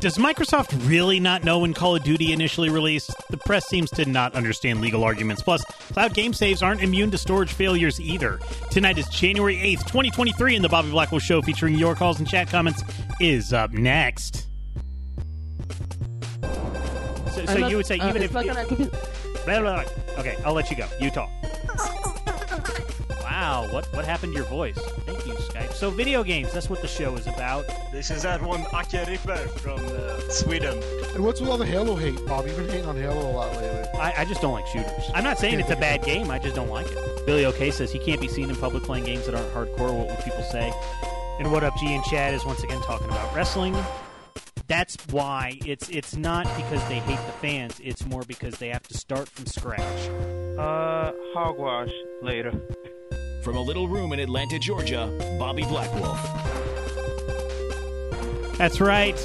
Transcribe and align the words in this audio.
Does 0.00 0.16
Microsoft 0.16 0.88
really 0.88 1.20
not 1.20 1.44
know 1.44 1.58
when 1.58 1.74
Call 1.74 1.94
of 1.94 2.02
Duty 2.02 2.32
initially 2.32 2.70
released? 2.70 3.12
The 3.28 3.36
press 3.36 3.66
seems 3.66 3.90
to 3.90 4.06
not 4.06 4.34
understand 4.34 4.80
legal 4.80 5.04
arguments. 5.04 5.42
Plus, 5.42 5.62
cloud 5.92 6.14
game 6.14 6.32
saves 6.32 6.62
aren't 6.62 6.82
immune 6.82 7.10
to 7.10 7.18
storage 7.18 7.52
failures 7.52 8.00
either. 8.00 8.40
Tonight 8.70 8.96
is 8.96 9.06
January 9.08 9.56
8th, 9.56 9.80
2023, 9.80 10.56
and 10.56 10.64
the 10.64 10.70
Bobby 10.70 10.88
Blackwolf 10.88 11.20
Show 11.20 11.42
featuring 11.42 11.74
your 11.74 11.94
calls 11.94 12.18
and 12.18 12.26
chat 12.26 12.48
comments 12.48 12.82
is 13.20 13.52
up 13.52 13.72
next. 13.72 14.46
So, 17.34 17.44
so 17.44 17.66
you 17.68 17.76
would 17.76 17.86
say, 17.86 17.96
even 17.96 18.22
if. 18.22 18.32
You, 18.32 18.42
blah, 19.44 19.60
blah, 19.60 19.60
blah. 19.60 19.84
Okay, 20.16 20.38
I'll 20.46 20.54
let 20.54 20.70
you 20.70 20.78
go. 20.78 20.88
You 20.98 21.10
talk. 21.10 21.28
Wow, 23.22 23.68
what 23.70 23.86
what 23.94 24.04
happened 24.04 24.32
to 24.32 24.38
your 24.38 24.48
voice? 24.48 24.76
Thank. 25.06 25.19
So 25.80 25.88
video 25.88 26.22
games, 26.22 26.52
that's 26.52 26.68
what 26.68 26.82
the 26.82 26.88
show 26.88 27.14
is 27.14 27.26
about. 27.26 27.64
This 27.90 28.10
is 28.10 28.22
that 28.24 28.42
one 28.42 28.66
Ake 28.74 29.08
Ripper 29.08 29.48
from 29.60 29.80
uh, 29.82 30.20
Sweden. 30.28 30.78
And 31.14 31.24
what's 31.24 31.40
with 31.40 31.48
all 31.48 31.56
the 31.56 31.64
Halo 31.64 31.96
hate, 31.96 32.22
Bob? 32.26 32.46
You've 32.46 32.58
been 32.58 32.68
hating 32.68 32.84
on 32.84 32.96
Halo 32.96 33.30
a 33.30 33.32
lot 33.32 33.56
lately. 33.56 33.88
I, 33.98 34.12
I 34.18 34.24
just 34.26 34.42
don't 34.42 34.52
like 34.52 34.66
shooters. 34.66 35.10
I'm 35.14 35.24
not 35.24 35.38
saying 35.38 35.58
it's 35.58 35.70
a 35.70 35.76
bad 35.76 36.04
game, 36.04 36.30
I 36.30 36.38
just 36.38 36.54
don't 36.54 36.68
like 36.68 36.84
it. 36.86 37.24
Billy 37.24 37.46
OK 37.46 37.70
says 37.70 37.90
he 37.90 37.98
can't 37.98 38.20
be 38.20 38.28
seen 38.28 38.50
in 38.50 38.56
public 38.56 38.82
playing 38.82 39.06
games 39.06 39.24
that 39.24 39.34
aren't 39.34 39.54
hardcore, 39.54 39.96
what 39.96 40.08
would 40.08 40.22
people 40.22 40.42
say? 40.42 40.70
And 41.38 41.50
what 41.50 41.64
up, 41.64 41.74
G 41.78 41.94
and 41.94 42.04
Chad 42.04 42.34
is 42.34 42.44
once 42.44 42.62
again 42.62 42.82
talking 42.82 43.06
about 43.06 43.34
wrestling. 43.34 43.74
That's 44.68 44.98
why 45.10 45.58
it's 45.64 45.88
it's 45.88 46.14
not 46.14 46.44
because 46.56 46.86
they 46.88 46.98
hate 46.98 47.24
the 47.24 47.32
fans, 47.40 47.80
it's 47.82 48.04
more 48.04 48.22
because 48.28 48.58
they 48.58 48.68
have 48.68 48.82
to 48.82 48.98
start 48.98 49.30
from 49.30 49.46
scratch. 49.46 50.10
Uh, 50.58 51.12
hogwash 51.32 51.90
later. 52.20 52.52
From 53.42 53.56
a 53.56 53.60
little 53.60 53.88
room 53.88 54.12
in 54.12 54.20
Atlanta, 54.20 54.58
Georgia, 54.58 55.10
Bobby 55.38 55.62
Blackwolf. 55.62 56.18
That's 58.58 58.80
right. 58.80 59.18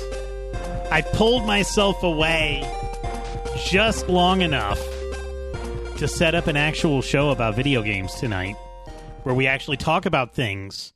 I 0.90 1.02
pulled 1.02 1.46
myself 1.46 2.02
away 2.04 2.64
just 3.66 4.08
long 4.08 4.42
enough 4.42 4.80
to 5.98 6.08
set 6.08 6.36
up 6.36 6.48
an 6.48 6.56
actual 6.56 7.02
show 7.02 7.32
about 7.32 7.56
video 7.56 7.82
games 7.82 8.14
tonight 8.16 8.56
where 9.24 9.36
we 9.36 9.48
actually 9.48 9.78
talk 9.78 10.06
about 10.06 10.34
things 10.34 10.94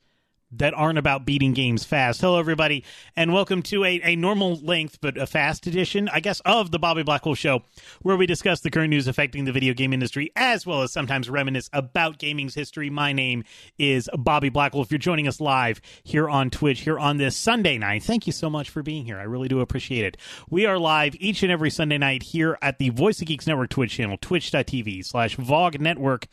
that 0.52 0.74
aren't 0.74 0.98
about 0.98 1.26
beating 1.26 1.54
games 1.54 1.86
fast. 1.86 2.22
Hello, 2.22 2.40
everybody, 2.40 2.84
and 3.16 3.34
welcome 3.34 3.62
to 3.64 3.86
a, 3.86 4.02
a 4.04 4.16
normal 4.16 4.56
length 4.56 5.00
but 5.00 5.18
a 5.18 5.28
fast 5.28 5.68
edition, 5.68 6.10
I 6.12 6.20
guess, 6.20 6.40
of 6.46 6.72
the 6.72 6.80
Bobby 6.80 7.04
Blackwolf 7.04 7.38
Show, 7.38 7.64
where 8.02 8.18
we 8.18 8.26
discuss 8.26 8.62
the 8.62 8.72
current 8.72 8.90
news 8.90 9.08
affecting 9.08 9.46
the 9.46 9.52
video 9.52 9.74
game 9.74 9.94
industry 9.94 10.32
as 10.36 10.66
well 10.66 10.82
as 10.82 10.92
sometimes 10.92 11.30
reminisce 11.30 11.70
about 11.72 12.18
gaming's 12.18 12.56
history. 12.56 12.90
My 12.90 13.14
name 13.14 13.44
is 13.78 14.10
Bobby 14.18 14.50
Blackwolf. 14.50 14.86
If 14.86 14.92
you're 14.92 14.98
joining 14.98 15.28
us 15.28 15.40
live 15.40 15.82
here 16.04 16.28
on 16.28 16.50
Twitch, 16.50 16.82
here 16.82 16.98
on 16.98 17.18
this 17.18 17.38
Sunday 17.38 17.78
night, 17.78 18.04
thank 18.04 18.26
you 18.26 18.34
so 18.34 18.50
much 18.50 18.70
for 18.70 18.82
being 18.82 19.06
here. 19.06 19.20
I 19.20 19.24
really 19.24 19.48
do 19.48 19.60
appreciate 19.60 20.06
it. 20.06 20.18
We 20.50 20.66
are 20.66 20.80
live 20.80 21.16
each 21.20 21.44
and 21.44 21.52
every 21.52 21.70
Sunday 21.70 21.98
night 21.98 22.24
here 22.24 22.58
at 22.62 22.80
the 22.80 22.90
Voice 22.90 23.22
of 23.22 23.28
Geeks 23.28 23.46
Network 23.46 23.70
Twitch 23.70 23.94
channel, 23.94 24.18
twitch.tv 24.20 25.06
slash 25.06 25.38
VOG 25.38 25.80
Network 25.80 26.28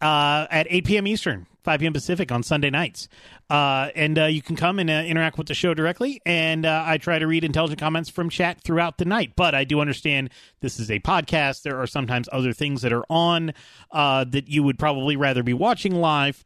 uh, 0.00 0.46
at 0.50 0.66
8 0.68 0.84
p.m. 0.84 1.06
Eastern, 1.06 1.46
5 1.64 1.80
p.m. 1.80 1.92
Pacific 1.92 2.30
on 2.30 2.42
Sunday 2.42 2.70
nights. 2.70 3.08
Uh, 3.50 3.88
and 3.94 4.18
uh, 4.18 4.24
you 4.26 4.42
can 4.42 4.54
come 4.54 4.78
and 4.78 4.90
uh, 4.90 4.92
interact 5.06 5.38
with 5.38 5.48
the 5.48 5.54
show 5.54 5.74
directly. 5.74 6.20
And 6.24 6.64
uh, 6.66 6.84
I 6.86 6.98
try 6.98 7.18
to 7.18 7.26
read 7.26 7.42
intelligent 7.42 7.80
comments 7.80 8.10
from 8.10 8.30
chat 8.30 8.60
throughout 8.60 8.98
the 8.98 9.04
night. 9.04 9.32
But 9.34 9.54
I 9.54 9.64
do 9.64 9.80
understand 9.80 10.30
this 10.60 10.78
is 10.78 10.90
a 10.90 11.00
podcast. 11.00 11.62
There 11.62 11.80
are 11.80 11.86
sometimes 11.86 12.28
other 12.30 12.52
things 12.52 12.82
that 12.82 12.92
are 12.92 13.04
on 13.08 13.52
uh, 13.90 14.24
that 14.24 14.48
you 14.48 14.62
would 14.62 14.78
probably 14.78 15.16
rather 15.16 15.42
be 15.42 15.54
watching 15.54 15.94
live 15.94 16.44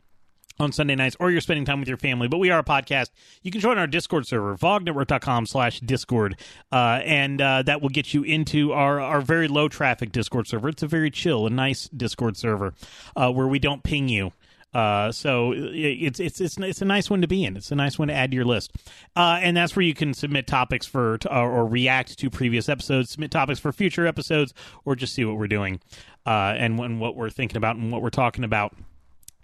on 0.60 0.72
Sunday 0.72 0.94
nights, 0.94 1.16
or 1.20 1.30
you're 1.30 1.40
spending 1.40 1.64
time 1.64 1.78
with 1.80 1.88
your 1.88 1.96
family. 1.96 2.28
But 2.28 2.38
we 2.38 2.50
are 2.50 2.58
a 2.58 2.64
podcast. 2.64 3.10
You 3.42 3.50
can 3.50 3.60
join 3.60 3.78
our 3.78 3.86
Discord 3.86 4.26
server, 4.26 4.56
vognetwork.com 4.56 5.46
slash 5.46 5.80
Discord, 5.80 6.36
uh, 6.72 7.00
and 7.04 7.40
uh, 7.40 7.62
that 7.62 7.80
will 7.80 7.88
get 7.88 8.12
you 8.12 8.22
into 8.24 8.72
our, 8.72 9.00
our 9.00 9.20
very 9.20 9.48
low 9.48 9.68
traffic 9.68 10.12
Discord 10.12 10.48
server. 10.48 10.68
It's 10.68 10.82
a 10.82 10.88
very 10.88 11.10
chill, 11.10 11.46
a 11.46 11.50
nice 11.50 11.88
Discord 11.88 12.36
server 12.36 12.74
uh, 13.14 13.30
where 13.30 13.46
we 13.46 13.58
don't 13.58 13.82
ping 13.82 14.08
you. 14.08 14.32
Uh, 14.74 15.10
so 15.10 15.54
it's 15.56 16.20
it's 16.20 16.40
it's 16.40 16.58
it's 16.58 16.82
a 16.82 16.84
nice 16.84 17.08
one 17.08 17.22
to 17.22 17.28
be 17.28 17.44
in. 17.44 17.56
It's 17.56 17.72
a 17.72 17.74
nice 17.74 17.98
one 17.98 18.08
to 18.08 18.14
add 18.14 18.30
to 18.32 18.34
your 18.34 18.44
list, 18.44 18.72
uh, 19.16 19.38
and 19.40 19.56
that's 19.56 19.74
where 19.74 19.82
you 19.82 19.94
can 19.94 20.12
submit 20.12 20.46
topics 20.46 20.86
for 20.86 21.18
or, 21.30 21.50
or 21.50 21.66
react 21.66 22.18
to 22.18 22.28
previous 22.30 22.68
episodes, 22.68 23.10
submit 23.10 23.30
topics 23.30 23.58
for 23.58 23.72
future 23.72 24.06
episodes, 24.06 24.52
or 24.84 24.94
just 24.94 25.14
see 25.14 25.24
what 25.24 25.38
we're 25.38 25.48
doing, 25.48 25.80
uh, 26.26 26.54
and 26.56 26.78
when 26.78 26.98
what 26.98 27.16
we're 27.16 27.30
thinking 27.30 27.56
about 27.56 27.76
and 27.76 27.90
what 27.90 28.02
we're 28.02 28.10
talking 28.10 28.44
about 28.44 28.74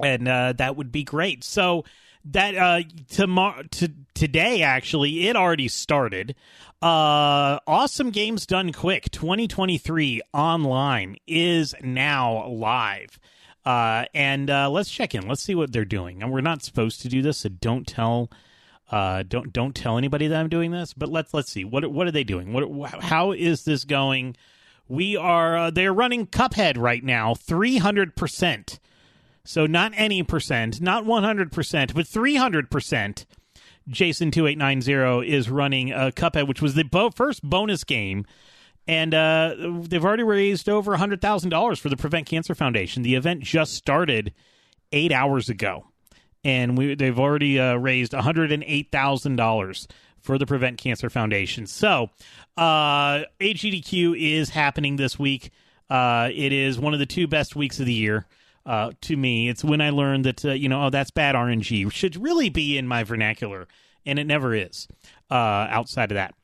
and 0.01 0.29
uh, 0.29 0.53
that 0.55 0.77
would 0.77 0.93
be 0.93 1.05
great. 1.05 1.45
So 1.45 1.85
that 2.27 2.57
uh, 2.57 2.83
tomorrow, 3.09 3.63
to 3.63 3.93
today, 4.15 4.63
actually, 4.63 5.29
it 5.29 5.37
already 5.37 5.69
started. 5.69 6.35
Uh, 6.83 7.59
awesome 7.67 8.11
games 8.11 8.47
done 8.47 8.73
quick. 8.73 9.11
2023 9.11 10.21
online 10.33 11.17
is 11.27 11.75
now 11.83 12.47
live. 12.49 13.19
Uh, 13.65 14.05
and 14.15 14.51
uh, 14.51 14.69
let's 14.71 14.91
check 14.91 15.15
in. 15.15 15.27
Let's 15.27 15.43
see 15.43 15.55
what 15.55 15.73
they're 15.73 15.85
doing. 15.85 16.23
And 16.23 16.33
we're 16.33 16.43
not 16.43 16.63
supposed 16.63 17.01
to 17.03 17.09
do 17.09 17.23
this, 17.23 17.39
so 17.39 17.49
don't 17.49 17.87
tell. 17.87 18.31
Uh, 18.91 19.23
don't 19.27 19.53
don't 19.53 19.75
tell 19.75 19.97
anybody 19.97 20.27
that 20.27 20.39
I'm 20.39 20.51
doing 20.51 20.71
this. 20.71 20.93
But 20.93 21.09
let's 21.09 21.33
let's 21.33 21.51
see 21.51 21.65
what 21.65 21.91
what 21.91 22.07
are 22.07 22.13
they 22.13 22.25
doing? 22.25 22.53
What 22.53 23.03
how 23.03 23.33
is 23.33 23.65
this 23.65 23.85
going? 23.85 24.37
We 24.87 25.17
are 25.17 25.57
uh, 25.57 25.71
they're 25.71 25.95
running 25.95 26.27
Cuphead 26.27 26.77
right 26.77 27.03
now, 27.03 27.35
three 27.35 27.79
hundred 27.79 28.15
percent. 28.15 28.79
So 29.45 29.67
not 29.67 29.93
any 29.95 30.23
percent, 30.23 30.81
not 30.81 31.05
100%, 31.05 31.95
but 31.95 32.07
300%. 32.07 33.27
Jason2890 33.91 35.27
is 35.27 35.51
running 35.51 35.93
a 35.93 36.11
Cuphead, 36.11 36.49
which 36.49 36.63
was 36.63 36.75
the 36.75 36.85
bo- 36.85 37.11
first 37.11 37.43
bonus 37.43 37.85
game. 37.85 38.25
And 38.87 39.15
uh, 39.15 39.55
they've 39.83 40.05
already 40.05 40.25
raised 40.25 40.69
over 40.69 40.97
$100,000 40.97 41.81
for 41.81 41.89
the 41.89 41.97
Prevent 41.97 42.27
Cancer 42.27 42.55
Foundation. 42.55 43.03
The 43.03 43.15
event 43.15 43.43
just 43.43 43.75
started 43.75 44.35
eight 44.93 45.13
hours 45.13 45.49
ago. 45.49 45.87
And 46.43 46.77
we, 46.77 46.95
they've 46.95 47.19
already 47.19 47.59
uh, 47.59 47.77
raised 47.77 48.13
$108,000 48.13 49.87
for 50.21 50.39
the 50.39 50.47
Prevent 50.47 50.79
Cancer 50.79 51.09
Foundation. 51.09 51.67
So, 51.67 52.11
uh, 52.57 53.25
AGDQ 53.41 54.19
is 54.19 54.51
happening 54.51 54.97
this 54.97 55.19
week. 55.19 55.51
Uh, 55.89 56.31
it 56.33 56.53
is 56.53 56.79
one 56.79 56.93
of 56.93 56.99
the 56.99 57.07
two 57.07 57.27
best 57.27 57.57
weeks 57.57 57.81
of 57.81 57.87
the 57.87 57.93
year 57.93 58.27
uh, 58.67 58.93
to 59.03 59.17
me. 59.17 59.49
It's 59.49 59.65
when 59.65 59.81
I 59.81 59.91
learned 59.91 60.25
that, 60.25 60.45
uh, 60.45 60.53
you 60.53 60.69
know, 60.69 60.87
oh, 60.87 60.91
that's 60.91 61.11
bad 61.11 61.35
RNG, 61.35 61.91
should 61.93 62.23
really 62.23 62.51
be 62.51 62.77
in 62.77 62.87
my 62.87 63.05
vernacular. 63.05 63.67
And 64.07 64.19
it 64.19 64.25
never 64.25 64.55
is 64.55 64.87
uh, 65.31 65.35
outside 65.35 66.11
of 66.11 66.17
that. 66.17 66.35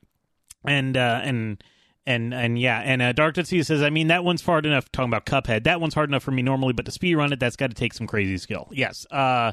And, 0.64 0.96
and, 0.96 1.62
and 2.06 2.32
and 2.34 2.58
yeah, 2.58 2.80
and 2.80 3.02
uh, 3.02 3.12
Dark 3.12 3.36
Sea 3.36 3.62
says, 3.62 3.82
I 3.82 3.90
mean, 3.90 4.08
that 4.08 4.24
one's 4.24 4.42
hard 4.42 4.66
enough. 4.66 4.90
Talking 4.92 5.10
about 5.10 5.26
Cuphead, 5.26 5.64
that 5.64 5.80
one's 5.80 5.94
hard 5.94 6.10
enough 6.10 6.22
for 6.22 6.30
me 6.30 6.42
normally, 6.42 6.72
but 6.72 6.86
to 6.86 6.92
speed 6.92 7.14
run 7.14 7.32
it, 7.32 7.40
that's 7.40 7.56
got 7.56 7.70
to 7.70 7.74
take 7.74 7.92
some 7.92 8.06
crazy 8.06 8.38
skill. 8.38 8.68
Yes, 8.72 9.06
uh, 9.10 9.52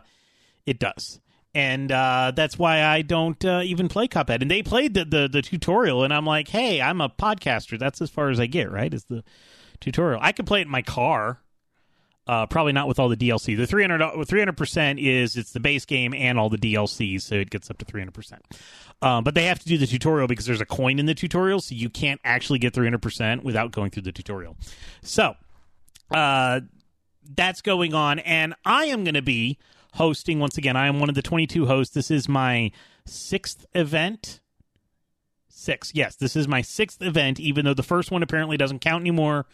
it 0.65 0.79
does, 0.79 1.19
and 1.53 1.91
uh, 1.91 2.31
that's 2.35 2.57
why 2.57 2.83
I 2.83 3.01
don't 3.01 3.43
uh, 3.43 3.61
even 3.63 3.89
play 3.89 4.07
Cuphead. 4.07 4.41
And 4.41 4.49
they 4.49 4.63
played 4.63 4.93
the, 4.93 5.05
the 5.05 5.29
the 5.31 5.41
tutorial, 5.41 6.03
and 6.03 6.13
I'm 6.13 6.25
like, 6.25 6.47
hey, 6.47 6.81
I'm 6.81 7.01
a 7.01 7.09
podcaster. 7.09 7.77
That's 7.77 8.01
as 8.01 8.09
far 8.09 8.29
as 8.29 8.39
I 8.39 8.45
get. 8.45 8.71
Right? 8.71 8.93
Is 8.93 9.05
the 9.05 9.23
tutorial? 9.79 10.19
I 10.21 10.31
could 10.31 10.47
play 10.47 10.59
it 10.61 10.67
in 10.67 10.71
my 10.71 10.81
car. 10.81 11.41
Uh, 12.27 12.45
probably 12.45 12.73
not 12.73 12.87
with 12.87 12.99
all 12.99 13.07
the 13.07 13.15
DLC. 13.15 13.55
The 13.55 13.65
300 13.65 14.57
percent 14.57 14.99
is 14.99 15.37
it's 15.37 15.51
the 15.51 15.59
base 15.59 15.85
game 15.85 16.13
and 16.13 16.37
all 16.37 16.49
the 16.49 16.57
DLCs, 16.57 17.21
so 17.21 17.35
it 17.35 17.49
gets 17.49 17.69
up 17.69 17.77
to 17.77 17.85
three 17.85 18.01
hundred 18.01 18.13
percent. 18.15 18.43
Um, 19.01 19.23
but 19.23 19.33
they 19.35 19.45
have 19.45 19.59
to 19.59 19.65
do 19.65 19.77
the 19.77 19.87
tutorial 19.87 20.27
because 20.27 20.45
there's 20.45 20.61
a 20.61 20.65
coin 20.65 20.99
in 20.99 21.05
the 21.05 21.15
tutorial, 21.15 21.61
so 21.61 21.73
you 21.75 21.89
can't 21.89 22.19
actually 22.23 22.59
get 22.59 22.73
three 22.73 22.85
hundred 22.85 23.01
percent 23.01 23.43
without 23.43 23.71
going 23.71 23.91
through 23.91 24.03
the 24.03 24.11
tutorial. 24.11 24.57
So 25.01 25.35
uh, 26.11 26.61
that's 27.35 27.61
going 27.61 27.93
on, 27.93 28.19
and 28.19 28.55
I 28.65 28.85
am 28.85 29.03
going 29.03 29.13
to 29.13 29.21
be 29.21 29.57
hosting 29.93 30.39
once 30.39 30.57
again. 30.57 30.75
I 30.75 30.87
am 30.87 30.99
one 30.99 31.09
of 31.09 31.15
the 31.15 31.21
twenty 31.21 31.47
two 31.47 31.65
hosts. 31.67 31.93
This 31.93 32.11
is 32.11 32.27
my 32.27 32.71
sixth 33.05 33.65
event. 33.73 34.41
Six, 35.57 35.91
yes, 35.95 36.15
this 36.15 36.35
is 36.35 36.47
my 36.47 36.61
sixth 36.61 37.01
event. 37.01 37.39
Even 37.39 37.65
though 37.65 37.73
the 37.73 37.81
first 37.81 38.11
one 38.11 38.21
apparently 38.21 38.57
doesn't 38.57 38.79
count 38.79 39.01
anymore 39.01 39.47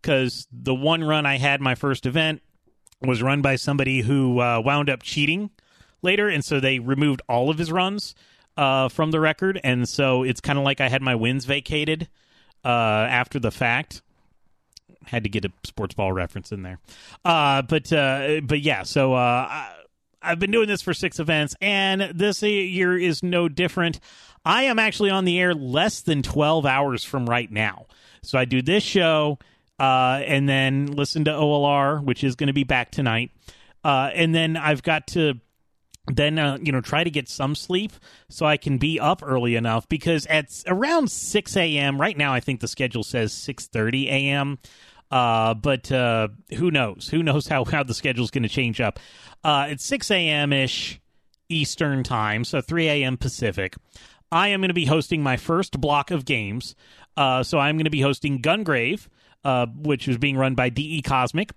because 0.00 0.48
the 0.50 0.74
one 0.74 1.04
run 1.04 1.26
I 1.26 1.36
had 1.36 1.60
my 1.60 1.74
first 1.74 2.06
event 2.06 2.40
was 3.02 3.22
run 3.22 3.42
by 3.42 3.56
somebody 3.56 4.00
who 4.00 4.40
uh, 4.40 4.62
wound 4.64 4.88
up 4.88 5.02
cheating 5.02 5.50
later, 6.00 6.28
and 6.28 6.42
so 6.42 6.58
they 6.58 6.78
removed 6.78 7.20
all 7.28 7.50
of 7.50 7.58
his 7.58 7.70
runs 7.70 8.14
uh, 8.56 8.88
from 8.88 9.10
the 9.10 9.20
record, 9.20 9.60
and 9.62 9.86
so 9.86 10.22
it's 10.22 10.40
kind 10.40 10.58
of 10.58 10.64
like 10.64 10.80
I 10.80 10.88
had 10.88 11.02
my 11.02 11.14
wins 11.14 11.44
vacated 11.44 12.08
uh, 12.64 12.68
after 12.68 13.38
the 13.38 13.50
fact. 13.50 14.02
Had 15.04 15.24
to 15.24 15.28
get 15.28 15.44
a 15.44 15.52
sports 15.64 15.94
ball 15.94 16.12
reference 16.12 16.50
in 16.50 16.62
there, 16.62 16.78
uh, 17.24 17.60
but 17.62 17.92
uh, 17.92 18.40
but 18.42 18.60
yeah. 18.60 18.84
So 18.84 19.14
uh, 19.14 19.46
I, 19.50 19.74
I've 20.22 20.38
been 20.38 20.52
doing 20.52 20.68
this 20.68 20.80
for 20.80 20.94
six 20.94 21.18
events, 21.18 21.56
and 21.60 22.02
this 22.14 22.42
year 22.42 22.96
is 22.96 23.22
no 23.22 23.48
different. 23.48 23.98
I 24.44 24.64
am 24.64 24.78
actually 24.78 25.10
on 25.10 25.24
the 25.24 25.38
air 25.38 25.54
less 25.54 26.00
than 26.00 26.22
twelve 26.22 26.66
hours 26.66 27.04
from 27.04 27.28
right 27.28 27.50
now. 27.50 27.86
So 28.22 28.38
I 28.38 28.44
do 28.44 28.62
this 28.62 28.82
show 28.82 29.38
uh, 29.78 30.22
and 30.24 30.48
then 30.48 30.86
listen 30.86 31.24
to 31.24 31.30
OLR, 31.32 32.02
which 32.02 32.22
is 32.22 32.36
going 32.36 32.46
to 32.46 32.52
be 32.52 32.64
back 32.64 32.90
tonight. 32.90 33.30
Uh, 33.84 34.10
and 34.14 34.34
then 34.34 34.56
I've 34.56 34.82
got 34.82 35.08
to 35.08 35.34
then 36.06 36.38
uh, 36.38 36.58
you 36.60 36.72
know 36.72 36.80
try 36.80 37.04
to 37.04 37.10
get 37.10 37.28
some 37.28 37.54
sleep 37.54 37.92
so 38.28 38.44
I 38.44 38.56
can 38.56 38.78
be 38.78 38.98
up 38.98 39.22
early 39.24 39.54
enough 39.54 39.88
because 39.88 40.26
at 40.26 40.46
around 40.66 41.10
6 41.10 41.56
a.m. 41.56 42.00
right 42.00 42.16
now 42.16 42.32
I 42.32 42.40
think 42.40 42.60
the 42.60 42.68
schedule 42.68 43.04
says 43.04 43.32
6:30 43.32 44.06
a.m. 44.06 44.58
Uh, 45.10 45.54
but 45.54 45.92
uh, 45.92 46.28
who 46.56 46.70
knows? 46.70 47.08
Who 47.08 47.22
knows 47.22 47.46
how 47.46 47.64
how 47.64 47.82
the 47.82 47.94
schedule's 47.94 48.30
going 48.30 48.42
to 48.44 48.48
change 48.48 48.80
up? 48.80 48.98
Uh, 49.44 49.66
it's 49.70 49.84
6 49.84 50.10
a.m. 50.10 50.52
ish 50.52 51.00
Eastern 51.48 52.02
time, 52.02 52.44
so 52.44 52.60
3 52.60 52.88
a.m. 52.88 53.16
Pacific. 53.16 53.76
I 54.32 54.48
am 54.48 54.60
going 54.60 54.70
to 54.70 54.74
be 54.74 54.86
hosting 54.86 55.22
my 55.22 55.36
first 55.36 55.80
block 55.80 56.10
of 56.10 56.24
games. 56.24 56.74
Uh, 57.16 57.42
so 57.42 57.58
I'm 57.58 57.76
going 57.76 57.84
to 57.84 57.90
be 57.90 58.00
hosting 58.00 58.40
Gungrave, 58.40 59.06
uh, 59.44 59.66
which 59.66 60.08
is 60.08 60.16
being 60.16 60.36
run 60.36 60.54
by 60.54 60.70
DE 60.70 61.02
Cosmic 61.02 61.52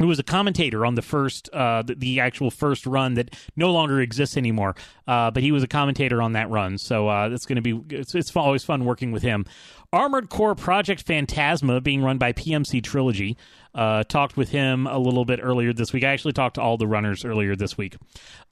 who 0.00 0.06
was 0.06 0.18
a 0.18 0.22
commentator 0.22 0.86
on 0.86 0.94
the 0.94 1.02
first 1.02 1.50
uh 1.52 1.82
the, 1.82 1.94
the 1.94 2.20
actual 2.20 2.50
first 2.50 2.86
run 2.86 3.14
that 3.14 3.36
no 3.54 3.70
longer 3.70 4.00
exists 4.00 4.36
anymore. 4.36 4.74
Uh 5.06 5.30
but 5.30 5.42
he 5.42 5.52
was 5.52 5.62
a 5.62 5.68
commentator 5.68 6.22
on 6.22 6.32
that 6.32 6.48
run. 6.50 6.78
So 6.78 7.06
uh 7.06 7.28
that's 7.28 7.46
going 7.46 7.62
to 7.62 7.62
be 7.62 7.80
it's, 7.94 8.14
it's 8.14 8.34
always 8.34 8.64
fun 8.64 8.86
working 8.86 9.12
with 9.12 9.22
him. 9.22 9.44
Armored 9.92 10.30
core 10.30 10.54
project 10.54 11.02
phantasma 11.02 11.80
being 11.82 12.02
run 12.02 12.16
by 12.16 12.32
pmc 12.32 12.82
trilogy 12.82 13.36
uh 13.74 14.04
talked 14.04 14.36
with 14.36 14.50
him 14.50 14.86
a 14.86 14.98
little 14.98 15.24
bit 15.24 15.40
earlier 15.42 15.72
this 15.72 15.92
week. 15.92 16.04
I 16.04 16.08
actually 16.08 16.32
talked 16.32 16.56
to 16.56 16.62
all 16.62 16.76
the 16.76 16.86
runners 16.86 17.24
earlier 17.24 17.56
this 17.56 17.78
week. 17.78 17.96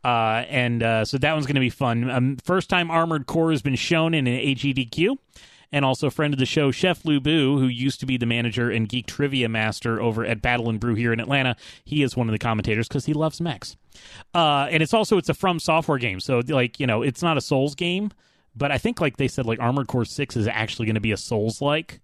Uh 0.05 0.45
and 0.49 0.83
uh 0.83 1.05
so 1.05 1.19
that 1.19 1.33
one's 1.33 1.47
going 1.47 1.55
to 1.57 1.61
be 1.61 1.71
fun. 1.71 2.11
Um, 2.11 2.37
first 2.45 2.69
time 2.69 2.91
armored 2.91 3.27
core 3.27 3.51
has 3.51 3.63
been 3.63 3.77
shown 3.77 4.15
in 4.15 4.27
an 4.27 4.39
agdq 4.39 5.17
and 5.73 5.85
also 5.85 6.11
friend 6.11 6.33
of 6.33 6.41
the 6.41 6.47
show, 6.47 6.71
Chef 6.71 7.05
Lu 7.05 7.21
Bu, 7.21 7.59
who 7.59 7.67
used 7.67 8.01
to 8.01 8.07
be 8.07 8.17
the 8.17 8.27
manager 8.27 8.71
and 8.71 8.89
geek 8.89 9.07
trivia 9.07 9.49
master 9.49 10.01
over 10.01 10.25
at 10.25 10.41
Battle 10.41 10.71
and 10.71 10.81
Brew 10.81 10.95
here 10.95 11.13
in 11.13 11.21
Atlanta. 11.21 11.57
He 11.85 12.03
is 12.03 12.17
one 12.17 12.29
of 12.29 12.33
the 12.33 12.39
commentators 12.39 12.89
because 12.89 13.05
he 13.05 13.13
loves 13.13 13.41
mechs. 13.41 13.77
Uh, 14.35 14.67
and 14.71 14.83
it's 14.83 14.95
also 14.95 15.19
it's 15.19 15.29
a 15.29 15.35
From 15.35 15.61
Software 15.61 15.99
game, 15.99 16.21
so 16.21 16.41
like 16.49 16.81
you 16.81 16.87
know 16.87 17.03
it's 17.03 17.23
not 17.23 17.37
a 17.37 17.41
Souls 17.41 17.75
game, 17.75 18.13
but 18.57 18.71
I 18.73 18.79
think 18.79 19.01
like 19.01 19.17
they 19.17 19.29
said 19.29 19.47
like 19.47 19.61
Armored 19.61 19.89
Core 19.89 20.05
Six 20.05 20.37
is 20.37 20.47
actually 20.47 20.87
going 20.87 20.95
to 20.95 21.01
be 21.01 21.13
a 21.13 21.17
Souls 21.17 21.61
like 21.61 22.01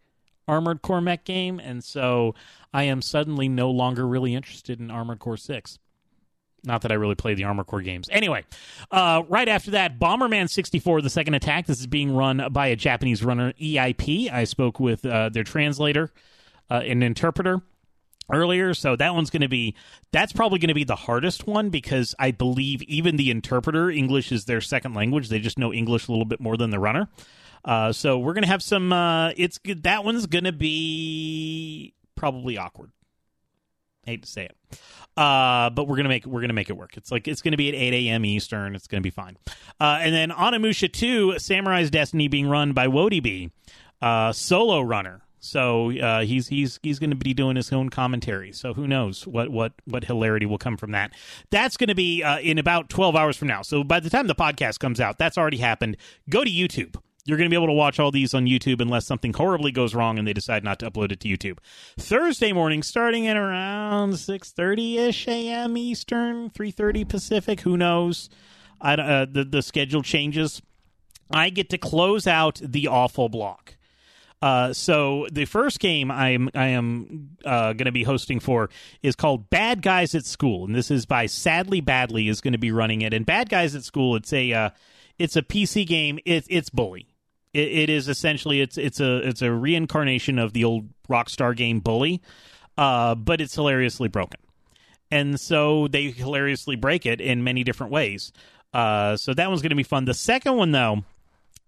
Armored 0.47 0.83
Core 0.83 1.01
mech 1.01 1.25
game, 1.25 1.59
and 1.59 1.83
so 1.83 2.35
I 2.73 2.85
am 2.85 3.03
suddenly 3.03 3.49
no 3.49 3.71
longer 3.71 4.07
really 4.07 4.35
interested 4.35 4.81
in 4.81 4.91
Armored 4.91 5.19
Core 5.19 5.37
Six. 5.37 5.79
Not 6.65 6.83
that 6.83 6.93
I 6.93 6.95
really 6.95 7.15
play 7.15 7.35
the 7.35 7.45
Armor 7.45 7.65
Core 7.65 7.83
games. 7.83 8.09
Anyway, 8.11 8.45
uh, 8.91 9.23
right 9.29 9.49
after 9.49 9.73
that, 9.73 9.99
Bomberman 9.99 10.49
64, 10.49 11.03
The 11.03 11.11
Second 11.11 11.35
Attack. 11.35 11.67
This 11.67 11.79
is 11.79 11.87
being 11.87 12.15
run 12.15 12.47
by 12.51 12.69
a 12.69 12.77
Japanese 12.77 13.23
runner, 13.23 13.53
EIP. 13.61 14.33
I 14.33 14.45
spoke 14.45 14.81
with 14.81 15.05
uh, 15.05 15.29
their 15.29 15.45
translator, 15.45 16.11
uh, 16.71 16.77
an 16.77 17.03
interpreter 17.03 17.61
earlier. 18.33 18.73
So 18.73 18.97
that 18.97 19.15
one's 19.15 19.31
going 19.31 19.43
to 19.43 19.49
be, 19.49 19.75
that's 20.11 20.33
probably 20.33 20.59
going 20.59 20.69
to 20.69 20.75
be 20.75 20.85
the 20.85 20.97
hardest 20.97 21.47
one 21.47 21.69
because 21.69 22.15
I 22.19 22.31
believe 22.31 22.83
even 22.85 23.17
the 23.17 23.31
interpreter, 23.31 23.91
English 23.91 24.33
is 24.33 24.47
their 24.47 24.63
second 24.63 24.95
language. 24.95 25.29
They 25.29 25.41
just 25.41 25.59
know 25.59 25.73
English 25.73 26.09
a 26.09 26.13
little 26.13 26.25
bit 26.25 26.41
more 26.41 26.57
than 26.57 26.71
the 26.71 26.81
runner. 26.81 27.09
Uh, 27.65 27.93
so 27.93 28.19
we're 28.19 28.35
to 28.43 28.49
have 28.49 28.63
some, 28.63 28.93
uh, 28.93 29.31
it's 29.37 29.59
good. 29.59 29.85
That 29.85 30.05
one's 30.05 30.27
to 30.45 30.53
be 30.53 31.95
probably 32.15 32.59
awkward. 32.59 32.91
hate 34.05 34.23
to 34.23 34.29
say 34.29 34.45
it. 34.45 34.57
Uh, 35.17 35.71
but 35.71 35.87
we're 35.87 35.97
gonna 35.97 36.09
make 36.09 36.27
we're 36.27 36.41
gonna 36.41 36.53
make 36.53 36.69
it 36.69 36.77
work. 36.77 36.97
It's 36.97 37.13
like 37.13 37.29
it's 37.29 37.41
gonna 37.41 37.57
be 37.57 37.69
at 37.69 37.75
8 37.75 37.95
a.m. 38.09 38.25
Eastern. 38.25 38.75
It's 38.75 38.89
gonna 38.89 39.01
be 39.01 39.11
fine. 39.11 39.37
Uh, 39.81 39.99
and 40.01 40.13
then 40.13 40.31
Onimusha 40.31 40.93
2, 40.93 41.39
Samurai's 41.39 41.91
Destiny, 41.91 42.27
being 42.27 42.49
run 42.49 42.73
by 42.73 42.89
Wodibi, 42.89 43.53
uh, 44.03 44.33
solo 44.33 44.81
runner. 44.81 45.23
So 45.39 45.97
uh, 45.99 46.23
he's 46.23 46.49
he's 46.49 46.81
he's 46.83 46.99
going 46.99 47.11
to 47.11 47.17
be 47.17 47.35
doing 47.35 47.57
his 47.57 47.71
own 47.71 47.91
commentary. 47.91 48.51
So 48.53 48.73
who 48.73 48.89
knows 48.89 49.27
what 49.27 49.51
what 49.51 49.75
what 49.85 50.05
hilarity 50.05 50.47
will 50.47 50.57
come 50.57 50.79
from 50.79 50.93
that? 50.93 51.13
That's 51.51 51.77
going 51.77 51.89
to 51.89 51.95
be 51.95 52.23
uh, 52.23 52.39
in 52.41 52.59
about 52.59 52.89
12 52.89 53.15
hours 53.15 53.37
from 53.37 53.49
now. 53.49 53.61
So 53.61 53.85
by 53.85 54.01
the 54.01 54.09
time 54.09 54.27
the 54.27 54.35
podcast 54.35 54.79
comes 54.81 55.01
out, 55.01 55.19
that's 55.19 55.37
already 55.37 55.59
happened. 55.59 55.99
Go 56.31 56.45
to 56.45 56.51
YouTube. 56.51 56.97
You're 57.27 57.39
going 57.39 57.49
to 57.49 57.51
be 57.51 57.57
able 57.57 57.69
to 57.69 57.73
watch 57.73 57.99
all 57.99 58.11
these 58.11 58.35
on 58.35 58.45
YouTube 58.45 58.83
unless 58.83 59.07
something 59.07 59.33
horribly 59.33 59.73
goes 59.73 59.95
wrong 59.95 60.19
and 60.19 60.29
they 60.29 60.35
decide 60.35 60.63
not 60.63 60.79
to 60.81 60.91
upload 60.91 61.11
it 61.11 61.21
to 61.21 61.29
YouTube. 61.29 61.59
Thursday 61.99 62.53
morning, 62.53 62.83
starting 62.83 63.27
at 63.27 63.37
around 63.37 64.13
6:30 64.13 64.99
ish 64.99 65.27
a.m. 65.27 65.77
Eastern, 65.79 66.51
3:30 66.51 67.09
Pacific. 67.09 67.61
Who 67.63 67.77
knows? 67.77 68.29
I, 68.81 68.95
uh, 68.95 69.27
the 69.31 69.45
the 69.45 69.63
schedule 69.63 70.03
changes. 70.03 70.61
I 71.31 71.49
get 71.49 71.71
to 71.71 71.79
close 71.79 72.27
out 72.27 72.61
the 72.63 72.89
awful 72.89 73.31
block. 73.31 73.77
Uh, 74.43 74.75
so 74.75 75.27
the 75.33 75.47
first 75.47 75.81
game 75.81 76.11
I'm 76.11 76.51
I 76.55 76.67
am 76.67 77.39
uh, 77.47 77.73
going 77.73 77.87
to 77.87 77.93
be 77.93 78.03
hosting 78.03 78.41
for 78.41 78.69
is 79.03 79.17
called 79.17 79.49
Bad 79.49 79.81
Guys 79.81 80.15
at 80.15 80.27
School, 80.27 80.67
and 80.67 80.75
this 80.75 80.91
is 80.91 81.07
by 81.07 81.25
Sadly 81.25 81.81
Badly 81.81 82.29
is 82.29 82.43
going 82.43 82.53
to 82.53 82.59
be 82.59 82.71
running 82.71 83.01
it. 83.01 83.15
And 83.15 83.25
Bad 83.25 83.49
Guys 83.49 83.75
at 83.75 83.85
School, 83.85 84.17
it's 84.17 84.35
a 84.35 84.53
uh, 84.53 84.71
it's 85.19 85.37
a 85.37 85.43
PC 85.43 85.87
game. 85.87 86.19
It's 86.27 86.47
it's 86.51 86.69
Bully. 86.69 87.14
It, 87.55 87.69
it 87.69 87.91
is 87.91 88.09
essentially 88.09 88.61
it's 88.61 88.77
it's 88.77 89.01
a 89.01 89.27
it's 89.27 89.41
a 89.41 89.51
reincarnation 89.51 90.39
of 90.39 90.53
the 90.53 90.65
old 90.65 90.89
Rockstar 91.09 91.57
game 91.57 91.81
Bully, 91.81 92.21
uh, 92.77 93.15
but 93.15 93.41
it's 93.41 93.55
hilariously 93.55 94.09
broken, 94.09 94.41
and 95.11 95.41
so 95.41 95.89
they 95.89 96.11
hilariously 96.11 96.77
break 96.77 97.07
it 97.07 97.21
in 97.21 97.45
many 97.45 97.65
different 97.65 97.93
ways. 97.93 98.33
Uh, 98.75 99.17
so 99.17 99.33
that 99.33 99.49
one's 99.49 99.63
going 99.63 99.71
to 99.71 99.77
be 99.77 99.85
fun. 99.85 100.05
The 100.05 100.15
second 100.15 100.57
one 100.57 100.73
though, 100.73 101.05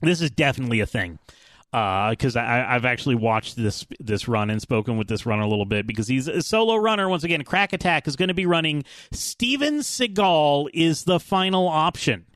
this 0.02 0.20
is 0.20 0.30
definitely 0.30 0.80
a 0.80 0.86
thing 0.86 1.20
because 1.70 2.36
I 2.36 2.66
I've 2.68 2.84
actually 2.84 3.16
watched 3.16 3.56
this 3.56 3.86
this 4.00 4.28
run 4.28 4.50
and 4.50 4.62
spoken 4.62 4.96
with 4.96 5.08
this 5.08 5.26
runner 5.26 5.42
a 5.42 5.48
little 5.48 5.66
bit 5.66 5.86
because 5.86 6.08
he's 6.08 6.26
a 6.26 6.42
solo 6.42 6.76
runner 6.76 7.08
once 7.08 7.22
again. 7.24 7.44
Crack 7.44 7.72
Attack 7.72 8.08
is 8.08 8.16
going 8.16 8.28
to 8.28 8.34
be 8.34 8.46
running. 8.46 8.84
Steven 9.12 9.80
Seagal 9.80 10.70
is 10.72 11.04
the 11.04 11.20
final 11.20 11.68
option. 11.68 12.26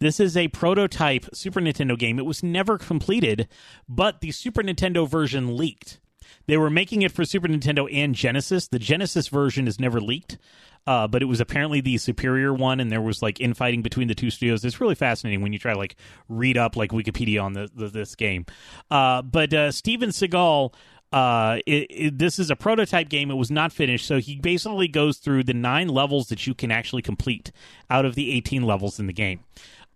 This 0.00 0.18
is 0.18 0.34
a 0.34 0.48
prototype 0.48 1.26
Super 1.34 1.60
Nintendo 1.60 1.96
game. 1.98 2.18
It 2.18 2.24
was 2.24 2.42
never 2.42 2.78
completed, 2.78 3.48
but 3.86 4.22
the 4.22 4.32
Super 4.32 4.62
Nintendo 4.62 5.06
version 5.06 5.58
leaked. 5.58 6.00
They 6.46 6.56
were 6.56 6.70
making 6.70 7.02
it 7.02 7.12
for 7.12 7.24
Super 7.26 7.48
Nintendo 7.48 7.86
and 7.92 8.14
Genesis. 8.14 8.66
The 8.66 8.78
Genesis 8.78 9.28
version 9.28 9.68
is 9.68 9.78
never 9.78 10.00
leaked, 10.00 10.38
uh, 10.86 11.06
but 11.06 11.20
it 11.20 11.26
was 11.26 11.38
apparently 11.38 11.82
the 11.82 11.98
superior 11.98 12.54
one, 12.54 12.80
and 12.80 12.90
there 12.90 13.02
was 13.02 13.20
like 13.20 13.40
infighting 13.40 13.82
between 13.82 14.08
the 14.08 14.14
two 14.14 14.30
studios. 14.30 14.64
It's 14.64 14.80
really 14.80 14.94
fascinating 14.94 15.42
when 15.42 15.52
you 15.52 15.58
try 15.58 15.74
to 15.74 15.78
like 15.78 15.96
read 16.28 16.56
up 16.56 16.76
like 16.76 16.92
Wikipedia 16.92 17.42
on 17.42 17.52
the, 17.52 17.70
the 17.74 17.88
this 17.88 18.14
game. 18.14 18.46
Uh, 18.90 19.20
but 19.22 19.52
uh, 19.52 19.70
Steven 19.70 20.10
Seagal. 20.10 20.74
Uh, 21.12 21.58
it, 21.66 21.86
it, 21.90 22.18
this 22.20 22.38
is 22.38 22.50
a 22.50 22.54
prototype 22.56 23.08
game. 23.08 23.32
It 23.32 23.34
was 23.34 23.50
not 23.50 23.72
finished, 23.72 24.06
so 24.06 24.20
he 24.20 24.36
basically 24.36 24.86
goes 24.86 25.18
through 25.18 25.42
the 25.42 25.52
nine 25.52 25.88
levels 25.88 26.28
that 26.28 26.46
you 26.46 26.54
can 26.54 26.70
actually 26.70 27.02
complete 27.02 27.50
out 27.90 28.04
of 28.04 28.14
the 28.14 28.30
18 28.30 28.62
levels 28.62 29.00
in 29.00 29.08
the 29.08 29.12
game. 29.12 29.40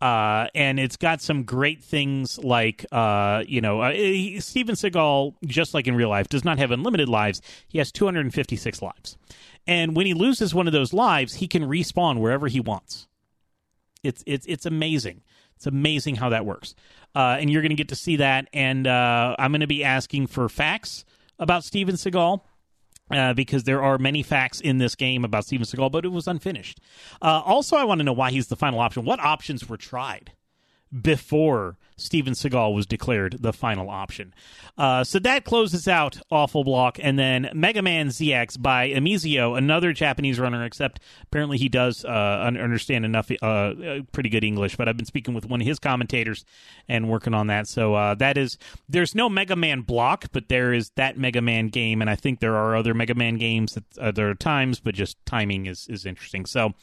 Uh, 0.05 0.49
and 0.55 0.79
it's 0.79 0.99
got 0.99 1.23
some 1.23 1.45
great 1.45 1.83
things 1.83 2.39
like, 2.45 2.85
uh, 2.93 3.43
you 3.49 3.62
know, 3.62 3.81
uh, 3.81 3.91
he, 3.91 4.39
Steven 4.39 4.75
Seagal, 4.75 5.33
just 5.46 5.73
like 5.73 5.87
in 5.87 5.94
real 5.94 6.11
life, 6.11 6.29
does 6.29 6.44
not 6.44 6.58
have 6.58 6.70
unlimited 6.70 7.08
lives. 7.08 7.41
He 7.69 7.79
has 7.79 7.91
256 7.91 8.82
lives. 8.82 9.17
And 9.67 9.96
when 9.96 10.05
he 10.05 10.13
loses 10.13 10.55
one 10.55 10.67
of 10.67 10.75
those 10.75 10.93
lives, 10.93 11.37
he 11.37 11.49
can 11.49 11.63
respawn 11.63 12.19
wherever 12.19 12.49
he 12.49 12.61
wants. 12.61 13.08
It's, 14.03 14.23
it's, 14.27 14.44
it's 14.44 14.67
amazing. 14.67 15.23
It's 15.56 15.67
amazing 15.67 16.17
how 16.17 16.29
that 16.29 16.44
works. 16.44 16.75
Uh, 17.15 17.39
and 17.41 17.49
you're 17.49 17.63
going 17.63 17.70
to 17.70 17.75
get 17.75 17.89
to 17.89 17.96
see 17.96 18.17
that. 18.17 18.49
And 18.53 18.87
uh, 18.87 19.37
I'm 19.39 19.53
going 19.53 19.63
to 19.63 19.67
be 19.67 19.84
asking 19.84 20.27
for 20.27 20.51
facts 20.51 21.06
about 21.39 21.65
Steven 21.65 21.94
Seagal. 21.94 22.43
Uh, 23.11 23.34
because 23.34 23.65
there 23.65 23.82
are 23.82 23.99
many 23.99 24.23
facts 24.23 24.61
in 24.61 24.79
this 24.79 24.94
game 24.94 25.25
about 25.25 25.44
Steven 25.44 25.67
Seagal, 25.67 25.93
but 25.93 26.06
it 26.06 26.08
was 26.08 26.27
unfinished. 26.27 26.81
Uh, 27.20 27.43
also, 27.44 27.77
I 27.77 27.84
want 27.84 27.99
to 27.99 28.05
know 28.05 28.15
why 28.15 28.31
he's 28.31 28.46
the 28.49 28.56
final 28.56 28.81
option. 28.81 29.05
What 29.05 29.20
options 29.20 29.69
were 29.69 29.77
tried 29.77 30.32
before 31.03 31.77
Steven 31.96 32.34
Seagal 32.34 32.74
was 32.74 32.86
declared 32.86 33.36
the 33.41 33.53
final 33.53 33.89
option? 33.91 34.34
Uh, 34.77 35.05
so 35.05 35.19
that 35.20 35.44
closes 35.44 35.86
out 35.86 36.20
Awful 36.31 36.65
Block, 36.65 36.98
and 37.01 37.19
then 37.19 37.51
Mega 37.55 37.82
Man 37.82 38.08
ZX 38.08 38.60
by 38.60 38.91
Amizio, 38.91 39.56
another 39.56 39.93
Japanese 39.93 40.39
runner, 40.41 40.65
except 40.65 41.01
apparently 41.22 41.58
he 41.58 41.69
does 41.69 42.05
uh, 42.05 42.08
understand 42.08 43.05
enough 43.05 43.31
uh, 43.43 44.01
pretty 44.13 44.29
good 44.29 44.44
English. 44.44 44.77
But 44.77 44.89
I've 44.89 44.96
been 44.96 45.06
speaking 45.06 45.34
with 45.34 45.46
one 45.46 45.60
of 45.60 45.67
his 45.67 45.79
commentators 45.79 46.44
and 46.89 47.08
working 47.08 47.34
on 47.34 47.46
that. 47.48 47.69
So 47.69 47.94
uh, 47.94 48.15
that 48.17 48.36
is, 48.36 48.58
there's 48.89 49.15
no 49.15 49.29
Mega 49.29 49.56
Man 49.56 49.82
block, 49.82 50.27
but 50.32 50.48
there 50.48 50.72
is 50.72 50.91
that 50.96 51.17
Mega 51.17 51.41
Man 51.41 51.69
game, 51.69 52.01
and 52.01 52.10
I 52.10 52.17
think 52.17 52.41
there 52.41 52.56
are 52.56 52.77
other 52.77 52.94
Mega 52.94 53.15
Man 53.15 53.36
games 53.36 53.77
at 53.77 53.84
other 53.98 54.34
times, 54.34 54.81
but 54.81 54.94
just 54.94 55.24
timing 55.27 55.67
is, 55.67 55.86
is 55.89 56.05
interesting. 56.06 56.46
So 56.46 56.74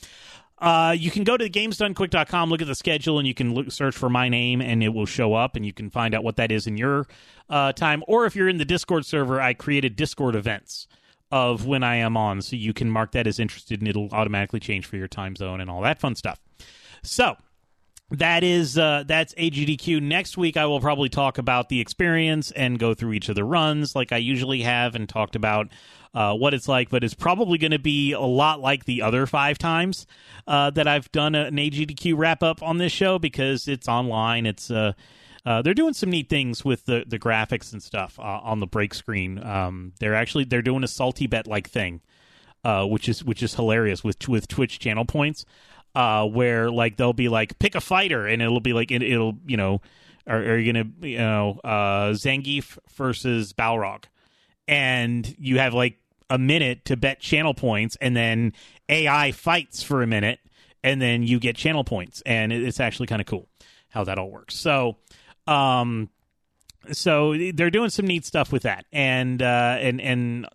uh, 0.61 0.95
you 0.95 1.09
can 1.09 1.23
go 1.23 1.35
to 1.35 1.49
gamesdonequick.com, 1.49 2.49
look 2.49 2.61
at 2.61 2.67
the 2.67 2.75
schedule, 2.75 3.17
and 3.17 3.27
you 3.27 3.33
can 3.33 3.53
look, 3.53 3.71
search 3.71 3.95
for 3.95 4.09
my 4.09 4.29
name, 4.29 4.61
and 4.61 4.83
it 4.83 4.89
will 4.89 5.07
show 5.07 5.33
up, 5.33 5.55
and 5.55 5.65
you 5.65 5.73
can 5.73 5.89
find 5.89 6.13
out 6.13 6.23
what 6.23 6.35
that 6.35 6.51
is 6.51 6.67
in 6.67 6.77
your 6.77 7.07
uh, 7.49 7.73
time. 7.73 8.03
Or 8.07 8.25
if 8.25 8.35
you're 8.35 8.47
in 8.47 8.57
the 8.57 8.65
Discord 8.65 9.05
server, 9.05 9.41
I 9.41 9.55
created 9.55 9.95
Discord 9.95 10.35
events 10.35 10.87
of 11.31 11.65
when 11.65 11.83
I 11.83 11.95
am 11.95 12.15
on, 12.15 12.43
so 12.43 12.55
you 12.55 12.73
can 12.73 12.91
mark 12.91 13.11
that 13.13 13.25
as 13.25 13.39
interested, 13.39 13.81
and 13.81 13.87
it'll 13.87 14.09
automatically 14.11 14.59
change 14.59 14.85
for 14.85 14.97
your 14.97 15.07
time 15.07 15.35
zone 15.35 15.61
and 15.61 15.69
all 15.69 15.81
that 15.81 15.99
fun 15.99 16.13
stuff. 16.13 16.39
So 17.01 17.37
that 18.11 18.43
is 18.43 18.77
uh, 18.77 19.05
that's 19.07 19.33
AGDQ. 19.35 20.01
Next 20.01 20.37
week, 20.37 20.57
I 20.57 20.65
will 20.65 20.81
probably 20.81 21.09
talk 21.09 21.37
about 21.37 21.69
the 21.69 21.79
experience 21.79 22.51
and 22.51 22.77
go 22.77 22.93
through 22.93 23.13
each 23.13 23.29
of 23.29 23.35
the 23.35 23.45
runs 23.45 23.95
like 23.95 24.11
I 24.11 24.17
usually 24.17 24.61
have, 24.61 24.93
and 24.93 25.09
talked 25.09 25.35
about 25.35 25.69
uh, 26.13 26.33
what 26.33 26.53
it's 26.53 26.67
like. 26.67 26.89
But 26.89 27.03
it's 27.03 27.13
probably 27.13 27.57
going 27.57 27.71
to 27.71 27.79
be 27.79 28.11
a 28.13 28.19
lot 28.21 28.59
like 28.59 28.85
the 28.85 29.01
other 29.01 29.25
five 29.25 29.57
times 29.57 30.07
uh, 30.47 30.69
that 30.71 30.87
I've 30.87 31.11
done 31.11 31.35
an 31.35 31.55
AGDQ 31.55 32.17
wrap 32.17 32.43
up 32.43 32.61
on 32.61 32.77
this 32.77 32.91
show 32.91 33.19
because 33.19 33.67
it's 33.67 33.87
online. 33.87 34.45
It's 34.45 34.69
uh, 34.71 34.93
uh, 35.45 35.61
they're 35.61 35.73
doing 35.73 35.93
some 35.93 36.11
neat 36.11 36.29
things 36.29 36.63
with 36.63 36.85
the, 36.85 37.03
the 37.07 37.17
graphics 37.17 37.73
and 37.73 37.81
stuff 37.81 38.19
uh, 38.19 38.23
on 38.43 38.59
the 38.59 38.67
break 38.67 38.93
screen. 38.93 39.43
Um, 39.43 39.93
they're 39.99 40.15
actually 40.15 40.43
they're 40.43 40.61
doing 40.61 40.83
a 40.83 40.87
salty 40.87 41.27
bet 41.27 41.47
like 41.47 41.69
thing, 41.69 42.01
uh, 42.63 42.85
which 42.85 43.09
is 43.09 43.23
which 43.23 43.41
is 43.41 43.55
hilarious 43.55 44.03
with 44.03 44.27
with 44.27 44.47
Twitch 44.47 44.79
channel 44.79 45.05
points, 45.05 45.45
uh, 45.95 46.27
where 46.27 46.69
like 46.69 46.97
they'll 46.97 47.13
be 47.13 47.29
like 47.29 47.57
pick 47.57 47.73
a 47.73 47.81
fighter 47.81 48.27
and 48.27 48.41
it'll 48.41 48.59
be 48.59 48.73
like 48.73 48.91
it, 48.91 49.01
will 49.01 49.33
you 49.47 49.57
know 49.57 49.81
are, 50.27 50.37
are 50.37 50.57
you 50.57 50.71
gonna 50.71 50.89
you 51.01 51.17
know 51.17 51.59
uh, 51.63 52.11
Zangief 52.11 52.77
versus 52.93 53.53
Balrog, 53.53 54.03
and 54.67 55.35
you 55.39 55.59
have 55.59 55.73
like 55.73 55.97
a 56.29 56.37
minute 56.37 56.85
to 56.85 56.97
bet 56.97 57.19
channel 57.19 57.53
points, 57.53 57.97
and 57.99 58.15
then 58.15 58.53
AI 58.89 59.31
fights 59.31 59.83
for 59.83 60.01
a 60.01 60.07
minute, 60.07 60.39
and 60.83 61.01
then 61.01 61.23
you 61.23 61.39
get 61.39 61.55
channel 61.55 61.83
points, 61.83 62.21
and 62.25 62.51
it's 62.53 62.79
actually 62.79 63.07
kind 63.07 63.21
of 63.21 63.27
cool 63.27 63.47
how 63.89 64.03
that 64.03 64.17
all 64.17 64.31
works. 64.31 64.55
So 64.55 64.97
um, 65.47 66.09
so 66.91 67.35
they're 67.53 67.69
doing 67.69 67.89
some 67.89 68.07
neat 68.07 68.25
stuff 68.25 68.51
with 68.51 68.63
that, 68.63 68.85
and 68.91 69.41
uh, 69.41 69.77
and 69.79 70.01
and 70.01 70.47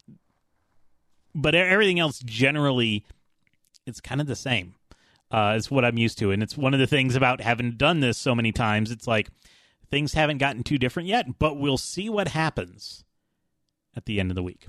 but 1.35 1.55
everything 1.55 2.01
else 2.01 2.19
generally, 2.21 3.05
it's 3.87 4.01
kind 4.01 4.21
of 4.21 4.27
the 4.27 4.37
same. 4.37 4.75
Uh, 5.31 5.55
it's 5.57 5.71
what 5.71 5.85
I'm 5.85 5.99
used 5.99 6.19
to, 6.19 6.31
and 6.31 6.43
it's 6.43 6.57
one 6.57 6.73
of 6.73 6.81
the 6.81 6.87
things 6.87 7.17
about 7.17 7.41
having 7.41 7.73
done 7.73 8.01
this 8.01 8.17
so 8.17 8.35
many 8.35 8.53
times. 8.53 8.91
It's 8.91 9.07
like 9.07 9.29
things 9.91 10.15
haven't 10.15 10.39
gotten 10.39 10.63
too 10.63 10.79
different 10.79 11.09
yet, 11.09 11.39
but 11.39 11.59
we'll 11.59 11.79
see 11.79 12.09
what 12.09 12.29
happens 12.29 13.05
at 13.97 14.05
the 14.05 14.21
end 14.21 14.31
of 14.31 14.35
the 14.35 14.43
week. 14.43 14.67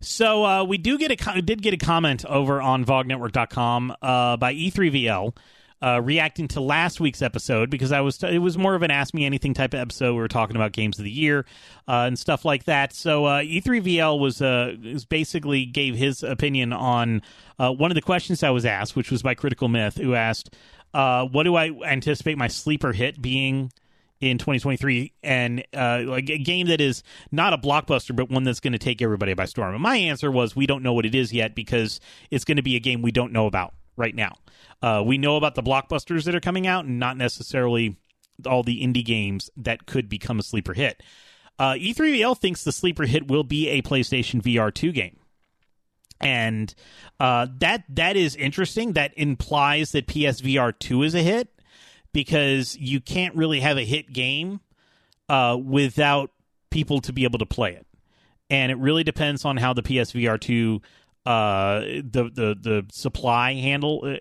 So 0.00 0.44
uh, 0.44 0.64
we 0.64 0.78
do 0.78 0.98
get 0.98 1.10
a 1.10 1.42
did 1.42 1.62
get 1.62 1.72
a 1.72 1.78
comment 1.78 2.24
over 2.26 2.60
on 2.60 2.84
VogNetwork.com 2.84 3.96
uh, 4.02 4.36
by 4.36 4.54
E3VL 4.54 5.34
uh, 5.82 6.00
reacting 6.02 6.48
to 6.48 6.60
last 6.60 7.00
week's 7.00 7.22
episode 7.22 7.70
because 7.70 7.92
I 7.92 8.00
was 8.00 8.18
t- 8.18 8.28
it 8.28 8.38
was 8.38 8.56
more 8.56 8.74
of 8.74 8.82
an 8.82 8.90
ask 8.90 9.12
me 9.14 9.26
anything 9.26 9.54
type 9.54 9.74
of 9.74 9.80
episode. 9.80 10.12
We 10.12 10.20
were 10.20 10.28
talking 10.28 10.56
about 10.56 10.72
games 10.72 10.98
of 10.98 11.04
the 11.04 11.10
year 11.10 11.44
uh, 11.86 12.04
and 12.06 12.18
stuff 12.18 12.44
like 12.44 12.64
that. 12.64 12.94
So 12.94 13.26
uh, 13.26 13.42
E3VL 13.42 14.18
was 14.18 14.40
uh, 14.40 14.74
was 14.82 15.04
basically 15.04 15.66
gave 15.66 15.94
his 15.94 16.22
opinion 16.22 16.72
on 16.72 17.22
uh, 17.58 17.72
one 17.72 17.90
of 17.90 17.94
the 17.94 18.02
questions 18.02 18.42
I 18.42 18.50
was 18.50 18.64
asked, 18.64 18.96
which 18.96 19.10
was 19.10 19.22
by 19.22 19.34
Critical 19.34 19.68
Myth, 19.68 19.96
who 19.96 20.14
asked, 20.14 20.54
uh, 20.94 21.26
"What 21.26 21.42
do 21.42 21.56
I 21.56 21.70
anticipate 21.84 22.38
my 22.38 22.48
sleeper 22.48 22.92
hit 22.92 23.20
being?" 23.20 23.70
In 24.20 24.38
2023 24.38 25.12
and 25.22 25.64
uh, 25.74 26.02
like 26.06 26.30
a 26.30 26.38
game 26.38 26.68
that 26.68 26.80
is 26.80 27.02
not 27.30 27.52
a 27.52 27.58
blockbuster 27.58 28.16
but 28.16 28.30
one 28.30 28.44
that's 28.44 28.60
going 28.60 28.72
to 28.72 28.78
take 28.78 29.02
everybody 29.02 29.34
by 29.34 29.44
storm 29.44 29.74
and 29.74 29.82
my 29.82 29.96
answer 29.96 30.30
was 30.30 30.56
we 30.56 30.66
don't 30.66 30.82
know 30.82 30.94
what 30.94 31.04
it 31.04 31.14
is 31.14 31.34
yet 31.34 31.54
because 31.54 32.00
it's 32.30 32.44
going 32.44 32.56
to 32.56 32.62
be 32.62 32.76
a 32.76 32.80
game 32.80 33.02
we 33.02 33.12
don't 33.12 33.30
know 33.30 33.46
about 33.46 33.74
right 33.96 34.14
now 34.14 34.32
uh, 34.82 35.02
we 35.04 35.18
know 35.18 35.36
about 35.36 35.54
the 35.54 35.62
blockbusters 35.62 36.24
that 36.24 36.34
are 36.34 36.40
coming 36.40 36.66
out, 36.66 36.84
and 36.84 36.98
not 36.98 37.16
necessarily 37.16 37.96
all 38.44 38.62
the 38.62 38.82
indie 38.82 39.04
games 39.04 39.50
that 39.56 39.86
could 39.86 40.08
become 40.08 40.38
a 40.38 40.42
sleeper 40.42 40.74
hit. 40.74 41.02
Uh, 41.58 41.72
E3VL 41.72 42.36
thinks 42.38 42.64
the 42.64 42.72
sleeper 42.72 43.04
hit 43.04 43.28
will 43.28 43.44
be 43.44 43.68
a 43.68 43.82
PlayStation 43.82 44.42
VR 44.42 44.72
2 44.72 44.92
game. 44.92 45.18
And 46.20 46.74
uh, 47.18 47.46
that 47.58 47.84
that 47.90 48.16
is 48.16 48.36
interesting. 48.36 48.94
That 48.94 49.12
implies 49.16 49.92
that 49.92 50.06
PSVR 50.06 50.78
2 50.78 51.02
is 51.02 51.14
a 51.14 51.22
hit 51.22 51.48
because 52.16 52.78
you 52.78 52.98
can't 52.98 53.34
really 53.36 53.60
have 53.60 53.76
a 53.76 53.84
hit 53.84 54.10
game 54.10 54.58
uh, 55.28 55.54
without 55.62 56.30
people 56.70 57.02
to 57.02 57.12
be 57.12 57.24
able 57.24 57.38
to 57.38 57.44
play 57.44 57.74
it. 57.74 57.86
And 58.48 58.72
it 58.72 58.78
really 58.78 59.04
depends 59.04 59.44
on 59.44 59.58
how 59.58 59.74
the 59.74 59.82
PSVR 59.82 60.40
2 60.40 60.80
uh, 61.26 61.80
the 61.80 62.30
the 62.32 62.56
the 62.58 62.86
supply 62.90 63.52
handle 63.54 64.00
uh, 64.02 64.16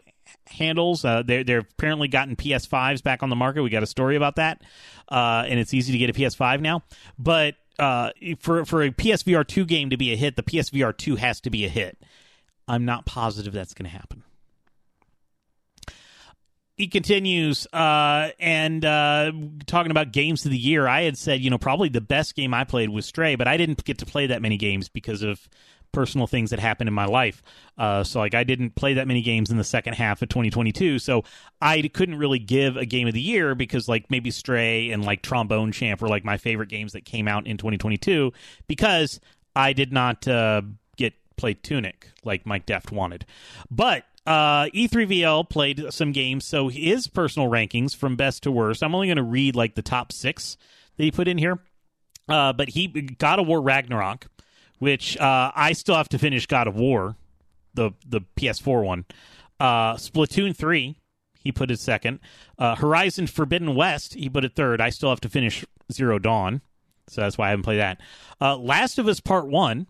handles. 0.47 1.05
Uh, 1.05 1.23
they're 1.25 1.45
they're 1.45 1.59
apparently 1.59 2.09
gotten 2.09 2.35
PS5s 2.35 3.01
back 3.01 3.23
on 3.23 3.29
the 3.29 3.35
market. 3.35 3.63
We 3.63 3.69
got 3.69 3.83
a 3.83 3.87
story 3.87 4.17
about 4.17 4.35
that, 4.35 4.61
uh, 5.07 5.45
and 5.47 5.57
it's 5.57 5.73
easy 5.73 5.93
to 5.93 5.97
get 5.97 6.09
a 6.09 6.13
PS5 6.13 6.59
now. 6.59 6.83
But 7.17 7.55
uh, 7.79 8.09
for 8.39 8.65
for 8.65 8.83
a 8.83 8.89
PSVR 8.89 9.47
two 9.47 9.63
game 9.63 9.91
to 9.91 9.97
be 9.97 10.11
a 10.11 10.17
hit, 10.17 10.35
the 10.35 10.43
PSVR 10.43 10.97
two 10.97 11.15
has 11.15 11.39
to 11.41 11.49
be 11.49 11.63
a 11.63 11.69
hit. 11.69 11.97
I'm 12.67 12.83
not 12.83 13.05
positive 13.05 13.53
that's 13.53 13.73
going 13.73 13.89
to 13.89 13.95
happen. 13.95 14.24
He 16.77 16.87
continues, 16.87 17.67
uh, 17.71 18.31
and 18.37 18.83
uh, 18.83 19.31
talking 19.65 19.91
about 19.91 20.11
games 20.11 20.43
of 20.43 20.51
the 20.51 20.57
year. 20.57 20.87
I 20.87 21.03
had 21.03 21.17
said, 21.17 21.39
you 21.39 21.49
know, 21.49 21.57
probably 21.57 21.87
the 21.87 22.01
best 22.01 22.35
game 22.35 22.53
I 22.53 22.65
played 22.65 22.89
was 22.89 23.05
Stray, 23.05 23.35
but 23.35 23.47
I 23.47 23.55
didn't 23.55 23.85
get 23.85 23.99
to 23.99 24.05
play 24.05 24.27
that 24.27 24.41
many 24.41 24.57
games 24.57 24.89
because 24.89 25.21
of 25.21 25.47
personal 25.95 26.27
things 26.27 26.49
that 26.49 26.59
happened 26.59 26.89
in 26.89 26.93
my 26.93 27.05
life. 27.05 27.41
Uh, 27.77 28.03
so 28.03 28.19
like 28.19 28.35
I 28.35 28.43
didn't 28.43 28.75
play 28.75 28.95
that 28.95 29.07
many 29.07 29.21
games 29.21 29.49
in 29.49 29.57
the 29.57 29.63
second 29.63 29.93
half 29.93 30.21
of 30.21 30.27
2022, 30.27 30.99
so 30.99 31.23
I 31.61 31.81
couldn't 31.93 32.17
really 32.17 32.37
give 32.37 32.75
a 32.75 32.85
game 32.85 33.07
of 33.07 33.13
the 33.13 33.21
year 33.21 33.55
because 33.55 33.87
like 33.87 34.11
maybe 34.11 34.29
Stray 34.29 34.91
and 34.91 35.05
like 35.05 35.21
Trombone 35.21 35.71
Champ 35.71 36.01
were 36.01 36.09
like 36.09 36.25
my 36.25 36.37
favorite 36.37 36.67
games 36.67 36.91
that 36.91 37.05
came 37.05 37.29
out 37.29 37.47
in 37.47 37.55
2022 37.55 38.33
because 38.67 39.21
I 39.55 39.71
did 39.71 39.93
not 39.93 40.27
uh, 40.27 40.63
get 40.97 41.13
play 41.37 41.53
Tunic 41.53 42.09
like 42.25 42.45
Mike 42.45 42.65
Deft 42.67 42.91
wanted, 42.91 43.25
but. 43.71 44.03
Uh, 44.25 44.65
E3VL 44.67 45.47
played 45.49 45.85
some 45.91 46.11
games, 46.11 46.45
so 46.45 46.67
his 46.67 47.07
personal 47.07 47.49
rankings 47.49 47.95
from 47.95 48.15
best 48.15 48.43
to 48.43 48.51
worst. 48.51 48.81
I'm 48.83 48.95
only 48.95 49.07
going 49.07 49.17
to 49.17 49.23
read 49.23 49.55
like 49.55 49.75
the 49.75 49.81
top 49.81 50.11
six 50.11 50.57
that 50.97 51.03
he 51.03 51.11
put 51.11 51.27
in 51.27 51.37
here. 51.37 51.59
Uh, 52.27 52.51
but 52.53 52.69
he 52.69 52.87
God 52.87 53.37
of 53.39 53.45
War 53.45 53.61
Ragnarok 53.61 54.27
which 54.79 55.17
uh, 55.17 55.51
I 55.55 55.73
still 55.73 55.95
have 55.95 56.09
to 56.09 56.19
finish 56.19 56.45
God 56.45 56.67
of 56.67 56.75
War, 56.75 57.15
the 57.73 57.91
the 58.07 58.21
PS4 58.37 58.83
one. 58.83 59.05
Uh, 59.59 59.95
Splatoon 59.95 60.55
three, 60.55 60.97
he 61.39 61.51
put 61.51 61.71
it 61.71 61.79
second. 61.79 62.19
Uh, 62.57 62.75
Horizon 62.75 63.27
Forbidden 63.27 63.75
West, 63.75 64.15
he 64.15 64.29
put 64.29 64.45
it 64.45 64.55
third. 64.55 64.81
I 64.81 64.89
still 64.89 65.09
have 65.09 65.21
to 65.21 65.29
finish 65.29 65.65
Zero 65.91 66.19
Dawn, 66.19 66.61
so 67.07 67.21
that's 67.21 67.37
why 67.37 67.47
I 67.47 67.49
haven't 67.51 67.63
played 67.63 67.79
that. 67.79 68.01
Uh, 68.41 68.57
Last 68.57 68.99
of 68.99 69.07
Us 69.07 69.19
Part 69.19 69.47
One, 69.47 69.87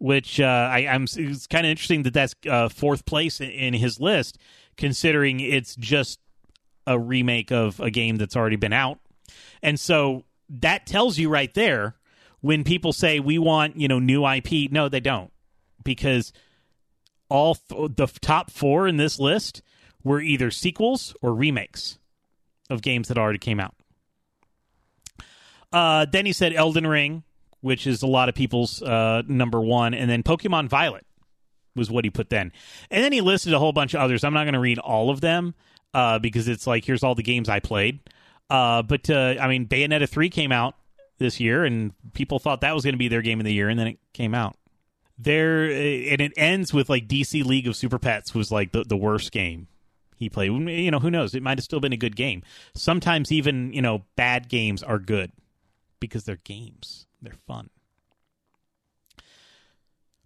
which 0.00 0.40
uh, 0.40 0.44
I, 0.72 0.80
am 0.80 1.04
it's 1.04 1.46
kind 1.46 1.66
of 1.66 1.70
interesting 1.70 2.02
that 2.02 2.14
that's 2.14 2.34
uh, 2.48 2.68
fourth 2.68 3.04
place 3.04 3.40
in 3.40 3.74
his 3.74 4.00
list, 4.00 4.38
considering 4.76 5.40
it's 5.40 5.76
just 5.76 6.18
a 6.86 6.98
remake 6.98 7.52
of 7.52 7.78
a 7.78 7.90
game 7.90 8.16
that's 8.16 8.34
already 8.34 8.56
been 8.56 8.72
out, 8.72 8.98
and 9.62 9.78
so 9.78 10.24
that 10.48 10.86
tells 10.86 11.18
you 11.18 11.28
right 11.28 11.52
there 11.54 11.96
when 12.40 12.64
people 12.64 12.92
say 12.92 13.20
we 13.20 13.38
want 13.38 13.76
you 13.76 13.86
know 13.86 13.98
new 13.98 14.26
IP, 14.26 14.72
no, 14.72 14.88
they 14.88 15.00
don't, 15.00 15.30
because 15.84 16.32
all 17.28 17.54
th- 17.54 17.92
the 17.96 18.06
top 18.20 18.50
four 18.50 18.88
in 18.88 18.96
this 18.96 19.20
list 19.20 19.62
were 20.02 20.20
either 20.20 20.50
sequels 20.50 21.14
or 21.20 21.34
remakes 21.34 21.98
of 22.70 22.80
games 22.80 23.08
that 23.08 23.18
already 23.18 23.38
came 23.38 23.60
out. 23.60 23.74
Uh, 25.72 26.06
then 26.10 26.24
he 26.24 26.32
said 26.32 26.54
Elden 26.54 26.86
Ring, 26.86 27.22
which 27.60 27.86
is 27.86 28.02
a 28.02 28.06
lot 28.06 28.28
of 28.28 28.34
people's 28.34 28.82
uh, 28.82 29.22
number 29.26 29.60
one, 29.60 29.94
and 29.94 30.10
then 30.10 30.22
Pokemon 30.22 30.68
Violet 30.68 31.06
was 31.76 31.90
what 31.90 32.04
he 32.04 32.10
put 32.10 32.30
then. 32.30 32.52
And 32.90 33.04
then 33.04 33.12
he 33.12 33.20
listed 33.20 33.52
a 33.52 33.58
whole 33.58 33.72
bunch 33.72 33.94
of 33.94 34.00
others. 34.00 34.24
I'm 34.24 34.34
not 34.34 34.44
going 34.44 34.54
to 34.54 34.60
read 34.60 34.78
all 34.78 35.10
of 35.10 35.20
them 35.20 35.54
uh, 35.94 36.18
because 36.18 36.48
it's 36.48 36.66
like 36.66 36.84
here's 36.84 37.02
all 37.02 37.14
the 37.14 37.22
games 37.22 37.48
I 37.48 37.60
played. 37.60 38.00
Uh, 38.48 38.82
but 38.82 39.08
uh, 39.08 39.36
I 39.40 39.48
mean, 39.48 39.66
Bayonetta 39.66 40.08
three 40.08 40.30
came 40.30 40.52
out 40.52 40.74
this 41.18 41.38
year, 41.38 41.64
and 41.64 41.92
people 42.12 42.38
thought 42.38 42.62
that 42.62 42.74
was 42.74 42.84
going 42.84 42.94
to 42.94 42.98
be 42.98 43.08
their 43.08 43.22
game 43.22 43.40
of 43.40 43.44
the 43.44 43.52
year, 43.52 43.68
and 43.68 43.78
then 43.78 43.86
it 43.86 43.98
came 44.12 44.34
out. 44.34 44.56
There, 45.18 45.64
and 45.64 46.20
it 46.20 46.32
ends 46.36 46.72
with 46.72 46.88
like 46.88 47.06
DC 47.06 47.44
League 47.44 47.68
of 47.68 47.76
Super 47.76 47.98
Pets 47.98 48.34
was 48.34 48.50
like 48.50 48.72
the, 48.72 48.84
the 48.84 48.96
worst 48.96 49.32
game 49.32 49.68
he 50.16 50.30
played. 50.30 50.50
You 50.50 50.90
know, 50.90 50.98
who 50.98 51.10
knows? 51.10 51.34
It 51.34 51.42
might 51.42 51.58
have 51.58 51.64
still 51.64 51.80
been 51.80 51.92
a 51.92 51.98
good 51.98 52.16
game. 52.16 52.42
Sometimes 52.74 53.30
even 53.30 53.72
you 53.72 53.82
know 53.82 54.02
bad 54.16 54.48
games 54.48 54.82
are 54.82 54.98
good 54.98 55.30
because 56.00 56.24
they're 56.24 56.36
games. 56.36 57.06
They're 57.22 57.34
fun. 57.46 57.70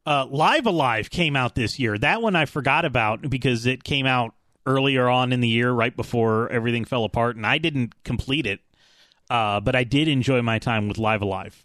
Uh, 0.07 0.27
Live 0.27 0.67
Alive 0.67 1.09
came 1.09 1.35
out 1.35 1.55
this 1.55 1.79
year. 1.79 1.97
That 1.97 2.21
one 2.21 2.37
I 2.37 2.45
forgot 2.45 2.85
about 2.85 3.29
because 3.31 3.65
it 3.65 3.85
came 3.85 4.07
out 4.07 4.35
earlier 4.67 5.09
on 5.09 5.33
in 5.33 5.41
the 5.41 5.49
year, 5.49 5.73
right 5.73 5.95
before 5.95 6.51
everything 6.51 6.85
fell 6.85 7.05
apart, 7.05 7.37
and 7.37 7.47
I 7.47 7.59
didn't 7.59 8.05
complete 8.05 8.47
it 8.47 8.61
uh, 9.31 9.61
but 9.61 9.75
I 9.75 9.85
did 9.85 10.09
enjoy 10.09 10.43
my 10.43 10.59
time 10.59 10.89
with 10.89 10.99
Live 10.99 11.23
Alive. 11.23 11.65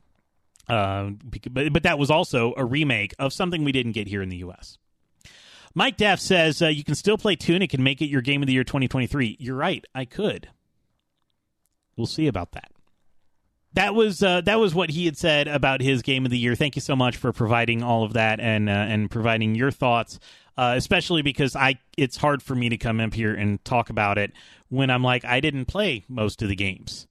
Uh, 0.68 1.12
but, 1.52 1.74
but 1.74 1.84
that 1.84 1.98
was 1.98 2.12
also 2.12 2.54
a 2.56 2.64
remake 2.64 3.14
of 3.20 3.34
something 3.34 3.64
we 3.64 3.72
didn't 3.72 3.94
get 3.94 4.08
here 4.08 4.22
in 4.22 4.30
the 4.30 4.38
U.S. 4.38 4.78
Mike 5.74 5.98
Deff 5.98 6.20
says 6.20 6.62
uh, 6.62 6.68
you 6.68 6.84
can 6.84 6.96
still 6.96 7.18
play 7.18 7.36
Tunic 7.36 7.74
and 7.74 7.84
make 7.84 8.02
it 8.02 8.10
your 8.10 8.22
game 8.22 8.42
of 8.42 8.48
the 8.48 8.54
year 8.54 8.64
2023. 8.64 9.38
You're 9.40 9.56
right, 9.56 9.84
I 9.94 10.06
could. 10.06 10.50
We'll 11.96 12.08
see 12.08 12.28
about 12.28 12.52
that. 12.54 12.72
That 13.74 13.94
was 13.94 14.24
uh, 14.24 14.42
that 14.42 14.60
was 14.60 14.74
what 14.74 14.90
he 14.90 15.06
had 15.06 15.18
said 15.18 15.48
about 15.48 15.82
his 15.82 16.02
game 16.02 16.26
of 16.26 16.32
the 16.32 16.38
year. 16.38 16.56
Thank 16.56 16.76
you 16.76 16.82
so 16.82 16.96
much 16.96 17.18
for 17.18 17.32
providing 17.32 17.84
all 17.84 18.04
of 18.04 18.14
that 18.14 18.40
and 18.40 18.68
uh, 18.70 18.72
and 18.72 19.12
providing 19.12 19.56
your 19.56 19.72
thoughts, 19.72 20.20
uh, 20.58 20.74
especially 20.76 21.22
because 21.22 21.56
I 21.56 21.80
it's 21.98 22.18
hard 22.18 22.42
for 22.42 22.56
me 22.56 22.70
to 22.70 22.78
come 22.78 23.00
up 23.00 23.14
here 23.14 23.34
and 23.34 23.64
talk 23.64 23.90
about 23.90 24.18
it 24.18 24.32
when 24.70 24.90
I'm 24.90 25.04
like 25.04 25.24
I 25.24 25.40
didn't 25.40 25.66
play 25.66 26.04
most 26.08 26.42
of 26.42 26.50
the 26.50 26.56
games 26.56 27.08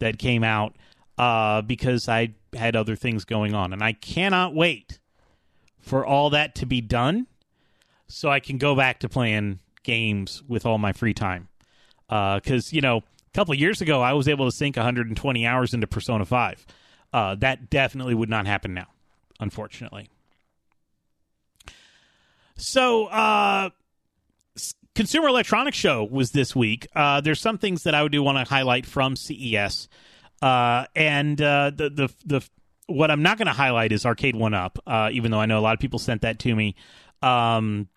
that 0.00 0.18
came 0.18 0.42
out 0.42 0.74
uh, 1.18 1.62
because 1.62 2.08
I 2.08 2.34
had 2.54 2.74
other 2.74 2.96
things 2.96 3.24
going 3.24 3.54
on, 3.54 3.72
and 3.72 3.82
I 3.82 3.92
cannot 3.92 4.54
wait 4.54 4.98
for 5.78 6.04
all 6.04 6.30
that 6.30 6.54
to 6.56 6.66
be 6.66 6.80
done 6.80 7.28
so 8.08 8.28
I 8.28 8.40
can 8.40 8.58
go 8.58 8.74
back 8.74 9.00
to 9.00 9.08
playing 9.08 9.60
games 9.84 10.42
with 10.48 10.66
all 10.66 10.78
my 10.78 10.92
free 10.92 11.14
time. 11.14 11.48
Because 12.08 12.72
you 12.72 12.80
know, 12.80 13.02
a 13.32 13.34
couple 13.34 13.54
years 13.54 13.80
ago, 13.80 14.02
I 14.02 14.12
was 14.12 14.28
able 14.28 14.44
to 14.44 14.52
sink 14.52 14.76
120 14.76 15.46
hours 15.46 15.72
into 15.72 15.86
Persona 15.86 16.24
5. 16.26 16.66
Uh, 17.12 17.34
that 17.36 17.70
definitely 17.70 18.14
would 18.14 18.28
not 18.28 18.46
happen 18.46 18.74
now, 18.74 18.88
unfortunately. 19.40 20.08
So, 22.56 23.06
uh, 23.06 23.70
Consumer 24.94 25.28
Electronics 25.28 25.76
Show 25.76 26.04
was 26.04 26.32
this 26.32 26.54
week. 26.54 26.86
Uh, 26.94 27.22
there's 27.22 27.40
some 27.40 27.56
things 27.56 27.84
that 27.84 27.94
I 27.94 28.06
do 28.08 28.22
want 28.22 28.36
to 28.36 28.44
highlight 28.44 28.84
from 28.84 29.16
CES, 29.16 29.88
uh, 30.42 30.84
and 30.94 31.40
uh, 31.40 31.70
the 31.74 31.88
the 31.88 32.08
the 32.26 32.48
what 32.86 33.10
I'm 33.10 33.22
not 33.22 33.38
going 33.38 33.46
to 33.46 33.54
highlight 33.54 33.92
is 33.92 34.04
Arcade 34.04 34.36
One 34.36 34.52
Up, 34.52 34.78
uh, 34.86 35.08
even 35.12 35.30
though 35.30 35.40
I 35.40 35.46
know 35.46 35.58
a 35.58 35.62
lot 35.62 35.72
of 35.72 35.80
people 35.80 35.98
sent 35.98 36.22
that 36.22 36.38
to 36.40 36.54
me. 36.54 36.74
Um, 37.22 37.88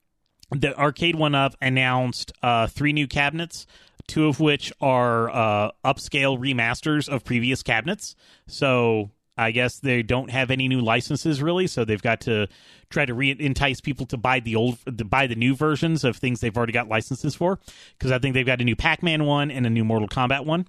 the 0.51 0.77
Arcade 0.77 1.15
One 1.15 1.35
Up 1.35 1.55
announced 1.61 2.31
three 2.69 2.93
new 2.93 3.07
cabinets, 3.07 3.67
two 4.07 4.27
of 4.27 4.39
which 4.39 4.71
are 4.81 5.29
uh, 5.29 5.71
upscale 5.83 6.37
remasters 6.39 7.09
of 7.09 7.23
previous 7.23 7.63
cabinets. 7.63 8.15
So 8.47 9.11
I 9.37 9.51
guess 9.51 9.79
they 9.79 10.03
don't 10.03 10.29
have 10.29 10.51
any 10.51 10.67
new 10.67 10.81
licenses 10.81 11.41
really, 11.41 11.67
so 11.67 11.83
they've 11.83 12.01
got 12.01 12.21
to 12.21 12.47
try 12.89 13.05
to 13.05 13.13
re- 13.13 13.35
entice 13.37 13.81
people 13.81 14.05
to 14.07 14.17
buy 14.17 14.39
the 14.39 14.55
old, 14.55 14.77
to 14.97 15.03
buy 15.03 15.27
the 15.27 15.35
new 15.35 15.55
versions 15.55 16.03
of 16.03 16.17
things 16.17 16.39
they've 16.39 16.55
already 16.55 16.73
got 16.73 16.87
licenses 16.87 17.35
for. 17.35 17.59
Because 17.97 18.11
I 18.11 18.19
think 18.19 18.33
they've 18.33 18.45
got 18.45 18.61
a 18.61 18.63
new 18.63 18.75
Pac-Man 18.75 19.25
one 19.25 19.51
and 19.51 19.65
a 19.65 19.69
new 19.69 19.83
Mortal 19.83 20.07
Kombat 20.07 20.45
one. 20.45 20.67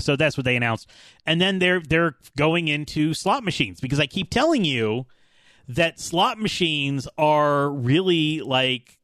So 0.00 0.16
that's 0.16 0.36
what 0.36 0.44
they 0.44 0.56
announced, 0.56 0.90
and 1.24 1.40
then 1.40 1.60
they're 1.60 1.80
they're 1.80 2.16
going 2.36 2.66
into 2.66 3.14
slot 3.14 3.44
machines 3.44 3.80
because 3.80 4.00
I 4.00 4.06
keep 4.06 4.28
telling 4.28 4.64
you 4.64 5.06
that 5.68 6.00
slot 6.00 6.36
machines 6.36 7.06
are 7.16 7.70
really 7.70 8.40
like 8.40 8.98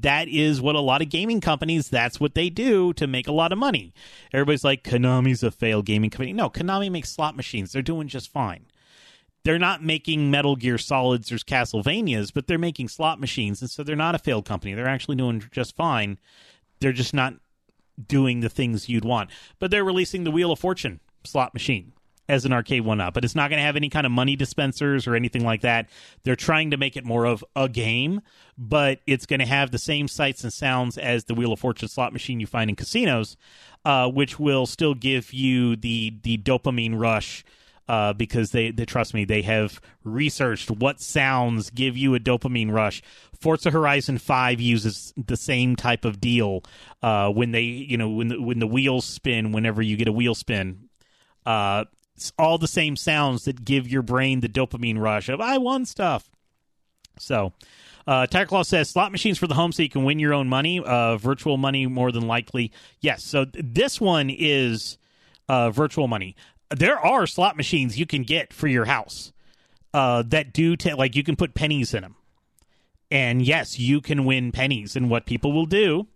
that 0.00 0.28
is 0.28 0.60
what 0.60 0.74
a 0.74 0.80
lot 0.80 1.02
of 1.02 1.08
gaming 1.08 1.40
companies 1.40 1.88
that's 1.88 2.20
what 2.20 2.34
they 2.34 2.50
do 2.50 2.92
to 2.94 3.06
make 3.06 3.26
a 3.26 3.32
lot 3.32 3.52
of 3.52 3.58
money. 3.58 3.92
Everybody's 4.32 4.64
like 4.64 4.84
Konami's 4.84 5.42
a 5.42 5.50
failed 5.50 5.86
gaming 5.86 6.10
company. 6.10 6.32
No, 6.32 6.50
Konami 6.50 6.90
makes 6.90 7.10
slot 7.10 7.36
machines. 7.36 7.72
They're 7.72 7.82
doing 7.82 8.08
just 8.08 8.32
fine. 8.32 8.66
They're 9.44 9.58
not 9.58 9.82
making 9.82 10.30
Metal 10.30 10.54
Gear 10.54 10.78
Solids 10.78 11.32
or 11.32 11.36
Castlevanias, 11.36 12.32
but 12.32 12.46
they're 12.46 12.58
making 12.58 12.88
slot 12.88 13.18
machines 13.18 13.60
and 13.60 13.70
so 13.70 13.82
they're 13.82 13.96
not 13.96 14.14
a 14.14 14.18
failed 14.18 14.44
company. 14.44 14.74
They're 14.74 14.86
actually 14.86 15.16
doing 15.16 15.42
just 15.50 15.74
fine. 15.74 16.18
They're 16.80 16.92
just 16.92 17.14
not 17.14 17.34
doing 18.06 18.40
the 18.40 18.48
things 18.48 18.88
you'd 18.88 19.04
want. 19.04 19.30
But 19.58 19.70
they're 19.70 19.84
releasing 19.84 20.24
the 20.24 20.30
Wheel 20.30 20.52
of 20.52 20.58
Fortune 20.58 21.00
slot 21.24 21.54
machine 21.54 21.92
as 22.32 22.46
an 22.46 22.52
arcade 22.52 22.80
one 22.80 22.98
up, 22.98 23.12
but 23.12 23.26
it's 23.26 23.34
not 23.34 23.50
going 23.50 23.58
to 23.58 23.64
have 23.64 23.76
any 23.76 23.90
kind 23.90 24.06
of 24.06 24.10
money 24.10 24.36
dispensers 24.36 25.06
or 25.06 25.14
anything 25.14 25.44
like 25.44 25.60
that. 25.60 25.90
They're 26.24 26.34
trying 26.34 26.70
to 26.70 26.78
make 26.78 26.96
it 26.96 27.04
more 27.04 27.26
of 27.26 27.44
a 27.54 27.68
game, 27.68 28.22
but 28.56 29.00
it's 29.06 29.26
going 29.26 29.40
to 29.40 29.46
have 29.46 29.70
the 29.70 29.78
same 29.78 30.08
sights 30.08 30.42
and 30.42 30.50
sounds 30.50 30.96
as 30.96 31.24
the 31.24 31.34
Wheel 31.34 31.52
of 31.52 31.60
Fortune 31.60 31.88
slot 31.88 32.14
machine 32.14 32.40
you 32.40 32.46
find 32.46 32.70
in 32.70 32.76
casinos, 32.76 33.36
uh, 33.84 34.08
which 34.08 34.38
will 34.38 34.64
still 34.64 34.94
give 34.94 35.34
you 35.34 35.76
the 35.76 36.14
the 36.22 36.38
dopamine 36.38 36.98
rush. 36.98 37.44
Uh, 37.88 38.12
because 38.12 38.52
they, 38.52 38.70
they 38.70 38.86
trust 38.86 39.12
me, 39.12 39.24
they 39.24 39.42
have 39.42 39.80
researched 40.04 40.70
what 40.70 41.00
sounds 41.00 41.68
give 41.68 41.96
you 41.96 42.14
a 42.14 42.20
dopamine 42.20 42.72
rush. 42.72 43.02
Forza 43.38 43.72
Horizon 43.72 44.18
Five 44.18 44.60
uses 44.60 45.12
the 45.16 45.36
same 45.36 45.74
type 45.74 46.04
of 46.04 46.20
deal 46.20 46.62
uh, 47.02 47.28
when 47.30 47.50
they, 47.50 47.62
you 47.62 47.98
know, 47.98 48.08
when 48.08 48.28
the, 48.28 48.40
when 48.40 48.60
the 48.60 48.68
wheels 48.68 49.04
spin. 49.04 49.50
Whenever 49.50 49.82
you 49.82 49.96
get 49.96 50.06
a 50.08 50.12
wheel 50.12 50.36
spin, 50.36 50.88
uh, 51.44 51.84
all 52.38 52.58
the 52.58 52.68
same 52.68 52.96
sounds 52.96 53.44
that 53.44 53.64
give 53.64 53.88
your 53.88 54.02
brain 54.02 54.40
the 54.40 54.48
dopamine 54.48 54.98
rush 54.98 55.28
of 55.28 55.40
I 55.40 55.58
won 55.58 55.84
stuff. 55.86 56.30
So, 57.18 57.52
uh, 58.06 58.26
Tiger 58.26 58.46
Claw 58.46 58.62
says 58.62 58.90
slot 58.90 59.12
machines 59.12 59.38
for 59.38 59.46
the 59.46 59.54
home 59.54 59.72
so 59.72 59.82
you 59.82 59.88
can 59.88 60.04
win 60.04 60.18
your 60.18 60.34
own 60.34 60.48
money, 60.48 60.80
uh, 60.80 61.16
virtual 61.16 61.56
money 61.56 61.86
more 61.86 62.10
than 62.10 62.26
likely. 62.26 62.72
Yes. 63.00 63.24
So 63.24 63.44
th- 63.44 63.64
this 63.66 64.00
one 64.00 64.30
is 64.30 64.98
uh, 65.48 65.70
virtual 65.70 66.08
money. 66.08 66.36
There 66.70 66.98
are 66.98 67.26
slot 67.26 67.56
machines 67.56 67.98
you 67.98 68.06
can 68.06 68.22
get 68.22 68.52
for 68.52 68.66
your 68.66 68.86
house 68.86 69.32
uh, 69.94 70.22
that 70.28 70.52
do 70.52 70.76
t- 70.76 70.94
like 70.94 71.14
you 71.14 71.22
can 71.22 71.36
put 71.36 71.54
pennies 71.54 71.94
in 71.94 72.02
them, 72.02 72.16
and 73.10 73.42
yes, 73.42 73.78
you 73.78 74.00
can 74.00 74.24
win 74.24 74.52
pennies. 74.52 74.96
And 74.96 75.10
what 75.10 75.26
people 75.26 75.52
will 75.52 75.66
do, 75.66 76.06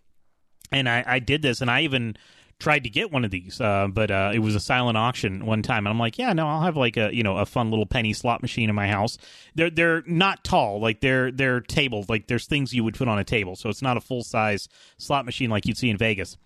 and 0.72 0.88
I, 0.88 1.04
I 1.06 1.18
did 1.18 1.42
this, 1.42 1.60
and 1.60 1.70
I 1.70 1.82
even 1.82 2.16
tried 2.58 2.84
to 2.84 2.90
get 2.90 3.12
one 3.12 3.24
of 3.24 3.30
these, 3.30 3.60
uh, 3.60 3.86
but 3.88 4.10
uh, 4.10 4.30
it 4.32 4.38
was 4.38 4.54
a 4.54 4.60
silent 4.60 4.96
auction 4.96 5.44
one 5.44 5.62
time, 5.62 5.86
and 5.86 5.88
I'm 5.88 5.98
like, 5.98 6.18
yeah, 6.18 6.32
no, 6.32 6.46
I'll 6.48 6.62
have 6.62 6.76
like 6.76 6.96
a 6.96 7.14
you 7.14 7.22
know 7.22 7.36
a 7.36 7.46
fun 7.46 7.70
little 7.70 7.86
penny 7.86 8.12
slot 8.12 8.42
machine 8.42 8.70
in 8.70 8.74
my 8.74 8.88
house. 8.88 9.18
They're 9.54 9.70
they're 9.70 10.02
not 10.06 10.44
tall, 10.44 10.80
like 10.80 11.00
they're 11.00 11.30
they're 11.30 11.60
tabled, 11.60 12.08
like 12.08 12.28
there's 12.28 12.46
things 12.46 12.72
you 12.72 12.82
would 12.84 12.94
put 12.94 13.08
on 13.08 13.18
a 13.18 13.24
table, 13.24 13.56
so 13.56 13.68
it's 13.68 13.82
not 13.82 13.96
a 13.96 14.00
full 14.00 14.22
size 14.22 14.68
slot 14.98 15.26
machine 15.26 15.50
like 15.50 15.66
you'd 15.66 15.76
see 15.76 15.90
in 15.90 15.98
Vegas. 15.98 16.36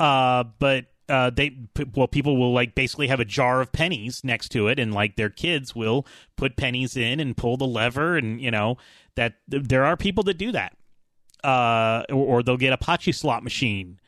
Uh, 0.00 0.44
but 0.58 0.86
uh, 1.08 1.30
they 1.30 1.56
well, 1.94 2.08
people 2.08 2.36
will 2.36 2.52
like 2.52 2.74
basically 2.74 3.06
have 3.06 3.20
a 3.20 3.24
jar 3.24 3.60
of 3.60 3.70
pennies 3.70 4.24
next 4.24 4.48
to 4.50 4.66
it, 4.66 4.78
and 4.80 4.92
like 4.92 5.14
their 5.14 5.30
kids 5.30 5.76
will 5.76 6.06
put 6.36 6.56
pennies 6.56 6.96
in 6.96 7.20
and 7.20 7.36
pull 7.36 7.56
the 7.56 7.66
lever, 7.66 8.16
and 8.16 8.40
you 8.40 8.50
know 8.50 8.78
that 9.14 9.34
there 9.46 9.84
are 9.84 9.96
people 9.96 10.24
that 10.24 10.38
do 10.38 10.52
that. 10.52 10.76
Uh, 11.44 12.04
or, 12.08 12.38
or 12.38 12.42
they'll 12.44 12.56
get 12.56 12.72
a 12.72 12.76
Pachi 12.76 13.12
slot 13.12 13.42
machine 13.42 13.98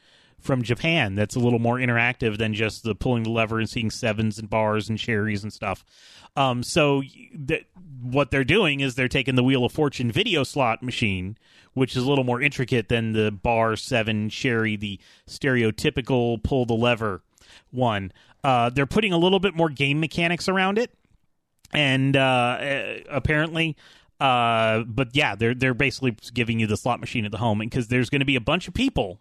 from 0.45 0.63
Japan 0.63 1.15
that's 1.15 1.35
a 1.35 1.41
little 1.41 1.59
more 1.59 1.79
interactive 1.79 2.37
than 2.37 2.53
just 2.53 2.83
the 2.83 2.95
pulling 2.95 3.23
the 3.23 3.31
lever 3.31 3.59
and 3.59 3.69
seeing 3.69 3.91
sevens 3.91 4.39
and 4.39 4.51
bars 4.51 4.91
and 4.91 4.99
cherries 4.99 5.43
and 5.43 5.53
stuff. 5.53 5.85
Um, 6.37 6.63
so 6.63 7.03
what 8.03 8.31
they're 8.31 8.45
doing 8.45 8.81
is 8.81 8.95
they're 8.95 9.09
taking 9.09 9.37
the 9.37 9.43
Wheel 9.43 9.65
of 9.65 9.73
Fortune 9.73 10.13
video 10.13 10.45
slot 10.45 10.83
machine, 10.83 11.39
which 11.73 11.97
is 11.97 12.05
a 12.05 12.09
little 12.09 12.25
more 12.25 12.43
intricate 12.43 12.89
than 12.89 13.13
the 13.13 13.31
bar 13.31 13.75
seven 13.75 14.29
sherry, 14.29 14.77
the 14.77 15.01
stereotypical 15.27 16.43
pull 16.43 16.67
the 16.67 16.75
lever 16.75 17.23
one. 17.71 18.13
Uh, 18.43 18.69
they're 18.69 18.87
putting 18.87 19.13
a 19.13 19.19
little 19.19 19.41
bit 19.41 19.55
more 19.55 19.71
game 19.71 19.99
mechanics 19.99 20.49
around 20.49 20.79
it, 20.79 20.93
and 21.73 22.17
uh, 22.17 22.97
apparently. 23.09 23.77
Uh, 24.21 24.85
but 24.85 25.09
yeah, 25.13 25.35
they're 25.35 25.55
they're 25.55 25.75
basically 25.75 26.17
giving 26.33 26.61
you 26.61 26.67
the 26.67 26.77
slot 26.77 27.01
machine 27.01 27.25
at 27.25 27.33
the 27.33 27.39
home 27.39 27.59
because 27.59 27.89
there's 27.89 28.11
going 28.11 28.21
to 28.21 28.25
be 28.25 28.37
a 28.37 28.41
bunch 28.41 28.69
of 28.69 28.75
people 28.75 29.19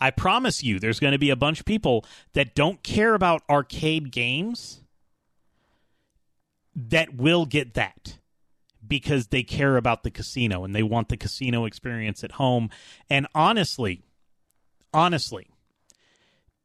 I 0.00 0.10
promise 0.10 0.62
you, 0.62 0.78
there's 0.78 1.00
going 1.00 1.12
to 1.12 1.18
be 1.18 1.30
a 1.30 1.36
bunch 1.36 1.60
of 1.60 1.66
people 1.66 2.04
that 2.32 2.54
don't 2.54 2.82
care 2.82 3.14
about 3.14 3.42
arcade 3.50 4.10
games 4.10 4.80
that 6.74 7.14
will 7.14 7.44
get 7.46 7.74
that 7.74 8.18
because 8.86 9.28
they 9.28 9.42
care 9.42 9.76
about 9.76 10.02
the 10.02 10.10
casino 10.10 10.64
and 10.64 10.74
they 10.74 10.82
want 10.82 11.08
the 11.08 11.16
casino 11.16 11.64
experience 11.64 12.24
at 12.24 12.32
home. 12.32 12.70
And 13.10 13.26
honestly, 13.34 14.02
honestly, 14.94 15.48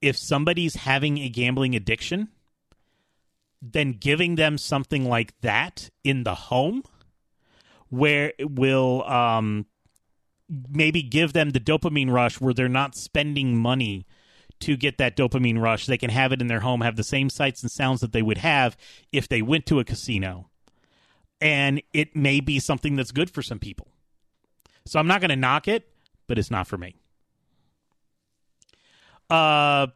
if 0.02 0.18
somebody's 0.18 0.76
having 0.76 1.18
a 1.18 1.30
gambling 1.30 1.76
addiction, 1.76 2.30
then 3.62 3.94
giving 3.94 4.36
them 4.36 4.58
something 4.58 5.08
like 5.10 5.40
that 5.42 5.90
in 6.04 6.24
the 6.24 6.36
home 6.36 6.84
where 7.90 8.34
it 8.38 8.52
will 8.52 9.04
um, 9.04 9.66
maybe 10.70 11.02
give 11.02 11.34
them 11.34 11.52
the 11.52 11.60
dopamine 11.60 12.12
rush 12.12 12.40
where 12.40 12.54
they're 12.54 12.70
not 12.70 12.96
spending 12.96 13.58
money 13.58 14.06
to 14.62 14.78
get 14.78 14.98
that 14.98 15.18
dopamine 15.18 15.60
rush. 15.60 15.86
They 15.86 15.98
can 15.98 16.10
have 16.10 16.32
it 16.32 16.42
in 16.42 16.48
their 16.48 16.62
home, 16.62 16.82
have 16.82 16.96
the 16.96 17.04
same 17.04 17.30
sights 17.30 17.62
and 17.62 17.72
sounds 17.72 18.02
that 18.02 18.14
they 18.14 18.22
would 18.22 18.38
have 18.38 18.78
if 19.12 19.28
they 19.28 19.42
went 19.42 19.66
to 19.68 19.80
a 19.80 19.84
casino. 19.84 20.50
And 21.42 21.82
it 21.94 22.16
may 22.16 22.40
be 22.40 22.60
something 22.60 22.96
that's 22.96 23.12
good 23.12 23.30
for 23.30 23.42
some 23.42 23.60
people. 23.60 23.88
So 24.86 25.00
I'm 25.00 25.08
not 25.08 25.20
going 25.20 25.30
to 25.30 25.36
knock 25.36 25.68
it, 25.68 25.90
but 26.28 26.38
it's 26.38 26.52
not 26.52 26.68
for 26.68 26.78
me. 26.78 26.96
Uh, 29.30 29.88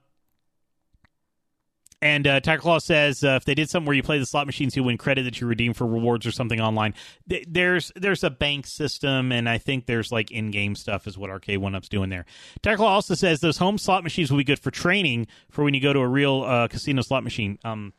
and 2.02 2.26
uh, 2.26 2.40
Tiger 2.40 2.62
Claw 2.62 2.80
says 2.80 3.24
uh, 3.24 3.32
if 3.32 3.46
they 3.46 3.56
did 3.56 3.70
something 3.70 3.86
where 3.86 3.96
you 3.96 4.04
play 4.04 4.20
the 4.20 4.26
slot 4.26 4.46
machines, 4.46 4.76
you 4.76 4.84
win 4.84 4.98
credit 4.98 5.24
that 5.24 5.42
you 5.42 5.48
redeem 5.48 5.74
for 5.74 5.86
rewards 5.86 6.26
or 6.26 6.32
something 6.32 6.62
online. 6.62 6.94
Th- 7.30 7.46
there's 7.48 7.92
there's 7.96 8.24
a 8.24 8.30
bank 8.30 8.68
system, 8.68 9.32
and 9.32 9.50
I 9.50 9.58
think 9.58 9.86
there's 9.86 10.12
like 10.12 10.32
in 10.32 10.52
game 10.52 10.76
stuff 10.76 11.08
is 11.08 11.18
what 11.18 11.30
Arcade 11.30 11.58
One 11.58 11.76
Up's 11.76 11.90
doing 11.90 12.10
there. 12.10 12.26
Tiger 12.62 12.78
Claw 12.78 12.94
also 12.94 13.16
says 13.16 13.42
those 13.42 13.58
home 13.58 13.78
slot 13.78 14.04
machines 14.04 14.32
will 14.32 14.38
be 14.38 14.44
good 14.46 14.60
for 14.60 14.72
training 14.72 15.28
for 15.50 15.64
when 15.64 15.74
you 15.74 15.82
go 15.82 15.92
to 15.92 16.00
a 16.00 16.08
real 16.08 16.44
uh, 16.44 16.68
casino 16.68 17.02
slot 17.02 17.24
machine. 17.24 17.60
Um, 17.66 17.94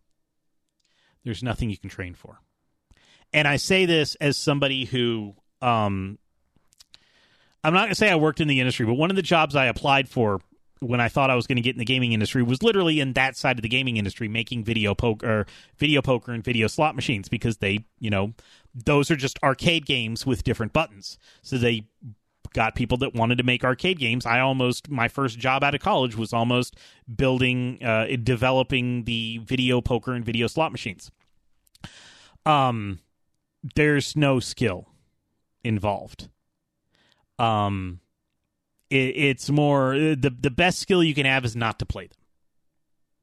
there's 1.25 1.43
nothing 1.43 1.69
you 1.69 1.77
can 1.77 1.91
train 1.91 2.15
for, 2.15 2.41
and 3.35 3.47
I 3.47 3.57
say 3.57 3.85
this 3.85 4.15
as 4.15 4.39
somebody 4.39 4.87
who 4.87 5.35
um, 5.61 6.19
I'm 7.63 7.75
not 7.75 7.81
going 7.81 7.91
to 7.91 7.95
say 7.97 8.11
I 8.11 8.17
worked 8.17 8.41
in 8.41 8.49
the 8.49 8.61
industry, 8.61 8.87
but 8.87 8.95
one 8.95 9.11
of 9.11 9.17
the 9.17 9.23
jobs 9.23 9.55
I 9.55 9.67
applied 9.67 10.09
for 10.09 10.41
when 10.81 11.01
I 11.01 11.09
thought 11.09 11.31
I 11.31 11.35
was 11.35 11.47
going 11.47 11.57
to 11.57 11.62
get 11.62 11.75
in 11.75 11.79
the 11.79 11.85
gaming 11.85 12.12
industry 12.12 12.43
was 12.43 12.62
literally 12.62 13.01
in 13.01 13.12
that 13.12 13.37
side 13.37 13.59
of 13.59 13.62
the 13.62 13.69
gaming 13.69 13.99
industry, 13.99 14.29
making 14.29 14.64
video 14.64 14.95
poker, 14.95 15.47
video 15.79 16.03
poker, 16.03 16.33
and 16.33 16.43
video 16.43 16.66
slot 16.66 16.97
machines 16.97 17.29
because 17.29 17.59
they, 17.59 17.85
you 17.99 18.11
know, 18.11 18.33
those 18.75 19.11
are 19.11 19.16
just 19.16 19.38
arcade 19.43 19.85
games 19.85 20.25
with 20.25 20.43
different 20.43 20.73
buttons. 20.73 21.19
So 21.43 21.59
they 21.59 21.87
got 22.55 22.75
people 22.75 22.97
that 22.99 23.14
wanted 23.14 23.37
to 23.38 23.45
make 23.45 23.62
arcade 23.62 23.99
games. 23.99 24.25
I 24.25 24.40
almost 24.40 24.90
my 24.90 25.07
first 25.07 25.38
job 25.38 25.62
out 25.62 25.75
of 25.75 25.81
college 25.81 26.16
was 26.16 26.33
almost 26.33 26.77
building, 27.14 27.79
uh, 27.85 28.07
developing 28.23 29.05
the 29.05 29.38
video 29.45 29.81
poker 29.81 30.14
and 30.14 30.25
video 30.25 30.47
slot 30.47 30.73
machines. 30.73 31.11
Um, 32.47 33.01
there's 33.75 34.16
no 34.16 34.40
skill 34.40 34.88
involved. 35.62 36.29
Um, 37.38 38.01
it, 38.90 38.96
it's 39.16 39.48
more 39.48 39.94
the 39.94 40.35
the 40.38 40.50
best 40.50 40.81
skill 40.81 41.03
you 41.03 41.14
can 41.14 41.26
have 41.26 41.44
is 41.44 41.57
not 41.57 41.79
to 41.79 41.87
play 41.87 42.07
them 42.07 42.18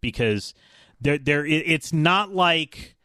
because 0.01 0.53
there 0.99 1.17
there 1.17 1.45
it's 1.45 1.93
not 1.93 2.33
like 2.33 2.95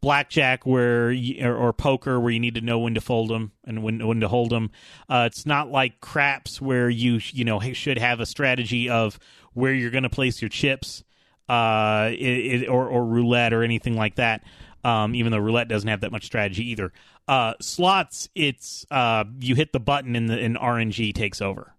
blackjack 0.00 0.66
where 0.66 1.10
you, 1.10 1.44
or, 1.44 1.56
or, 1.56 1.72
poker 1.72 2.20
where 2.20 2.30
you 2.30 2.38
need 2.38 2.54
to 2.54 2.60
know 2.60 2.78
when 2.78 2.94
to 2.94 3.00
fold 3.00 3.30
them 3.30 3.52
and 3.64 3.82
when 3.82 4.06
when 4.06 4.20
to 4.20 4.28
hold 4.28 4.50
them. 4.50 4.70
Uh, 5.08 5.24
it's 5.26 5.46
not 5.46 5.70
like 5.70 6.00
craps 6.00 6.60
where 6.60 6.88
you 6.88 7.20
you 7.32 7.44
know 7.44 7.60
should 7.72 7.98
have 7.98 8.20
a 8.20 8.26
strategy 8.26 8.88
of 8.88 9.18
where 9.52 9.72
you're 9.72 9.90
going 9.90 10.02
to 10.02 10.10
place 10.10 10.42
your 10.42 10.48
chips, 10.48 11.02
uh, 11.48 12.08
it, 12.12 12.62
it, 12.62 12.68
or 12.68 12.88
or 12.88 13.04
roulette 13.04 13.52
or 13.52 13.62
anything 13.62 13.96
like 13.96 14.16
that. 14.16 14.42
Um, 14.84 15.16
even 15.16 15.32
though 15.32 15.38
roulette 15.38 15.66
doesn't 15.66 15.88
have 15.88 16.02
that 16.02 16.12
much 16.12 16.24
strategy 16.24 16.70
either. 16.70 16.92
Uh, 17.26 17.54
slots, 17.60 18.28
it's 18.36 18.86
uh, 18.90 19.24
you 19.40 19.56
hit 19.56 19.72
the 19.72 19.80
button 19.80 20.14
and 20.14 20.28
the 20.28 20.38
and 20.38 20.56
RNG 20.56 21.12
takes 21.12 21.42
over. 21.42 21.75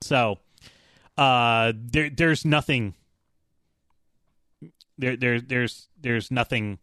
So 0.00 0.38
uh, 1.16 1.72
there 1.76 2.10
there's 2.10 2.44
nothing 2.44 2.94
there 4.96 5.16
there 5.16 5.40
there's 5.40 5.88
there's 6.00 6.30
nothing 6.30 6.78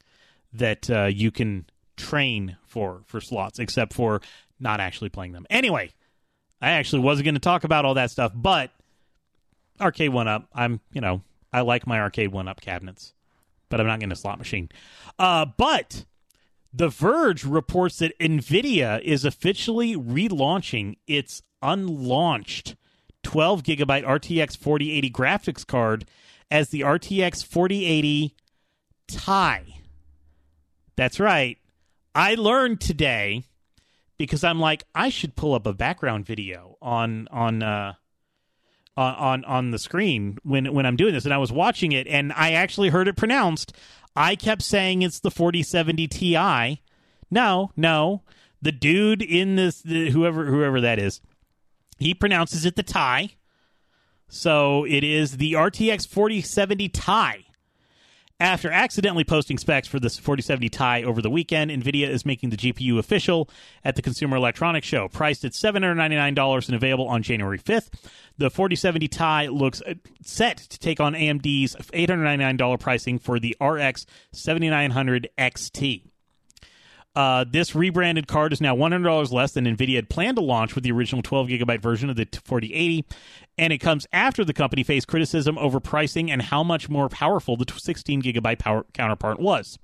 that 0.53 0.89
uh, 0.89 1.05
you 1.05 1.31
can 1.31 1.65
train 1.97 2.57
for 2.65 3.01
for 3.05 3.21
slots 3.21 3.59
except 3.59 3.93
for 3.93 4.21
not 4.59 4.79
actually 4.79 5.09
playing 5.09 5.33
them. 5.33 5.45
Anyway, 5.49 5.91
I 6.61 6.71
actually 6.71 7.01
wasn't 7.01 7.25
going 7.25 7.35
to 7.35 7.41
talk 7.41 7.63
about 7.63 7.85
all 7.85 7.93
that 7.95 8.11
stuff, 8.11 8.31
but 8.35 8.71
arcade 9.79 10.11
one 10.11 10.27
up. 10.27 10.47
I'm 10.53 10.79
you 10.91 11.01
know 11.01 11.21
I 11.53 11.61
like 11.61 11.87
my 11.87 11.99
arcade 11.99 12.31
one 12.31 12.47
up 12.47 12.61
cabinets, 12.61 13.13
but 13.69 13.79
I'm 13.79 13.87
not 13.87 13.99
getting 13.99 14.11
a 14.11 14.17
slot 14.17 14.37
machine. 14.37 14.69
Uh, 15.17 15.45
but 15.45 16.05
the 16.73 16.89
Verge 16.89 17.45
reports 17.45 17.99
that 17.99 18.17
Nvidia 18.19 19.01
is 19.01 19.23
officially 19.23 19.95
relaunching 19.95 20.97
its 21.07 21.41
unlaunched 21.63 22.75
12 23.25 23.63
gigabyte 23.63 24.05
RTX 24.05 24.55
4080 24.55 25.09
graphics 25.09 25.65
card 25.65 26.05
as 26.51 26.69
the 26.69 26.81
RTX 26.81 27.43
4080 27.43 28.35
Ti. 29.07 29.81
That's 30.95 31.19
right. 31.19 31.57
I 32.13 32.35
learned 32.35 32.79
today 32.79 33.43
because 34.17 34.43
I'm 34.43 34.59
like 34.59 34.83
I 34.93 35.09
should 35.09 35.35
pull 35.35 35.55
up 35.55 35.65
a 35.65 35.73
background 35.73 36.25
video 36.25 36.77
on 36.81 37.27
on 37.31 37.63
uh 37.63 37.93
on 38.95 39.43
on 39.43 39.71
the 39.71 39.79
screen 39.79 40.37
when 40.43 40.71
when 40.73 40.85
I'm 40.85 40.95
doing 40.95 41.13
this 41.13 41.25
and 41.25 41.33
I 41.33 41.39
was 41.39 41.51
watching 41.51 41.91
it 41.91 42.07
and 42.07 42.31
I 42.31 42.51
actually 42.51 42.89
heard 42.89 43.07
it 43.07 43.17
pronounced. 43.17 43.73
I 44.15 44.35
kept 44.35 44.61
saying 44.61 45.01
it's 45.01 45.19
the 45.19 45.31
4070 45.31 46.07
Ti. 46.07 46.81
No, 47.31 47.71
no. 47.75 48.21
The 48.61 48.71
dude 48.71 49.21
in 49.21 49.55
this 49.55 49.81
the, 49.81 50.11
whoever 50.11 50.45
whoever 50.45 50.79
that 50.81 50.99
is 50.99 51.21
he 51.97 52.13
pronounces 52.13 52.65
it 52.65 52.75
the 52.75 52.83
tie. 52.83 53.31
So 54.27 54.85
it 54.85 55.03
is 55.03 55.37
the 55.37 55.53
RTX 55.53 56.07
4070 56.07 56.89
Ti. 56.89 57.45
After 58.37 58.69
accidentally 58.69 59.23
posting 59.23 59.57
specs 59.57 59.87
for 59.87 59.97
this 59.97 60.17
4070 60.17 60.67
Ti 60.67 61.05
over 61.05 61.21
the 61.21 61.29
weekend, 61.29 61.71
NVIDIA 61.71 62.09
is 62.09 62.25
making 62.25 62.49
the 62.49 62.57
GPU 62.57 62.99
official 62.99 63.49
at 63.85 63.95
the 63.95 64.01
Consumer 64.01 64.35
Electronics 64.35 64.85
Show. 64.85 65.07
Priced 65.07 65.45
at 65.45 65.53
$799 65.53 66.67
and 66.67 66.75
available 66.75 67.07
on 67.07 67.23
January 67.23 67.57
5th, 67.57 67.91
the 68.37 68.49
4070 68.49 69.07
Ti 69.07 69.47
looks 69.47 69.81
uh, 69.83 69.93
set 70.21 70.57
to 70.57 70.77
take 70.77 70.99
on 70.99 71.13
AMD's 71.13 71.77
$899 71.77 72.77
pricing 72.77 73.19
for 73.19 73.39
the 73.39 73.55
RX 73.61 74.05
7900 74.33 75.29
XT. 75.37 76.03
Uh, 77.15 77.45
this 77.49 77.73
rebranded 77.73 78.27
card 78.27 78.51
is 78.51 78.59
now 78.59 78.75
$100 78.75 79.31
less 79.31 79.53
than 79.53 79.65
NVIDIA 79.65 79.95
had 79.95 80.09
planned 80.09 80.35
to 80.35 80.43
launch 80.43 80.75
with 80.75 80.83
the 80.83 80.91
original 80.91 81.21
12 81.21 81.47
gigabyte 81.47 81.81
version 81.81 82.09
of 82.09 82.17
the 82.17 82.27
4080, 82.43 83.05
and 83.57 83.71
it 83.71 83.77
comes 83.77 84.05
after 84.11 84.43
the 84.43 84.53
company 84.53 84.83
faced 84.83 85.07
criticism 85.07 85.57
over 85.57 85.79
pricing 85.79 86.29
and 86.29 86.41
how 86.41 86.61
much 86.61 86.89
more 86.89 87.07
powerful 87.07 87.55
the 87.55 87.65
16 87.73 88.21
gigabyte 88.21 88.59
power 88.59 88.85
counterpart 88.93 89.39
was. 89.39 89.79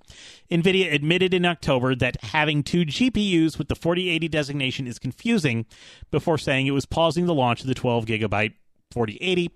NVIDIA 0.52 0.94
admitted 0.94 1.34
in 1.34 1.46
October 1.46 1.96
that 1.96 2.22
having 2.22 2.64
two 2.64 2.86
GPUs 2.86 3.58
with 3.58 3.70
the 3.70 3.76
4080 3.76 4.28
designation 4.28 4.86
is 4.86 5.00
confusing 5.00 5.66
before 6.12 6.38
saying 6.38 6.68
it 6.68 6.72
was 6.72 6.86
pausing 6.86 7.28
the 7.28 7.34
launch 7.34 7.62
of 7.62 7.68
the 7.68 7.76
12 7.76 8.06
gigabyte 8.06 8.54
4080 8.92 9.52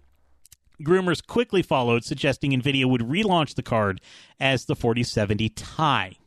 Rumors 0.79 1.21
quickly 1.21 1.61
followed, 1.61 2.03
suggesting 2.03 2.51
NVIDIA 2.51 2.85
would 2.85 3.01
relaunch 3.01 3.55
the 3.55 3.63
card 3.63 4.01
as 4.39 4.65
the 4.65 4.75
4070 4.75 5.49
Ti. 5.49 6.17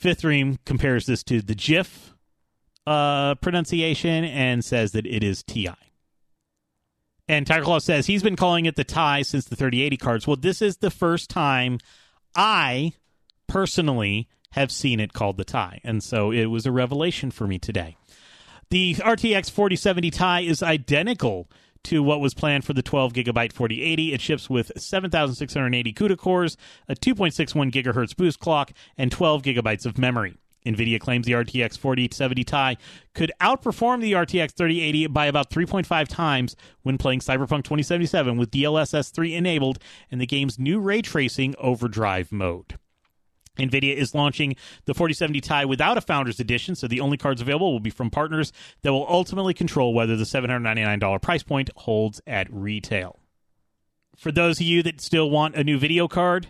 Fifth 0.00 0.24
Ream 0.24 0.58
compares 0.64 1.04
this 1.04 1.22
to 1.24 1.42
the 1.42 1.54
GIF 1.54 2.14
uh, 2.86 3.34
pronunciation 3.36 4.24
and 4.24 4.64
says 4.64 4.92
that 4.92 5.06
it 5.06 5.22
is 5.22 5.42
TI. 5.42 5.74
And 7.28 7.46
Tiger 7.46 7.64
Claw 7.64 7.80
says 7.80 8.06
he's 8.06 8.22
been 8.22 8.34
calling 8.34 8.64
it 8.64 8.76
the 8.76 8.82
tie 8.82 9.20
since 9.20 9.44
the 9.44 9.56
3080 9.56 9.96
cards. 9.98 10.26
Well, 10.26 10.36
this 10.36 10.62
is 10.62 10.78
the 10.78 10.90
first 10.90 11.28
time 11.28 11.78
I 12.34 12.94
personally 13.46 14.26
have 14.52 14.72
seen 14.72 15.00
it 15.00 15.12
called 15.12 15.36
the 15.36 15.44
tie. 15.44 15.80
And 15.84 16.02
so 16.02 16.32
it 16.32 16.46
was 16.46 16.64
a 16.64 16.72
revelation 16.72 17.30
for 17.30 17.46
me 17.46 17.58
today. 17.58 17.98
The 18.70 18.94
RTX 18.94 19.50
4070 19.50 20.10
Ti 20.10 20.48
is 20.48 20.62
identical 20.62 21.50
to 21.84 22.02
what 22.02 22.20
was 22.20 22.34
planned 22.34 22.64
for 22.64 22.72
the 22.72 22.82
12 22.82 23.12
gigabyte 23.12 23.52
4080. 23.52 24.12
It 24.12 24.20
ships 24.20 24.50
with 24.50 24.72
7,680 24.76 25.92
CUDA 25.92 26.16
cores, 26.16 26.56
a 26.88 26.94
2.61 26.94 27.70
gigahertz 27.70 28.16
boost 28.16 28.40
clock, 28.40 28.72
and 28.96 29.10
12 29.10 29.42
gigabytes 29.42 29.86
of 29.86 29.98
memory. 29.98 30.36
NVIDIA 30.66 31.00
claims 31.00 31.26
the 31.26 31.32
RTX 31.32 31.78
4070 31.78 32.44
Ti 32.44 32.78
could 33.14 33.32
outperform 33.40 34.00
the 34.00 34.12
RTX 34.12 34.52
3080 34.52 35.06
by 35.06 35.26
about 35.26 35.50
3.5 35.50 36.08
times 36.08 36.56
when 36.82 36.98
playing 36.98 37.20
Cyberpunk 37.20 37.64
2077 37.64 38.36
with 38.36 38.50
DLSS 38.50 39.12
3 39.12 39.34
enabled 39.34 39.78
and 40.10 40.20
the 40.20 40.26
game's 40.26 40.58
new 40.58 40.78
ray 40.78 41.00
tracing 41.00 41.54
overdrive 41.58 42.30
mode. 42.30 42.78
NVIDIA 43.60 43.94
is 43.94 44.14
launching 44.14 44.56
the 44.86 44.94
4070 44.94 45.40
Ti 45.40 45.64
without 45.66 45.98
a 45.98 46.00
Founders 46.00 46.40
Edition, 46.40 46.74
so 46.74 46.86
the 46.86 47.00
only 47.00 47.16
cards 47.16 47.40
available 47.40 47.72
will 47.72 47.80
be 47.80 47.90
from 47.90 48.10
partners 48.10 48.52
that 48.82 48.92
will 48.92 49.06
ultimately 49.08 49.54
control 49.54 49.94
whether 49.94 50.16
the 50.16 50.24
$799 50.24 51.22
price 51.22 51.42
point 51.42 51.70
holds 51.76 52.20
at 52.26 52.52
retail. 52.52 53.18
For 54.16 54.32
those 54.32 54.58
of 54.60 54.66
you 54.66 54.82
that 54.82 55.00
still 55.00 55.30
want 55.30 55.54
a 55.54 55.64
new 55.64 55.78
video 55.78 56.08
card, 56.08 56.48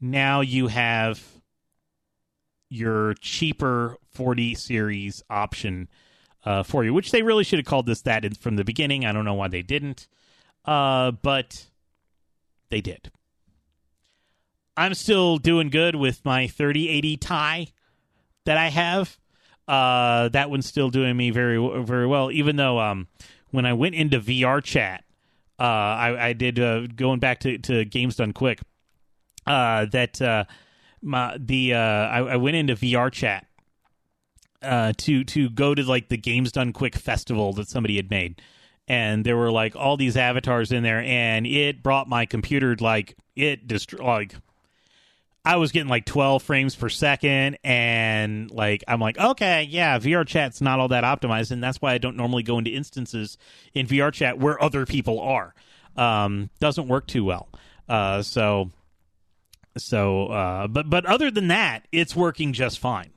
now 0.00 0.40
you 0.40 0.66
have 0.68 1.22
your 2.68 3.14
cheaper 3.14 3.96
40 4.10 4.54
series 4.54 5.22
option 5.30 5.88
uh, 6.44 6.62
for 6.62 6.84
you, 6.84 6.92
which 6.92 7.10
they 7.10 7.22
really 7.22 7.44
should 7.44 7.58
have 7.58 7.66
called 7.66 7.86
this 7.86 8.02
that 8.02 8.36
from 8.36 8.56
the 8.56 8.64
beginning. 8.64 9.04
I 9.04 9.12
don't 9.12 9.24
know 9.24 9.34
why 9.34 9.48
they 9.48 9.62
didn't, 9.62 10.06
uh, 10.64 11.12
but 11.12 11.66
they 12.68 12.80
did. 12.80 13.10
I'm 14.78 14.94
still 14.94 15.38
doing 15.38 15.70
good 15.70 15.96
with 15.96 16.24
my 16.24 16.46
3080 16.46 17.16
Ti 17.16 17.72
that 18.44 18.56
I 18.56 18.68
have. 18.68 19.18
Uh, 19.66 20.28
that 20.28 20.50
one's 20.50 20.66
still 20.66 20.88
doing 20.88 21.16
me 21.16 21.30
very 21.30 21.58
very 21.82 22.06
well. 22.06 22.30
Even 22.30 22.54
though 22.54 22.78
um, 22.78 23.08
when 23.50 23.66
I 23.66 23.72
went 23.72 23.96
into 23.96 24.20
VR 24.20 24.62
chat, 24.62 25.04
uh, 25.58 25.62
I, 25.62 26.28
I 26.28 26.32
did 26.32 26.60
uh, 26.60 26.86
going 26.86 27.18
back 27.18 27.40
to, 27.40 27.58
to 27.58 27.84
games 27.84 28.14
done 28.16 28.32
quick. 28.32 28.60
Uh, 29.48 29.86
that 29.86 30.22
uh, 30.22 30.44
my 31.02 31.36
the 31.40 31.74
uh, 31.74 31.78
I, 31.78 32.18
I 32.18 32.36
went 32.36 32.56
into 32.56 32.76
VR 32.76 33.10
chat 33.10 33.46
to 34.62 35.24
to 35.24 35.50
go 35.50 35.74
to 35.74 35.82
like 35.82 36.08
the 36.08 36.16
games 36.16 36.52
done 36.52 36.72
quick 36.72 36.94
festival 36.94 37.52
that 37.54 37.68
somebody 37.68 37.96
had 37.96 38.10
made 38.10 38.40
and 38.86 39.24
there 39.24 39.36
were 39.36 39.50
like 39.52 39.76
all 39.76 39.96
these 39.96 40.16
avatars 40.16 40.72
in 40.72 40.82
there 40.82 41.02
and 41.02 41.46
it 41.46 41.82
brought 41.82 42.08
my 42.08 42.26
computer 42.26 42.74
like 42.80 43.16
it 43.36 43.68
destroyed 43.68 44.04
like 44.04 44.34
I 45.48 45.56
was 45.56 45.72
getting 45.72 45.88
like 45.88 46.04
12 46.04 46.42
frames 46.42 46.76
per 46.76 46.90
second, 46.90 47.56
and 47.64 48.50
like 48.50 48.84
I'm 48.86 49.00
like, 49.00 49.18
okay, 49.18 49.62
yeah, 49.62 49.98
VR 49.98 50.26
chat's 50.26 50.60
not 50.60 50.78
all 50.78 50.88
that 50.88 51.04
optimized, 51.04 51.52
and 51.52 51.64
that's 51.64 51.80
why 51.80 51.94
I 51.94 51.98
don't 51.98 52.18
normally 52.18 52.42
go 52.42 52.58
into 52.58 52.70
instances 52.70 53.38
in 53.72 53.86
VR 53.86 54.12
chat 54.12 54.38
where 54.38 54.62
other 54.62 54.84
people 54.84 55.18
are. 55.20 55.54
Um, 55.96 56.50
doesn't 56.60 56.86
work 56.86 57.06
too 57.06 57.24
well. 57.24 57.48
Uh, 57.88 58.20
so, 58.20 58.72
so, 59.78 60.26
uh, 60.26 60.66
but 60.66 60.90
but 60.90 61.06
other 61.06 61.30
than 61.30 61.48
that, 61.48 61.88
it's 61.92 62.14
working 62.14 62.52
just 62.52 62.78
fine. 62.78 63.12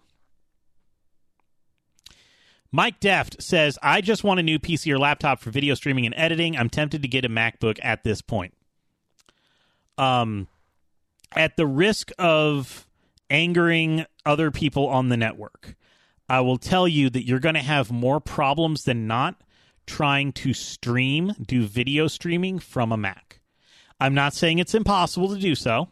Mike 2.71 3.01
Deft 3.01 3.43
says, 3.43 3.77
I 3.83 3.99
just 3.99 4.23
want 4.23 4.39
a 4.39 4.43
new 4.43 4.57
PC 4.57 4.89
or 4.93 4.97
laptop 4.97 5.41
for 5.41 5.51
video 5.51 5.75
streaming 5.75 6.05
and 6.05 6.15
editing. 6.15 6.55
I'm 6.55 6.69
tempted 6.69 7.01
to 7.01 7.09
get 7.09 7.25
a 7.25 7.29
MacBook 7.29 7.77
at 7.83 8.05
this 8.05 8.21
point. 8.21 8.53
Um, 9.97 10.47
at 11.35 11.57
the 11.57 11.67
risk 11.67 12.11
of 12.19 12.87
angering 13.29 14.05
other 14.25 14.51
people 14.51 14.87
on 14.87 15.09
the 15.09 15.17
network, 15.17 15.75
I 16.29 16.41
will 16.41 16.57
tell 16.57 16.87
you 16.87 17.09
that 17.09 17.25
you're 17.25 17.39
going 17.39 17.55
to 17.55 17.61
have 17.61 17.91
more 17.91 18.19
problems 18.19 18.83
than 18.83 19.07
not 19.07 19.41
trying 19.85 20.31
to 20.31 20.53
stream, 20.53 21.33
do 21.45 21.65
video 21.65 22.07
streaming 22.07 22.59
from 22.59 22.91
a 22.91 22.97
Mac. 22.97 23.41
I'm 23.99 24.13
not 24.13 24.33
saying 24.33 24.59
it's 24.59 24.75
impossible 24.75 25.29
to 25.33 25.39
do 25.39 25.55
so. 25.55 25.89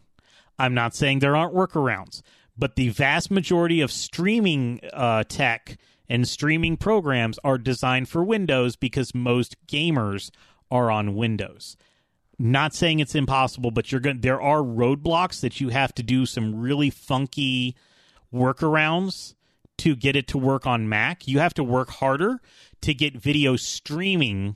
I'm 0.57 0.73
not 0.73 0.95
saying 0.95 1.19
there 1.19 1.35
aren't 1.35 1.53
workarounds, 1.53 2.21
but 2.57 2.75
the 2.75 2.89
vast 2.89 3.31
majority 3.31 3.81
of 3.81 3.91
streaming 3.91 4.81
uh, 4.93 5.23
tech 5.27 5.77
and 6.07 6.27
streaming 6.27 6.75
programs 6.75 7.39
are 7.43 7.57
designed 7.57 8.09
for 8.09 8.23
Windows 8.23 8.75
because 8.75 9.13
most 9.13 9.55
gamers 9.67 10.31
are 10.71 10.89
on 10.91 11.15
Windows. 11.15 11.77
Not 12.41 12.73
saying 12.73 12.99
it's 12.99 13.15
impossible, 13.15 13.69
but 13.69 13.91
you're 13.91 13.99
going 13.99 14.21
there 14.21 14.41
are 14.41 14.59
roadblocks 14.59 15.41
that 15.41 15.59
you 15.59 15.69
have 15.69 15.93
to 15.95 16.03
do 16.03 16.25
some 16.25 16.55
really 16.55 16.89
funky 16.89 17.75
workarounds 18.33 19.35
to 19.79 19.95
get 19.95 20.15
it 20.15 20.27
to 20.29 20.37
work 20.37 20.65
on 20.65 20.87
Mac. 20.87 21.27
You 21.27 21.39
have 21.39 21.53
to 21.55 21.63
work 21.63 21.89
harder 21.89 22.39
to 22.81 22.93
get 22.93 23.15
video 23.15 23.57
streaming 23.57 24.55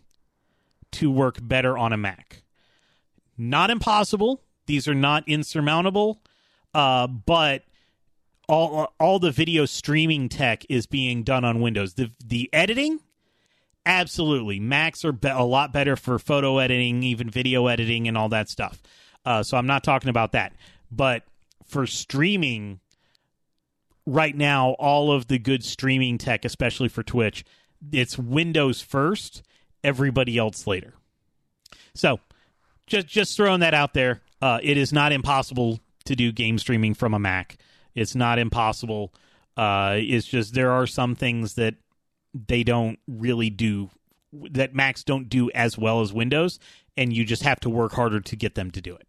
to 0.93 1.11
work 1.11 1.39
better 1.41 1.77
on 1.77 1.91
a 1.91 1.97
Mac. 1.97 2.43
Not 3.37 3.69
impossible. 3.69 4.41
These 4.65 4.87
are 4.87 4.95
not 4.95 5.27
insurmountable, 5.27 6.21
uh, 6.73 7.07
but 7.07 7.63
all 8.47 8.93
all 8.97 9.19
the 9.19 9.31
video 9.31 9.65
streaming 9.65 10.29
tech 10.29 10.65
is 10.69 10.85
being 10.85 11.23
done 11.23 11.43
on 11.43 11.59
Windows. 11.59 11.95
The 11.95 12.11
the 12.23 12.49
editing, 12.53 12.99
absolutely, 13.85 14.59
Macs 14.59 15.03
are 15.05 15.11
be- 15.11 15.27
a 15.27 15.43
lot 15.43 15.73
better 15.73 15.95
for 15.95 16.19
photo 16.19 16.57
editing, 16.59 17.03
even 17.03 17.29
video 17.29 17.67
editing, 17.67 18.07
and 18.07 18.17
all 18.17 18.29
that 18.29 18.49
stuff. 18.49 18.81
Uh, 19.25 19.43
so 19.43 19.57
I'm 19.57 19.67
not 19.67 19.83
talking 19.83 20.09
about 20.09 20.33
that, 20.33 20.53
but 20.91 21.23
for 21.65 21.87
streaming, 21.87 22.79
right 24.05 24.35
now, 24.35 24.71
all 24.71 25.11
of 25.11 25.27
the 25.27 25.39
good 25.39 25.63
streaming 25.63 26.17
tech, 26.17 26.45
especially 26.45 26.89
for 26.89 27.03
Twitch, 27.03 27.45
it's 27.91 28.17
Windows 28.17 28.81
first, 28.81 29.43
everybody 29.83 30.37
else 30.37 30.67
later. 30.67 30.93
So 31.93 32.19
just 32.87 33.07
just 33.07 33.37
throwing 33.37 33.61
that 33.61 33.73
out 33.73 33.93
there. 33.93 34.21
Uh, 34.41 34.59
it 34.61 34.77
is 34.77 34.91
not 34.91 35.11
impossible 35.11 35.79
to 36.05 36.15
do 36.15 36.31
game 36.31 36.57
streaming 36.57 36.93
from 36.93 37.13
a 37.13 37.19
Mac. 37.19 37.57
It's 37.95 38.15
not 38.15 38.39
impossible. 38.39 39.13
Uh, 39.55 39.97
it's 39.99 40.27
just 40.27 40.53
there 40.53 40.71
are 40.71 40.87
some 40.87 41.15
things 41.15 41.53
that 41.55 41.75
they 42.33 42.63
don't 42.63 42.99
really 43.07 43.49
do 43.49 43.89
that 44.51 44.73
Macs 44.73 45.03
don't 45.03 45.29
do 45.29 45.51
as 45.51 45.77
well 45.77 46.01
as 46.01 46.11
Windows, 46.11 46.59
and 46.97 47.13
you 47.13 47.23
just 47.23 47.43
have 47.43 47.59
to 47.61 47.69
work 47.69 47.93
harder 47.93 48.19
to 48.19 48.35
get 48.35 48.55
them 48.55 48.71
to 48.71 48.81
do 48.81 48.95
it. 48.95 49.07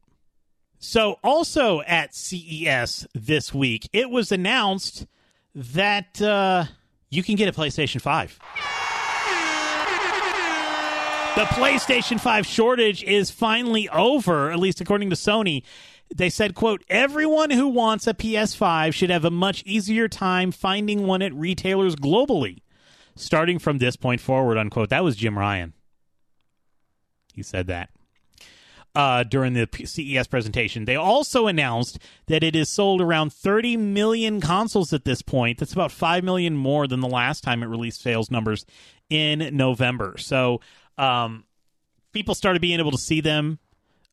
So, 0.79 1.19
also 1.25 1.81
at 1.83 2.15
CES 2.15 3.07
this 3.15 3.55
week, 3.55 3.89
it 3.93 4.11
was 4.11 4.31
announced 4.31 5.07
that 5.55 6.21
uh, 6.21 6.65
you 7.11 7.23
can 7.23 7.37
get 7.37 7.49
a 7.49 7.59
PlayStation 7.59 8.01
5. 8.01 8.39
The 11.37 11.45
PlayStation 11.47 12.21
5 12.21 12.47
shortage 12.47 13.03
is 13.03 13.31
finally 13.31 13.89
over, 13.89 14.53
at 14.53 14.59
least 14.59 14.81
according 14.81 15.11
to 15.11 15.17
Sony. 15.17 15.65
They 16.15 16.31
said, 16.31 16.55
quote, 16.55 16.85
everyone 16.89 17.51
who 17.51 17.67
wants 17.67 18.07
a 18.07 18.15
PS5 18.15 18.93
should 18.93 19.11
have 19.11 19.25
a 19.25 19.31
much 19.31 19.65
easier 19.65 20.07
time 20.07 20.53
finding 20.53 21.07
one 21.07 21.23
at 21.23 21.35
retailers 21.35 21.97
globally, 21.97 22.61
starting 23.17 23.59
from 23.59 23.79
this 23.79 23.97
point 23.97 24.21
forward, 24.21 24.59
unquote. 24.59 24.91
That 24.91 25.05
was 25.05 25.17
Jim 25.17 25.39
Ryan. 25.39 25.73
He 27.33 27.43
said 27.43 27.67
that 27.67 27.91
uh, 28.95 29.25
during 29.25 29.55
the 29.55 29.69
CES 29.85 30.27
presentation. 30.27 30.85
They 30.85 30.97
also 30.97 31.47
announced 31.47 31.99
that 32.27 32.43
it 32.43 32.55
has 32.55 32.69
sold 32.69 33.01
around 33.01 33.33
30 33.33 33.77
million 33.77 34.41
consoles 34.41 34.93
at 34.93 35.05
this 35.05 35.23
point. 35.23 35.59
That's 35.59 35.73
about 35.73 35.93
5 35.93 36.23
million 36.23 36.57
more 36.57 36.87
than 36.87 37.01
the 37.01 37.09
last 37.09 37.43
time 37.43 37.63
it 37.63 37.67
released 37.67 38.03
sales 38.03 38.31
numbers 38.31 38.65
in 39.11 39.57
November. 39.57 40.15
So 40.19 40.61
um, 40.97 41.45
people 42.13 42.35
started 42.35 42.63
being 42.63 42.79
able 42.79 42.93
to 42.93 42.99
see 42.99 43.21
them 43.21 43.59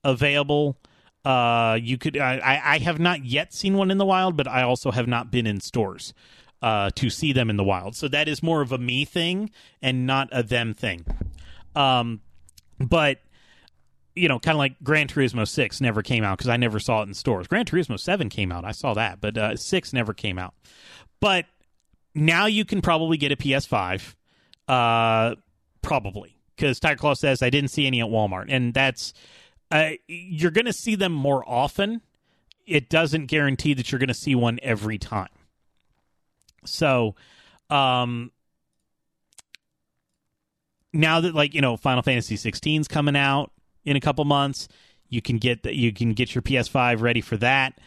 available. 0.03 0.77
Uh, 1.23 1.77
you 1.79 1.99
could. 1.99 2.17
I, 2.17 2.59
I 2.63 2.77
have 2.79 2.99
not 2.99 3.23
yet 3.23 3.53
seen 3.53 3.75
one 3.75 3.91
in 3.91 3.99
the 3.99 4.05
wild, 4.05 4.35
but 4.35 4.47
I 4.47 4.63
also 4.63 4.89
have 4.89 5.07
not 5.07 5.29
been 5.29 5.45
in 5.45 5.59
stores 5.59 6.15
uh, 6.61 6.91
to 6.95 7.09
see 7.09 7.33
them 7.33 7.49
in 7.49 7.57
the 7.57 7.63
wild. 7.63 7.95
So 7.95 8.07
that 8.07 8.27
is 8.27 8.43
more 8.43 8.61
of 8.61 8.71
a 8.71 8.77
me 8.77 9.05
thing 9.05 9.51
and 9.81 10.05
not 10.05 10.29
a 10.31 10.43
them 10.43 10.73
thing. 10.73 11.05
Um, 11.75 12.21
but 12.79 13.19
you 14.15 14.27
know, 14.27 14.39
kind 14.39 14.55
of 14.55 14.59
like 14.59 14.75
Gran 14.83 15.07
Turismo 15.07 15.47
6 15.47 15.81
never 15.81 16.01
came 16.01 16.23
out 16.23 16.37
because 16.37 16.49
I 16.49 16.57
never 16.57 16.79
saw 16.79 17.01
it 17.01 17.07
in 17.07 17.13
stores. 17.13 17.47
Gran 17.47 17.65
Turismo 17.65 17.99
7 17.99 18.29
came 18.29 18.51
out. 18.51 18.65
I 18.65 18.71
saw 18.71 18.93
that, 18.93 19.21
but 19.21 19.37
uh, 19.37 19.55
6 19.55 19.93
never 19.93 20.13
came 20.13 20.37
out. 20.37 20.53
But 21.19 21.45
now 22.13 22.45
you 22.45 22.65
can 22.65 22.81
probably 22.81 23.17
get 23.17 23.31
a 23.31 23.37
PS5. 23.37 24.15
Uh, 24.67 25.35
probably. 25.81 26.35
Because 26.55 26.79
Tiger 26.79 26.97
Claw 26.97 27.13
says, 27.13 27.41
I 27.41 27.49
didn't 27.49 27.69
see 27.69 27.87
any 27.87 28.01
at 28.01 28.07
Walmart. 28.07 28.45
And 28.49 28.73
that's, 28.73 29.13
uh, 29.71 29.91
you're 30.07 30.51
going 30.51 30.65
to 30.65 30.73
see 30.73 30.95
them 30.95 31.13
more 31.13 31.47
often. 31.47 32.01
It 32.67 32.89
doesn't 32.89 33.27
guarantee 33.27 33.73
that 33.73 33.91
you're 33.91 33.99
going 33.99 34.09
to 34.09 34.13
see 34.13 34.35
one 34.35 34.59
every 34.61 34.97
time. 34.97 35.29
So, 36.65 37.15
um, 37.69 38.31
now 40.93 41.21
that 41.21 41.33
like 41.33 41.53
you 41.53 41.61
know 41.61 41.77
Final 41.77 42.03
Fantasy 42.03 42.35
16's 42.35 42.87
coming 42.87 43.15
out, 43.15 43.51
in 43.85 43.95
a 43.95 43.99
couple 43.99 44.25
months. 44.25 44.67
You 45.09 45.21
can 45.21 45.37
get 45.37 45.63
the, 45.63 45.75
you 45.75 45.91
can 45.91 46.13
get 46.13 46.33
your 46.33 46.41
PS5 46.41 47.01
ready 47.01 47.21
for 47.21 47.37
that. 47.37 47.77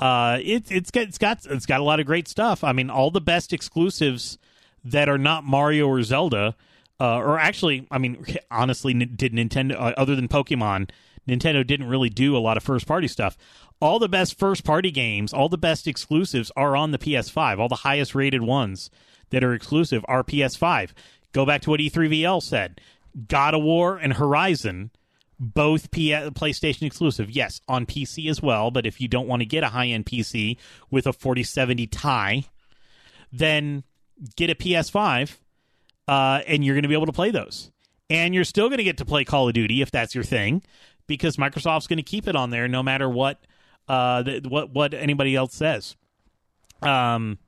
Uh, 0.00 0.38
it, 0.42 0.70
it's 0.70 0.90
got 0.90 1.02
it's 1.04 1.18
got 1.18 1.46
it's 1.46 1.66
got 1.66 1.80
a 1.80 1.84
lot 1.84 2.00
of 2.00 2.06
great 2.06 2.28
stuff. 2.28 2.64
I 2.64 2.72
mean, 2.72 2.90
all 2.90 3.10
the 3.10 3.20
best 3.20 3.52
exclusives 3.52 4.38
that 4.84 5.08
are 5.08 5.18
not 5.18 5.44
Mario 5.44 5.86
or 5.86 6.02
Zelda, 6.02 6.56
uh, 7.00 7.16
or 7.16 7.38
actually, 7.38 7.86
I 7.90 7.98
mean, 7.98 8.24
honestly, 8.50 8.92
did 8.92 9.32
Nintendo 9.32 9.74
uh, 9.74 9.94
other 9.96 10.16
than 10.16 10.28
Pokemon, 10.28 10.90
Nintendo 11.28 11.66
didn't 11.66 11.88
really 11.88 12.10
do 12.10 12.36
a 12.36 12.38
lot 12.38 12.56
of 12.56 12.62
first 12.62 12.86
party 12.86 13.08
stuff. 13.08 13.38
All 13.84 13.98
the 13.98 14.08
best 14.08 14.38
first 14.38 14.64
party 14.64 14.90
games, 14.90 15.34
all 15.34 15.50
the 15.50 15.58
best 15.58 15.86
exclusives 15.86 16.50
are 16.56 16.74
on 16.74 16.90
the 16.90 16.96
PS5. 16.96 17.58
All 17.58 17.68
the 17.68 17.74
highest 17.74 18.14
rated 18.14 18.40
ones 18.40 18.88
that 19.28 19.44
are 19.44 19.52
exclusive 19.52 20.02
are 20.08 20.24
PS5. 20.24 20.92
Go 21.32 21.44
back 21.44 21.60
to 21.60 21.70
what 21.70 21.80
E3VL 21.80 22.42
said. 22.42 22.80
God 23.28 23.52
of 23.52 23.62
War 23.62 23.98
and 23.98 24.14
Horizon 24.14 24.90
both 25.38 25.90
P- 25.90 26.12
PlayStation 26.12 26.84
exclusive. 26.84 27.30
Yes, 27.30 27.60
on 27.68 27.84
PC 27.84 28.30
as 28.30 28.40
well, 28.40 28.70
but 28.70 28.86
if 28.86 29.02
you 29.02 29.06
don't 29.06 29.28
want 29.28 29.40
to 29.40 29.46
get 29.46 29.62
a 29.62 29.68
high 29.68 29.88
end 29.88 30.06
PC 30.06 30.56
with 30.90 31.06
a 31.06 31.12
4070 31.12 31.86
Ti, 31.88 32.48
then 33.34 33.84
get 34.34 34.48
a 34.48 34.54
PS5 34.54 35.36
uh, 36.08 36.40
and 36.46 36.64
you're 36.64 36.74
going 36.74 36.84
to 36.84 36.88
be 36.88 36.94
able 36.94 37.04
to 37.04 37.12
play 37.12 37.30
those. 37.30 37.70
And 38.08 38.34
you're 38.34 38.44
still 38.44 38.70
going 38.70 38.78
to 38.78 38.84
get 38.84 38.96
to 38.96 39.04
play 39.04 39.24
Call 39.24 39.46
of 39.46 39.52
Duty 39.52 39.82
if 39.82 39.90
that's 39.90 40.14
your 40.14 40.24
thing 40.24 40.62
because 41.06 41.36
Microsoft's 41.36 41.86
going 41.86 41.98
to 41.98 42.02
keep 42.02 42.26
it 42.26 42.34
on 42.34 42.48
there 42.48 42.66
no 42.66 42.82
matter 42.82 43.10
what 43.10 43.44
uh, 43.88 44.22
the, 44.22 44.40
what 44.48 44.70
what 44.70 44.94
anybody 44.94 45.36
else 45.36 45.54
says. 45.54 45.96
Um, 46.82 47.38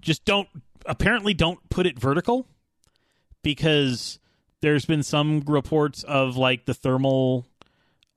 just 0.00 0.24
don't 0.24 0.48
apparently 0.86 1.34
don't 1.34 1.58
put 1.70 1.86
it 1.86 1.98
vertical 1.98 2.46
because 3.42 4.18
there's 4.60 4.84
been 4.84 5.02
some 5.02 5.40
reports 5.46 6.02
of 6.04 6.36
like 6.36 6.66
the 6.66 6.74
thermal 6.74 7.46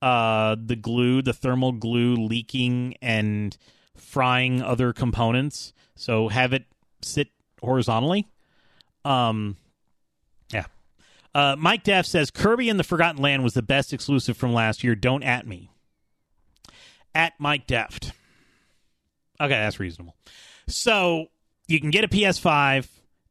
uh 0.02 0.56
the 0.64 0.76
glue 0.76 1.22
the 1.22 1.34
thermal 1.34 1.72
glue 1.72 2.16
leaking 2.16 2.96
and 3.02 3.58
frying 3.96 4.62
other 4.62 4.94
components. 4.94 5.74
So 5.96 6.28
have 6.28 6.54
it 6.54 6.66
sit 7.02 7.30
horizontally. 7.62 8.28
Um 9.04 9.58
yeah. 10.52 10.66
Uh 11.34 11.56
mike 11.58 11.84
Deff 11.84 12.06
says 12.06 12.30
kirby 12.30 12.70
and 12.70 12.80
the 12.80 12.84
forgotten 12.84 13.22
land 13.22 13.44
was 13.44 13.54
the 13.54 13.64
best 13.64 13.92
exclusive 13.92 14.38
from 14.38 14.54
last 14.54 14.84
year. 14.84 14.94
Don't 14.96 15.24
at 15.24 15.48
me 15.48 15.72
at 17.18 17.34
mike 17.40 17.68
deft 17.68 18.14
okay 19.42 19.54
that's 19.54 19.80
reasonable 19.80 20.16
so 20.68 21.28
you 21.68 21.82
can 21.82 21.90
get 21.90 22.04
a 22.04 22.08
ps5 22.08 22.88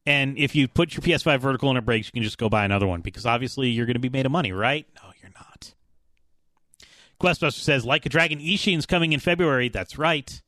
and 0.07 0.37
if 0.37 0.55
you 0.55 0.69
put 0.69 0.93
your 0.93 1.01
PS5 1.01 1.41
vertical 1.41 1.67
and 1.67 1.77
it 1.77 1.83
breaks, 1.83 2.07
you 2.07 2.13
can 2.13 2.23
just 2.23 2.37
go 2.37 2.47
buy 2.47 2.63
another 2.63 2.87
one 2.87 3.01
because 3.01 3.25
obviously 3.25 3.67
you're 3.67 3.85
going 3.85 3.95
to 3.95 3.99
be 3.99 4.07
made 4.07 4.25
of 4.25 4.31
money, 4.31 4.53
right? 4.53 4.87
No, 4.95 5.09
you're 5.21 5.33
not. 5.35 5.73
Questbuster 7.19 7.59
says, 7.59 7.83
like 7.83 8.05
a 8.05 8.09
Dragon 8.09 8.39
Ishin's 8.39 8.85
coming 8.85 9.11
in 9.11 9.19
February. 9.19 9.67
That's 9.67 9.97
right. 9.97 10.41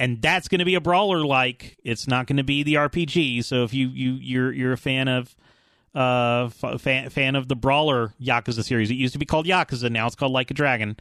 And 0.00 0.20
that's 0.20 0.48
going 0.48 0.58
to 0.58 0.64
be 0.64 0.74
a 0.74 0.80
brawler 0.80 1.24
like. 1.24 1.78
It's 1.84 2.08
not 2.08 2.26
going 2.26 2.38
to 2.38 2.42
be 2.42 2.64
the 2.64 2.74
RPG. 2.74 3.44
So 3.44 3.62
if 3.62 3.72
you, 3.72 3.86
you 3.86 4.14
you're 4.14 4.52
you're 4.52 4.72
a 4.72 4.76
fan 4.76 5.06
of 5.06 5.36
uh 5.94 6.48
fan, 6.48 7.08
fan 7.10 7.36
of 7.36 7.46
the 7.46 7.54
brawler 7.54 8.14
Yakuza 8.20 8.64
series, 8.64 8.90
it 8.90 8.94
used 8.94 9.12
to 9.12 9.20
be 9.20 9.26
called 9.26 9.46
Yakuza, 9.46 9.92
now 9.92 10.06
it's 10.06 10.16
called 10.16 10.32
Like 10.32 10.50
a 10.50 10.54
Dragon. 10.54 10.96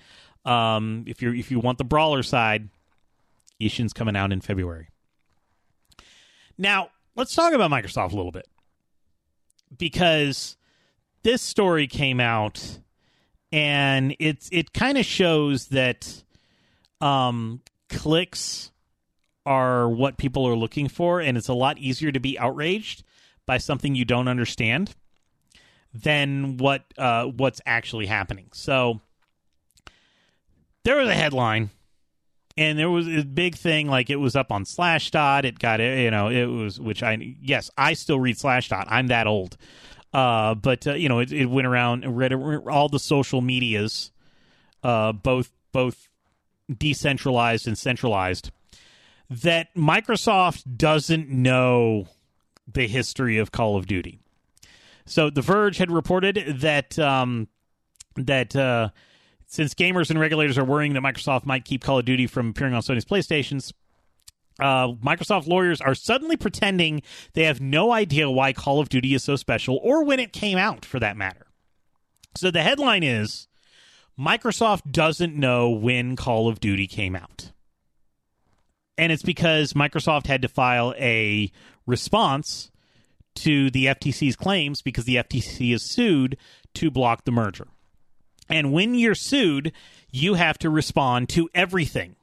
Um 0.45 1.03
if 1.07 1.21
you 1.21 1.33
if 1.33 1.51
you 1.51 1.59
want 1.59 1.77
the 1.77 1.83
brawler 1.83 2.23
side, 2.23 2.69
Ishin's 3.59 3.93
coming 3.93 4.15
out 4.15 4.31
in 4.31 4.41
February. 4.41 4.89
Now, 6.57 6.89
let's 7.15 7.33
talk 7.33 7.53
about 7.53 7.71
Microsoft 7.71 8.11
a 8.11 8.15
little 8.15 8.31
bit 8.31 8.47
because 9.77 10.57
this 11.23 11.41
story 11.41 11.87
came 11.87 12.19
out 12.19 12.79
and 13.51 14.15
it's 14.19 14.49
it 14.51 14.73
kind 14.73 14.97
of 14.97 15.05
shows 15.05 15.67
that 15.67 16.23
um, 16.99 17.61
clicks 17.89 18.71
are 19.45 19.89
what 19.89 20.17
people 20.17 20.47
are 20.47 20.55
looking 20.55 20.87
for, 20.87 21.19
and 21.19 21.37
it's 21.37 21.47
a 21.47 21.53
lot 21.53 21.77
easier 21.77 22.11
to 22.11 22.19
be 22.19 22.37
outraged 22.39 23.03
by 23.45 23.57
something 23.57 23.95
you 23.95 24.05
don't 24.05 24.27
understand 24.27 24.95
than 25.93 26.57
what 26.57 26.85
uh, 26.97 27.25
what's 27.25 27.59
actually 27.65 28.05
happening. 28.05 28.47
So 28.53 29.01
there 30.83 30.97
was 30.97 31.09
a 31.09 31.13
headline, 31.13 31.69
and 32.57 32.77
there 32.77 32.89
was 32.89 33.07
a 33.07 33.23
big 33.23 33.55
thing 33.55 33.87
like 33.87 34.09
it 34.09 34.17
was 34.17 34.35
up 34.35 34.51
on 34.51 34.65
Slashdot. 34.65 35.45
It 35.45 35.59
got 35.59 35.79
you 35.79 36.11
know 36.11 36.29
it 36.29 36.45
was 36.45 36.79
which 36.79 37.03
I 37.03 37.35
yes 37.41 37.69
I 37.77 37.93
still 37.93 38.19
read 38.19 38.37
Slashdot. 38.37 38.85
I'm 38.87 39.07
that 39.07 39.27
old. 39.27 39.57
Uh, 40.13 40.55
but 40.55 40.85
uh, 40.87 40.93
you 40.93 41.07
know, 41.07 41.19
it, 41.19 41.31
it 41.31 41.45
went 41.45 41.67
around 41.67 42.05
read 42.17 42.33
all 42.33 42.89
the 42.89 42.99
social 42.99 43.41
medias, 43.41 44.11
uh, 44.83 45.13
both 45.13 45.51
both 45.71 46.09
decentralized 46.75 47.67
and 47.67 47.77
centralized. 47.77 48.51
That 49.29 49.73
Microsoft 49.75 50.63
doesn't 50.77 51.29
know 51.29 52.07
the 52.67 52.87
history 52.87 53.37
of 53.37 53.51
Call 53.51 53.77
of 53.77 53.87
Duty. 53.87 54.19
So, 55.05 55.29
The 55.29 55.41
Verge 55.41 55.77
had 55.77 55.89
reported 55.89 56.59
that 56.59 56.99
um, 56.99 57.47
that 58.15 58.55
uh, 58.55 58.89
since 59.51 59.73
gamers 59.73 60.09
and 60.09 60.17
regulators 60.19 60.57
are 60.57 60.63
worrying 60.63 60.93
that 60.93 61.03
Microsoft 61.03 61.45
might 61.45 61.65
keep 61.65 61.83
Call 61.83 61.99
of 61.99 62.05
Duty 62.05 62.25
from 62.25 62.49
appearing 62.49 62.73
on 62.73 62.81
Sony's 62.81 63.03
PlayStations, 63.03 63.73
uh, 64.61 64.93
Microsoft 64.93 65.45
lawyers 65.45 65.81
are 65.81 65.93
suddenly 65.93 66.37
pretending 66.37 67.01
they 67.33 67.43
have 67.43 67.59
no 67.59 67.91
idea 67.91 68.29
why 68.31 68.53
Call 68.53 68.79
of 68.79 68.87
Duty 68.87 69.13
is 69.13 69.23
so 69.23 69.35
special 69.35 69.77
or 69.83 70.05
when 70.05 70.21
it 70.21 70.31
came 70.31 70.57
out, 70.57 70.85
for 70.85 70.99
that 70.99 71.17
matter. 71.17 71.47
So 72.37 72.49
the 72.49 72.63
headline 72.63 73.03
is 73.03 73.49
Microsoft 74.17 74.89
doesn't 74.89 75.35
know 75.35 75.69
when 75.69 76.15
Call 76.15 76.47
of 76.47 76.61
Duty 76.61 76.87
came 76.87 77.13
out. 77.13 77.51
And 78.97 79.11
it's 79.11 79.23
because 79.23 79.73
Microsoft 79.73 80.27
had 80.27 80.41
to 80.43 80.47
file 80.47 80.93
a 80.97 81.51
response 81.85 82.71
to 83.35 83.69
the 83.69 83.87
FTC's 83.87 84.37
claims 84.37 84.81
because 84.81 85.03
the 85.03 85.15
FTC 85.15 85.73
is 85.73 85.83
sued 85.83 86.37
to 86.75 86.89
block 86.89 87.25
the 87.25 87.31
merger. 87.31 87.67
And 88.51 88.73
when 88.73 88.95
you're 88.95 89.15
sued, 89.15 89.71
you 90.11 90.35
have 90.35 90.57
to 90.59 90.69
respond 90.69 91.29
to 91.29 91.49
everything 91.53 92.15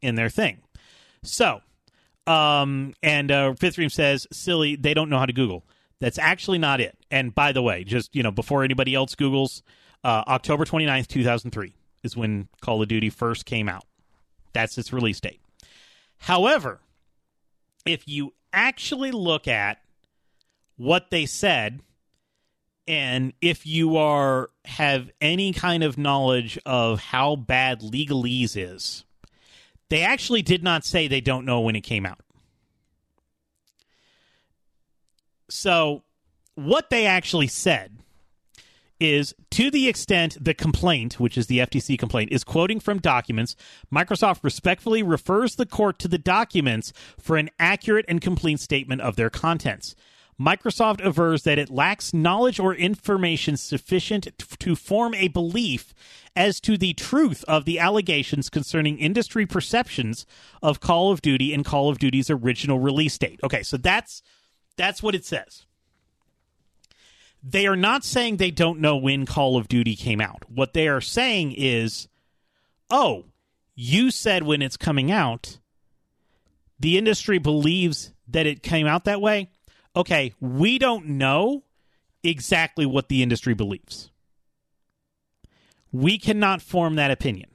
in 0.00 0.14
their 0.14 0.30
thing. 0.30 0.62
So, 1.22 1.60
um, 2.26 2.94
and 3.02 3.30
uh, 3.30 3.54
Fifth 3.54 3.92
says, 3.92 4.26
silly, 4.32 4.76
they 4.76 4.94
don't 4.94 5.10
know 5.10 5.18
how 5.18 5.26
to 5.26 5.32
Google. 5.32 5.64
That's 6.00 6.18
actually 6.18 6.58
not 6.58 6.80
it. 6.80 6.96
And 7.10 7.34
by 7.34 7.52
the 7.52 7.62
way, 7.62 7.84
just, 7.84 8.14
you 8.14 8.22
know, 8.22 8.30
before 8.30 8.62
anybody 8.62 8.94
else 8.94 9.14
Googles, 9.14 9.62
uh, 10.02 10.22
October 10.28 10.64
29th, 10.64 11.08
2003 11.08 11.74
is 12.02 12.16
when 12.16 12.48
Call 12.60 12.82
of 12.82 12.88
Duty 12.88 13.10
first 13.10 13.46
came 13.46 13.68
out. 13.68 13.84
That's 14.52 14.76
its 14.78 14.92
release 14.92 15.20
date. 15.20 15.40
However, 16.18 16.80
if 17.86 18.06
you 18.06 18.34
actually 18.52 19.10
look 19.10 19.48
at 19.48 19.78
what 20.76 21.10
they 21.10 21.26
said, 21.26 21.80
and 22.86 23.32
if 23.40 23.66
you 23.66 23.96
are 23.96 24.50
have 24.64 25.10
any 25.20 25.52
kind 25.52 25.82
of 25.82 25.96
knowledge 25.96 26.58
of 26.66 27.00
how 27.00 27.36
bad 27.36 27.80
legalese 27.80 28.56
is, 28.56 29.04
they 29.88 30.02
actually 30.02 30.42
did 30.42 30.62
not 30.62 30.84
say 30.84 31.08
they 31.08 31.20
don't 31.20 31.44
know 31.44 31.60
when 31.60 31.76
it 31.76 31.82
came 31.82 32.04
out. 32.04 32.20
So, 35.48 36.02
what 36.54 36.90
they 36.90 37.06
actually 37.06 37.48
said 37.48 37.98
is 39.00 39.34
to 39.50 39.70
the 39.70 39.88
extent 39.88 40.36
the 40.42 40.54
complaint, 40.54 41.20
which 41.20 41.36
is 41.36 41.46
the 41.46 41.58
FTC 41.58 41.98
complaint, 41.98 42.32
is 42.32 42.44
quoting 42.44 42.80
from 42.80 42.98
documents, 42.98 43.56
Microsoft 43.92 44.42
respectfully 44.42 45.02
refers 45.02 45.56
the 45.56 45.66
court 45.66 45.98
to 45.98 46.08
the 46.08 46.18
documents 46.18 46.92
for 47.18 47.36
an 47.36 47.50
accurate 47.58 48.04
and 48.08 48.20
complete 48.20 48.60
statement 48.60 49.00
of 49.00 49.16
their 49.16 49.30
contents. 49.30 49.94
Microsoft 50.40 51.04
avers 51.04 51.44
that 51.44 51.58
it 51.58 51.70
lacks 51.70 52.12
knowledge 52.12 52.58
or 52.58 52.74
information 52.74 53.56
sufficient 53.56 54.28
to 54.58 54.74
form 54.74 55.14
a 55.14 55.28
belief 55.28 55.94
as 56.34 56.60
to 56.60 56.76
the 56.76 56.92
truth 56.94 57.44
of 57.46 57.64
the 57.64 57.78
allegations 57.78 58.50
concerning 58.50 58.98
industry 58.98 59.46
perceptions 59.46 60.26
of 60.62 60.80
Call 60.80 61.12
of 61.12 61.22
Duty 61.22 61.54
and 61.54 61.64
Call 61.64 61.88
of 61.88 61.98
Duty's 61.98 62.30
original 62.30 62.80
release 62.80 63.16
date. 63.16 63.38
Okay, 63.44 63.62
so 63.62 63.76
that's 63.76 64.22
that's 64.76 65.02
what 65.02 65.14
it 65.14 65.24
says. 65.24 65.66
They 67.42 67.66
are 67.66 67.76
not 67.76 68.04
saying 68.04 68.36
they 68.36 68.50
don't 68.50 68.80
know 68.80 68.96
when 68.96 69.26
Call 69.26 69.56
of 69.56 69.68
Duty 69.68 69.94
came 69.94 70.20
out. 70.20 70.50
What 70.50 70.72
they 70.72 70.88
are 70.88 71.00
saying 71.00 71.52
is, 71.52 72.08
"Oh, 72.90 73.26
you 73.76 74.10
said 74.10 74.42
when 74.42 74.62
it's 74.62 74.76
coming 74.76 75.12
out, 75.12 75.58
the 76.80 76.98
industry 76.98 77.38
believes 77.38 78.12
that 78.26 78.46
it 78.46 78.64
came 78.64 78.88
out 78.88 79.04
that 79.04 79.20
way." 79.20 79.50
Okay, 79.96 80.34
we 80.40 80.78
don't 80.78 81.06
know 81.06 81.64
exactly 82.22 82.86
what 82.86 83.08
the 83.08 83.22
industry 83.22 83.54
believes. 83.54 84.10
We 85.92 86.18
cannot 86.18 86.62
form 86.62 86.96
that 86.96 87.10
opinion. 87.10 87.50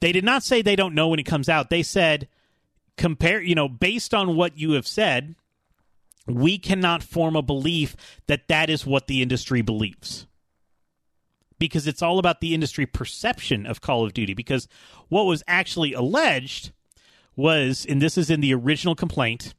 They 0.00 0.12
did 0.12 0.24
not 0.24 0.42
say 0.42 0.62
they 0.62 0.76
don't 0.76 0.94
know 0.94 1.08
when 1.08 1.20
it 1.20 1.26
comes 1.26 1.48
out. 1.48 1.70
They 1.70 1.82
said, 1.82 2.28
compare, 2.96 3.40
you 3.40 3.54
know, 3.54 3.68
based 3.68 4.12
on 4.14 4.36
what 4.36 4.58
you 4.58 4.72
have 4.72 4.86
said, 4.86 5.34
we 6.26 6.58
cannot 6.58 7.02
form 7.02 7.36
a 7.36 7.42
belief 7.42 7.96
that 8.26 8.48
that 8.48 8.70
is 8.70 8.86
what 8.86 9.06
the 9.06 9.22
industry 9.22 9.62
believes. 9.62 10.26
Because 11.58 11.86
it's 11.86 12.02
all 12.02 12.18
about 12.18 12.40
the 12.40 12.54
industry 12.54 12.86
perception 12.86 13.66
of 13.66 13.82
Call 13.82 14.04
of 14.04 14.14
Duty. 14.14 14.32
Because 14.32 14.68
what 15.08 15.26
was 15.26 15.42
actually 15.46 15.92
alleged 15.92 16.72
was, 17.36 17.86
and 17.86 18.00
this 18.00 18.16
is 18.16 18.30
in 18.30 18.40
the 18.40 18.54
original 18.54 18.94
complaint, 18.94 19.54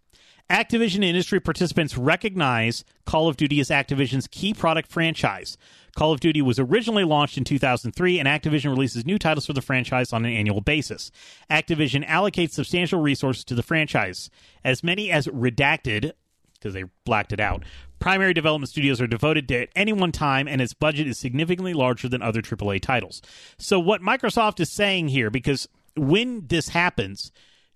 Activision 0.52 1.02
industry 1.02 1.40
participants 1.40 1.98
recognize 1.98 2.84
Call 3.06 3.30
of 3.30 3.38
Duty 3.38 3.62
as 3.62 3.70
Activision's 3.70 4.28
key 4.28 4.54
product 4.54 4.92
franchise. 4.92 5.58
Call 5.96 6.12
of 6.12 6.20
Duty 6.20 6.42
was 6.42 6.60
originally 6.60 7.06
launched 7.06 7.38
in 7.38 7.46
2003, 7.46 8.20
and 8.20 8.28
Activision 8.28 8.70
releases 8.70 9.06
new 9.06 9.18
titles 9.18 9.46
for 9.46 9.54
the 9.54 9.62
franchise 9.62 10.12
on 10.12 10.26
an 10.26 10.34
annual 10.34 10.60
basis. 10.60 11.10
Activision 11.50 12.06
allocates 12.06 12.52
substantial 12.52 13.00
resources 13.00 13.46
to 13.46 13.56
the 13.56 13.64
franchise, 13.64 14.30
as 14.62 14.84
many 14.84 15.10
as 15.10 15.26
redacted, 15.28 16.12
because 16.56 16.74
they 16.74 16.84
blacked 17.06 17.32
it 17.32 17.40
out. 17.40 17.64
Primary 18.00 18.34
development 18.34 18.70
studios 18.70 19.00
are 19.00 19.08
devoted 19.08 19.48
to 19.48 19.62
at 19.62 19.70
any 19.74 19.94
one 19.94 20.12
time, 20.12 20.50
and 20.50 20.62
its 20.62 20.74
budget 20.74 21.08
is 21.08 21.18
significantly 21.18 21.74
larger 21.74 22.10
than 22.10 22.22
other 22.22 22.42
AAA 22.42 22.82
titles. 22.82 23.22
So, 23.58 23.80
what 23.80 24.02
Microsoft 24.02 24.60
is 24.60 24.70
saying 24.70 25.08
here, 25.08 25.30
because 25.30 25.70
when 25.96 26.48
this 26.48 26.70
happens, 26.70 27.32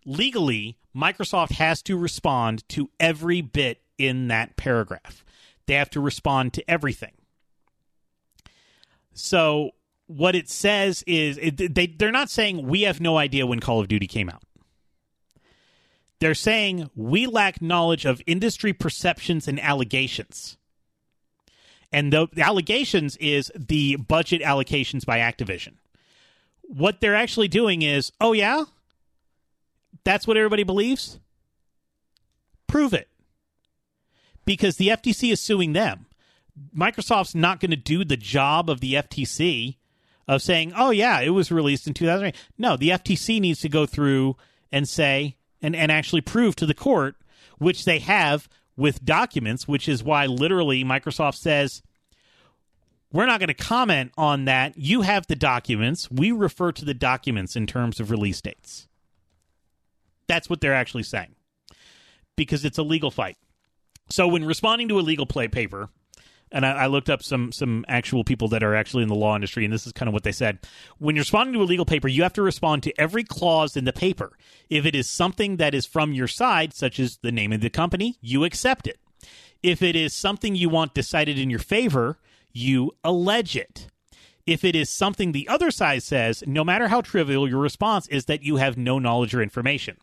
legally, 0.05 0.77
Microsoft 0.95 1.53
has 1.53 1.81
to 1.83 1.97
respond 1.97 2.67
to 2.69 2.89
every 2.99 3.41
bit 3.41 3.81
in 3.97 4.27
that 4.27 4.55
paragraph. 4.57 5.25
They 5.65 5.73
have 5.73 5.89
to 5.91 5.99
respond 5.99 6.53
to 6.53 6.69
everything. 6.69 7.13
So 9.13 9.71
what 10.07 10.35
it 10.35 10.49
says 10.49 11.03
is 11.07 11.37
it, 11.37 11.73
they 11.73 11.87
they're 11.87 12.11
not 12.11 12.29
saying 12.29 12.67
we 12.67 12.83
have 12.83 13.01
no 13.01 13.17
idea 13.17 13.47
when 13.47 13.59
Call 13.59 13.79
of 13.79 13.87
Duty 13.87 14.07
came 14.07 14.29
out. 14.29 14.43
They're 16.19 16.33
saying 16.35 16.89
we 16.95 17.27
lack 17.27 17.61
knowledge 17.61 18.05
of 18.05 18.21
industry 18.25 18.73
perceptions 18.73 19.47
and 19.47 19.59
allegations. 19.59 20.57
And 21.91 22.11
the, 22.11 22.27
the 22.33 22.41
allegations 22.41 23.15
is 23.17 23.51
the 23.55 23.95
budget 23.97 24.41
allocations 24.41 25.05
by 25.05 25.19
Activision. 25.19 25.75
What 26.61 26.99
they're 26.99 27.15
actually 27.15 27.47
doing 27.47 27.83
is, 27.83 28.11
oh 28.19 28.33
yeah, 28.33 28.65
that's 30.05 30.25
what 30.25 30.37
everybody 30.37 30.63
believes? 30.63 31.19
Prove 32.67 32.93
it. 32.93 33.09
Because 34.45 34.77
the 34.77 34.89
FTC 34.89 35.31
is 35.31 35.41
suing 35.41 35.73
them. 35.73 36.05
Microsoft's 36.75 37.35
not 37.35 37.59
going 37.59 37.71
to 37.71 37.77
do 37.77 38.05
the 38.05 38.15
job 38.15 38.69
of 38.69 38.79
the 38.79 38.93
FTC 38.93 39.75
of 40.27 40.41
saying, 40.41 40.71
oh, 40.75 40.91
yeah, 40.91 41.19
it 41.19 41.31
was 41.31 41.51
released 41.51 41.87
in 41.87 41.93
2008. 41.93 42.35
No, 42.57 42.77
the 42.77 42.89
FTC 42.89 43.41
needs 43.41 43.59
to 43.61 43.69
go 43.69 43.85
through 43.85 44.37
and 44.71 44.87
say, 44.87 45.35
and, 45.61 45.75
and 45.75 45.91
actually 45.91 46.21
prove 46.21 46.55
to 46.55 46.65
the 46.65 46.73
court, 46.73 47.15
which 47.57 47.85
they 47.85 47.99
have 47.99 48.47
with 48.77 49.03
documents, 49.03 49.67
which 49.67 49.87
is 49.87 50.03
why 50.03 50.25
literally 50.25 50.83
Microsoft 50.83 51.35
says, 51.35 51.81
we're 53.11 53.25
not 53.25 53.39
going 53.39 53.47
to 53.47 53.53
comment 53.53 54.11
on 54.17 54.45
that. 54.45 54.77
You 54.77 55.01
have 55.01 55.27
the 55.27 55.35
documents. 55.35 56.11
We 56.11 56.31
refer 56.31 56.71
to 56.73 56.85
the 56.85 56.93
documents 56.93 57.55
in 57.55 57.65
terms 57.65 57.99
of 57.99 58.11
release 58.11 58.41
dates. 58.41 58.87
That's 60.27 60.49
what 60.49 60.61
they're 60.61 60.73
actually 60.73 61.03
saying 61.03 61.35
because 62.35 62.65
it's 62.65 62.77
a 62.77 62.83
legal 62.83 63.11
fight. 63.11 63.37
So 64.09 64.27
when 64.27 64.45
responding 64.45 64.87
to 64.89 64.99
a 64.99 65.01
legal 65.01 65.25
play 65.25 65.47
paper, 65.47 65.89
and 66.51 66.65
I, 66.65 66.71
I, 66.71 66.87
looked 66.87 67.09
up 67.09 67.23
some 67.23 67.51
some 67.51 67.85
actual 67.87 68.23
people 68.23 68.47
that 68.49 68.63
are 68.63 68.75
actually 68.75 69.03
in 69.03 69.09
the 69.09 69.15
law 69.15 69.35
industry, 69.35 69.65
and 69.65 69.73
this 69.73 69.87
is 69.87 69.93
kind 69.93 70.07
of 70.07 70.13
what 70.13 70.23
they 70.23 70.31
said. 70.31 70.59
When 70.99 71.15
you're 71.15 71.21
responding 71.21 71.53
to 71.55 71.61
a 71.61 71.65
legal 71.65 71.85
paper, 71.85 72.07
you 72.07 72.23
have 72.23 72.33
to 72.33 72.41
respond 72.41 72.83
to 72.83 72.93
every 72.99 73.23
clause 73.23 73.75
in 73.75 73.85
the 73.85 73.93
paper. 73.93 74.37
If 74.69 74.85
it 74.85 74.95
is 74.95 75.09
something 75.09 75.57
that 75.57 75.73
is 75.73 75.85
from 75.85 76.13
your 76.13 76.27
side, 76.27 76.73
such 76.73 76.99
as 76.99 77.17
the 77.17 77.31
name 77.31 77.51
of 77.51 77.61
the 77.61 77.69
company, 77.69 78.17
you 78.21 78.43
accept 78.43 78.87
it. 78.87 78.99
If 79.63 79.81
it 79.81 79.95
is 79.95 80.13
something 80.13 80.55
you 80.55 80.69
want 80.69 80.93
decided 80.93 81.39
in 81.39 81.49
your 81.49 81.59
favor, 81.59 82.19
you 82.53 82.91
allege 83.03 83.55
it. 83.55 83.87
If 84.45 84.63
it 84.63 84.75
is 84.75 84.89
something 84.89 85.31
the 85.31 85.47
other 85.47 85.71
side 85.71 86.03
says, 86.03 86.43
no 86.45 86.63
matter 86.63 86.87
how 86.87 87.01
trivial, 87.01 87.47
your 87.47 87.59
response 87.59 88.07
is 88.07 88.25
that 88.25 88.43
you 88.43 88.57
have 88.57 88.77
no 88.77 88.99
knowledge 88.99 89.33
or 89.33 89.41
information. 89.41 89.97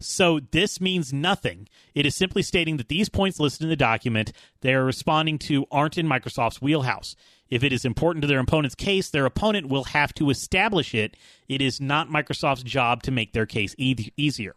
So 0.00 0.40
this 0.40 0.80
means 0.80 1.12
nothing. 1.12 1.68
It 1.94 2.06
is 2.06 2.16
simply 2.16 2.42
stating 2.42 2.78
that 2.78 2.88
these 2.88 3.10
points 3.10 3.38
listed 3.38 3.64
in 3.64 3.68
the 3.68 3.76
document 3.76 4.32
they 4.62 4.74
are 4.74 4.84
responding 4.84 5.38
to 5.40 5.66
aren't 5.70 5.98
in 5.98 6.06
Microsoft's 6.06 6.62
wheelhouse. 6.62 7.14
If 7.50 7.62
it 7.64 7.72
is 7.72 7.84
important 7.84 8.22
to 8.22 8.28
their 8.28 8.38
opponent's 8.38 8.74
case, 8.74 9.10
their 9.10 9.26
opponent 9.26 9.68
will 9.68 9.84
have 9.84 10.14
to 10.14 10.30
establish 10.30 10.94
it. 10.94 11.16
It 11.48 11.60
is 11.60 11.80
not 11.80 12.08
Microsoft's 12.08 12.62
job 12.62 13.02
to 13.02 13.10
make 13.10 13.32
their 13.32 13.46
case 13.46 13.74
e- 13.76 14.12
easier. 14.16 14.54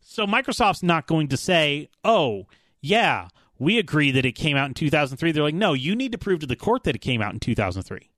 So 0.00 0.26
Microsoft's 0.26 0.82
not 0.82 1.06
going 1.06 1.28
to 1.28 1.36
say, 1.36 1.88
"Oh, 2.04 2.48
yeah, 2.80 3.28
we 3.58 3.78
agree 3.78 4.10
that 4.10 4.26
it 4.26 4.32
came 4.32 4.56
out 4.56 4.66
in 4.66 4.74
2003." 4.74 5.30
They're 5.30 5.44
like, 5.44 5.54
"No, 5.54 5.72
you 5.72 5.94
need 5.94 6.12
to 6.12 6.18
prove 6.18 6.40
to 6.40 6.46
the 6.46 6.56
court 6.56 6.82
that 6.84 6.96
it 6.96 7.00
came 7.00 7.22
out 7.22 7.32
in 7.32 7.38
2003." 7.38 8.10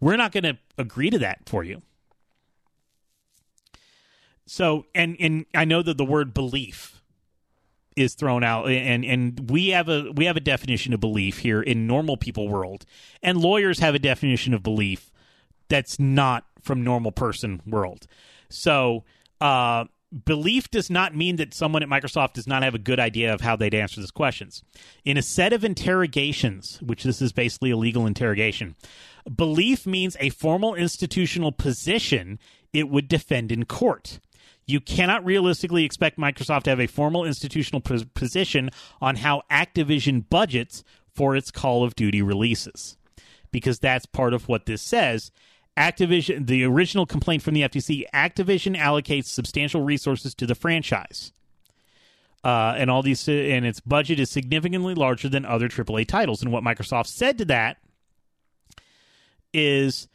We're 0.00 0.16
not 0.16 0.32
going 0.32 0.44
to 0.44 0.58
agree 0.78 1.10
to 1.10 1.18
that 1.18 1.48
for 1.48 1.62
you. 1.62 1.82
So, 4.46 4.86
and 4.94 5.16
and 5.20 5.46
I 5.54 5.64
know 5.64 5.82
that 5.82 5.96
the 5.96 6.04
word 6.04 6.34
belief 6.34 7.00
is 7.94 8.14
thrown 8.14 8.42
out, 8.42 8.68
and 8.68 9.04
and 9.04 9.50
we 9.50 9.68
have 9.68 9.88
a 9.88 10.10
we 10.12 10.24
have 10.24 10.36
a 10.36 10.40
definition 10.40 10.92
of 10.92 11.00
belief 11.00 11.38
here 11.38 11.62
in 11.62 11.86
normal 11.86 12.16
people 12.16 12.48
world, 12.48 12.84
and 13.22 13.38
lawyers 13.38 13.78
have 13.78 13.94
a 13.94 13.98
definition 14.00 14.52
of 14.54 14.62
belief 14.62 15.12
that's 15.68 16.00
not 16.00 16.46
from 16.60 16.82
normal 16.82 17.12
person 17.12 17.62
world. 17.64 18.06
So, 18.48 19.04
uh, 19.40 19.84
belief 20.24 20.70
does 20.70 20.90
not 20.90 21.14
mean 21.14 21.36
that 21.36 21.54
someone 21.54 21.82
at 21.82 21.88
Microsoft 21.88 22.32
does 22.32 22.46
not 22.46 22.62
have 22.62 22.74
a 22.74 22.78
good 22.78 22.98
idea 22.98 23.32
of 23.32 23.40
how 23.40 23.56
they'd 23.56 23.74
answer 23.74 24.00
these 24.00 24.10
questions. 24.10 24.62
In 25.04 25.16
a 25.16 25.22
set 25.22 25.52
of 25.52 25.64
interrogations, 25.64 26.80
which 26.82 27.04
this 27.04 27.22
is 27.22 27.32
basically 27.32 27.70
a 27.70 27.76
legal 27.76 28.06
interrogation, 28.06 28.74
belief 29.34 29.86
means 29.86 30.16
a 30.18 30.30
formal 30.30 30.74
institutional 30.74 31.52
position 31.52 32.38
it 32.72 32.88
would 32.88 33.08
defend 33.08 33.52
in 33.52 33.64
court. 33.64 34.20
You 34.66 34.80
cannot 34.80 35.24
realistically 35.24 35.84
expect 35.84 36.18
Microsoft 36.18 36.64
to 36.64 36.70
have 36.70 36.80
a 36.80 36.86
formal 36.86 37.24
institutional 37.24 37.80
pos- 37.80 38.04
position 38.14 38.70
on 39.00 39.16
how 39.16 39.42
Activision 39.50 40.28
budgets 40.28 40.84
for 41.14 41.34
its 41.34 41.50
Call 41.50 41.82
of 41.82 41.96
Duty 41.96 42.22
releases, 42.22 42.96
because 43.50 43.78
that's 43.78 44.06
part 44.06 44.32
of 44.32 44.48
what 44.48 44.66
this 44.66 44.82
says. 44.82 45.32
Activision, 45.80 46.46
the 46.46 46.62
original 46.64 47.06
complaint 47.06 47.42
from 47.42 47.54
the 47.54 47.62
FTC, 47.62 48.04
Activision 48.12 48.76
allocates 48.76 49.26
substantial 49.26 49.82
resources 49.82 50.34
to 50.34 50.46
the 50.46 50.54
franchise. 50.54 51.32
Uh, 52.44 52.74
and 52.76 52.90
all 52.90 53.02
these, 53.02 53.26
and 53.28 53.64
its 53.64 53.80
budget 53.80 54.20
is 54.20 54.30
significantly 54.30 54.94
larger 54.94 55.28
than 55.28 55.46
other 55.46 55.68
AAA 55.68 56.06
titles. 56.06 56.42
And 56.42 56.52
what 56.52 56.62
Microsoft 56.62 57.06
said 57.06 57.38
to 57.38 57.46
that 57.46 57.78
is 59.54 60.06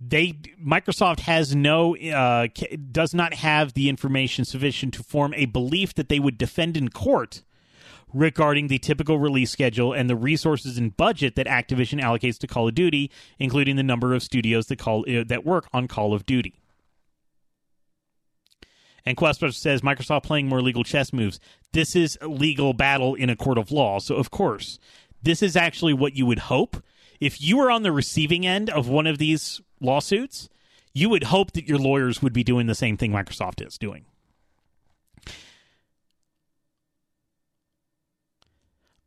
they 0.00 0.32
Microsoft 0.64 1.20
has 1.20 1.54
no 1.54 1.96
uh, 1.96 2.46
does 2.90 3.12
not 3.12 3.34
have 3.34 3.74
the 3.74 3.88
information 3.88 4.44
sufficient 4.44 4.94
to 4.94 5.02
form 5.02 5.34
a 5.34 5.44
belief 5.46 5.94
that 5.94 6.08
they 6.08 6.18
would 6.18 6.38
defend 6.38 6.76
in 6.76 6.88
court 6.88 7.42
regarding 8.12 8.68
the 8.68 8.78
typical 8.78 9.18
release 9.18 9.50
schedule 9.50 9.92
and 9.92 10.08
the 10.08 10.16
resources 10.16 10.78
and 10.78 10.96
budget 10.96 11.36
that 11.36 11.46
Activision 11.46 12.02
allocates 12.02 12.38
to 12.38 12.46
Call 12.46 12.68
of 12.68 12.74
Duty, 12.74 13.10
including 13.38 13.76
the 13.76 13.82
number 13.82 14.14
of 14.14 14.22
studios 14.22 14.66
that 14.66 14.78
call 14.78 15.04
uh, 15.08 15.24
that 15.26 15.44
work 15.44 15.68
on 15.72 15.88
Call 15.88 16.14
of 16.14 16.26
Duty. 16.26 16.54
And 19.06 19.16
Questbuster 19.16 19.54
says 19.54 19.80
Microsoft 19.80 20.24
playing 20.24 20.48
more 20.48 20.60
legal 20.60 20.84
chess 20.84 21.12
moves. 21.12 21.40
This 21.72 21.96
is 21.96 22.18
a 22.20 22.28
legal 22.28 22.74
battle 22.74 23.14
in 23.14 23.30
a 23.30 23.36
court 23.36 23.58
of 23.58 23.72
law, 23.72 23.98
so 23.98 24.16
of 24.16 24.30
course, 24.30 24.78
this 25.22 25.42
is 25.42 25.56
actually 25.56 25.94
what 25.94 26.14
you 26.14 26.26
would 26.26 26.40
hope 26.40 26.82
if 27.20 27.42
you 27.42 27.58
were 27.58 27.70
on 27.70 27.82
the 27.82 27.92
receiving 27.92 28.46
end 28.46 28.70
of 28.70 28.88
one 28.88 29.06
of 29.06 29.18
these 29.18 29.60
lawsuits, 29.80 30.48
you 30.94 31.10
would 31.10 31.24
hope 31.24 31.52
that 31.52 31.68
your 31.68 31.78
lawyers 31.78 32.22
would 32.22 32.32
be 32.32 32.42
doing 32.42 32.66
the 32.66 32.74
same 32.74 32.96
thing 32.96 33.12
Microsoft 33.12 33.64
is 33.64 33.78
doing. 33.78 34.06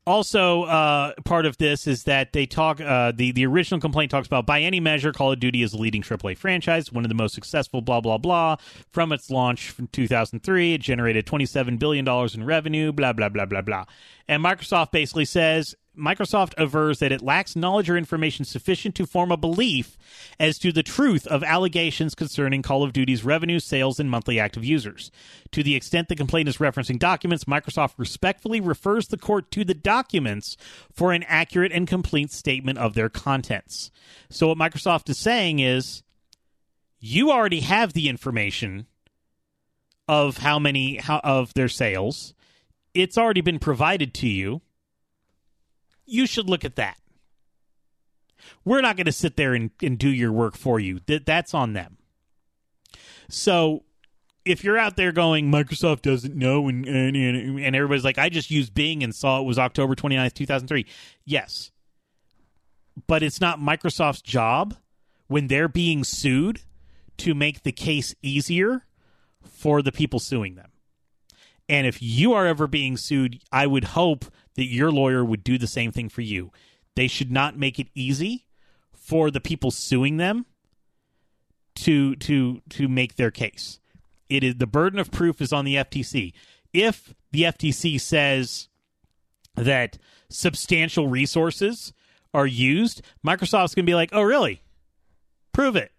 Also, 0.06 0.64
uh, 0.64 1.14
part 1.24 1.46
of 1.46 1.58
this 1.58 1.88
is 1.88 2.04
that 2.04 2.34
they 2.34 2.46
talk. 2.46 2.82
Uh, 2.82 3.14
the 3.16 3.32
the 3.32 3.46
original 3.46 3.80
complaint 3.80 4.12
talks 4.12 4.28
about 4.28 4.46
by 4.46 4.60
any 4.62 4.82
measure, 4.82 5.14
Call 5.14 5.32
of 5.32 5.40
Duty 5.40 5.64
is 5.64 5.74
a 5.74 5.78
leading 5.78 6.02
AAA 6.02 6.38
franchise, 6.38 6.92
one 6.92 7.06
of 7.06 7.10
the 7.10 7.16
most 7.16 7.34
successful. 7.34 7.82
Blah 7.82 8.02
blah 8.02 8.18
blah. 8.18 8.58
From 8.90 9.14
its 9.14 9.30
launch 9.30 9.70
from 9.70 9.88
2003, 9.88 10.74
it 10.74 10.82
generated 10.82 11.26
27 11.26 11.78
billion 11.78 12.04
dollars 12.04 12.36
in 12.36 12.44
revenue. 12.44 12.92
Blah 12.92 13.14
blah 13.14 13.30
blah 13.30 13.46
blah 13.46 13.62
blah. 13.62 13.86
And 14.28 14.44
Microsoft 14.44 14.92
basically 14.92 15.26
says 15.26 15.76
Microsoft 15.98 16.54
avers 16.58 17.00
that 17.00 17.12
it 17.12 17.22
lacks 17.22 17.56
knowledge 17.56 17.90
or 17.90 17.98
information 17.98 18.46
sufficient 18.46 18.96
to 18.96 19.06
form 19.06 19.32
a 19.32 19.38
belief 19.38 19.98
as 20.40 20.58
to 20.58 20.72
the 20.72 20.82
truth 20.82 21.28
of 21.28 21.44
allegations 21.44 22.16
concerning 22.16 22.62
Call 22.62 22.84
of 22.84 22.94
Duty's 22.94 23.24
revenue, 23.24 23.60
sales, 23.60 24.00
and 24.00 24.10
monthly 24.10 24.40
active 24.40 24.66
users. 24.66 25.12
To 25.52 25.62
the 25.62 25.76
extent 25.76 26.08
the 26.08 26.16
complaint 26.16 26.50
is 26.50 26.58
referencing 26.58 26.98
documents, 26.98 27.44
Microsoft 27.44 27.94
respectfully 27.98 28.60
refers 28.60 29.08
the 29.08 29.18
court 29.18 29.52
to 29.52 29.64
the 29.64 29.76
documents 29.76 30.58
for 30.92 31.12
an 31.12 31.24
accurate 31.24 31.72
and 31.72 31.88
complete 31.88 32.32
statement 32.32 32.80
of 32.80 32.96
their 32.96 33.10
contents. 33.10 33.92
So, 34.30 34.48
what 34.48 34.58
Microsoft 34.58 35.10
is 35.10 35.20
saying 35.20 35.60
is 35.60 36.02
you 37.00 37.32
already 37.32 37.60
have 37.60 37.94
the 37.94 38.10
information 38.10 38.88
of 40.08 40.38
how 40.38 40.58
many 40.58 40.98
how, 40.98 41.20
of 41.24 41.54
their 41.54 41.70
sales. 41.70 42.34
It's 42.94 43.18
already 43.18 43.42
been 43.42 43.60
provided 43.60 44.14
to 44.16 44.28
you 44.28 44.62
you 46.06 46.28
should 46.28 46.50
look 46.50 46.66
at 46.66 46.76
that. 46.76 46.98
We're 48.66 48.82
not 48.82 48.98
going 48.98 49.06
to 49.06 49.12
sit 49.12 49.38
there 49.38 49.54
and, 49.54 49.72
and 49.82 49.98
do 49.98 50.10
your 50.10 50.32
work 50.32 50.58
for 50.58 50.80
you. 50.80 51.00
That 51.06 51.26
that's 51.26 51.54
on 51.54 51.74
them. 51.74 51.98
So 53.30 53.84
if 54.46 54.64
you're 54.64 54.78
out 54.78 54.98
there 54.98 55.12
going, 55.12 55.50
Microsoft 55.50 56.02
doesn't 56.02 56.36
know, 56.36 56.68
and, 56.68 56.86
and, 56.86 57.16
and 57.16 57.76
everybody's 57.76 58.04
like, 58.04 58.18
I 58.18 58.30
just 58.30 58.52
used 58.52 58.74
Bing 58.74 59.04
and 59.04 59.16
saw 59.16 59.40
it 59.40 59.46
was 59.46 59.58
October 59.58 59.96
29th, 59.96 60.34
2003. 60.34 60.86
Yes. 61.24 61.72
But 63.08 63.24
it's 63.24 63.40
not 63.40 63.60
Microsoft's 63.60 64.22
job 64.22 64.76
when 65.28 65.48
they're 65.48 65.70
being 65.70 66.04
sued 66.04 66.62
to 67.18 67.34
make 67.34 67.64
the 67.64 67.72
case 67.72 68.14
easier 68.22 68.86
for 69.42 69.82
the 69.82 69.92
people 69.92 70.20
suing 70.20 70.56
them. 70.56 70.73
And 71.74 71.88
if 71.88 72.04
you 72.04 72.34
are 72.34 72.46
ever 72.46 72.68
being 72.68 72.98
sued, 72.98 73.42
I 73.52 73.66
would 73.66 73.84
hope 73.84 74.26
that 74.54 74.66
your 74.66 74.92
lawyer 74.92 75.26
would 75.26 75.44
do 75.44 75.58
the 75.58 75.66
same 75.66 75.92
thing 75.92 76.08
for 76.08 76.22
you. 76.22 76.52
They 76.96 77.08
should 77.08 77.32
not 77.32 77.58
make 77.58 77.80
it 77.80 77.88
easy 77.96 78.46
for 78.94 79.32
the 79.32 79.42
people 79.42 79.72
suing 79.72 80.18
them 80.18 80.46
to 81.78 82.16
to 82.18 82.62
to 82.70 82.88
make 82.88 83.16
their 83.16 83.32
case. 83.32 83.80
It 84.30 84.44
is 84.44 84.58
the 84.58 84.68
burden 84.68 85.00
of 85.00 85.10
proof 85.10 85.42
is 85.42 85.52
on 85.52 85.66
the 85.66 85.78
FTC. 85.78 86.34
If 86.74 87.16
the 87.32 87.42
FTC 87.42 88.00
says 88.00 88.70
that 89.56 89.98
substantial 90.30 91.08
resources 91.08 91.92
are 92.36 92.46
used, 92.46 93.02
Microsoft's 93.26 93.74
going 93.74 93.88
to 93.88 93.90
be 93.90 93.96
like, 93.96 94.12
"Oh, 94.14 94.22
really? 94.22 94.62
Prove 95.54 95.76
it." 95.76 95.92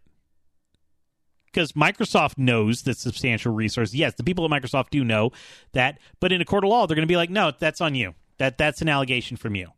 Because 1.54 1.72
Microsoft 1.72 2.36
knows 2.36 2.82
that 2.82 2.98
substantial 2.98 3.54
resource. 3.54 3.94
Yes, 3.94 4.14
the 4.16 4.24
people 4.24 4.44
at 4.44 4.50
Microsoft 4.50 4.90
do 4.90 5.04
know 5.04 5.30
that, 5.72 5.98
but 6.18 6.32
in 6.32 6.40
a 6.40 6.44
court 6.44 6.64
of 6.64 6.70
law, 6.70 6.86
they're 6.86 6.96
going 6.96 7.06
to 7.06 7.12
be 7.12 7.16
like, 7.16 7.30
"No, 7.30 7.52
that's 7.56 7.80
on 7.80 7.94
you." 7.94 8.14
That 8.38 8.58
that's 8.58 8.82
an 8.82 8.88
allegation 8.88 9.36
from 9.36 9.54
you. 9.54 9.68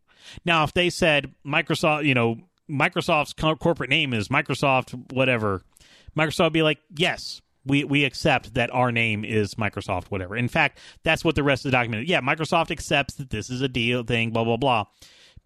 Now, 0.45 0.65
if 0.65 0.73
they 0.73 0.91
said 0.91 1.33
Microsoft, 1.45 2.05
you 2.07 2.15
know, 2.15 2.39
Microsoft's 2.69 3.33
co- 3.33 3.57
corporate 3.57 3.91
name 3.91 4.13
is 4.13 4.29
Microsoft, 4.29 5.13
whatever, 5.13 5.63
Microsoft 6.17 6.45
would 6.45 6.53
be 6.53 6.63
like, 6.63 6.79
yes, 6.97 7.43
we 7.65 7.85
we 7.85 8.05
accept 8.05 8.55
that 8.55 8.73
our 8.73 8.91
name 8.91 9.25
is 9.25 9.55
Microsoft, 9.55 10.07
whatever. 10.07 10.37
In 10.37 10.49
fact, 10.49 10.79
that's 11.03 11.25
what 11.25 11.35
the 11.35 11.43
rest 11.43 11.65
of 11.65 11.71
the 11.71 11.77
document. 11.77 12.05
Is. 12.05 12.09
Yeah, 12.09 12.21
Microsoft 12.21 12.71
accepts 12.71 13.15
that 13.15 13.31
this 13.31 13.51
is 13.51 13.61
a 13.61 13.69
deal 13.69 14.03
thing, 14.03 14.31
blah 14.31 14.45
blah 14.45 14.57
blah. 14.57 14.85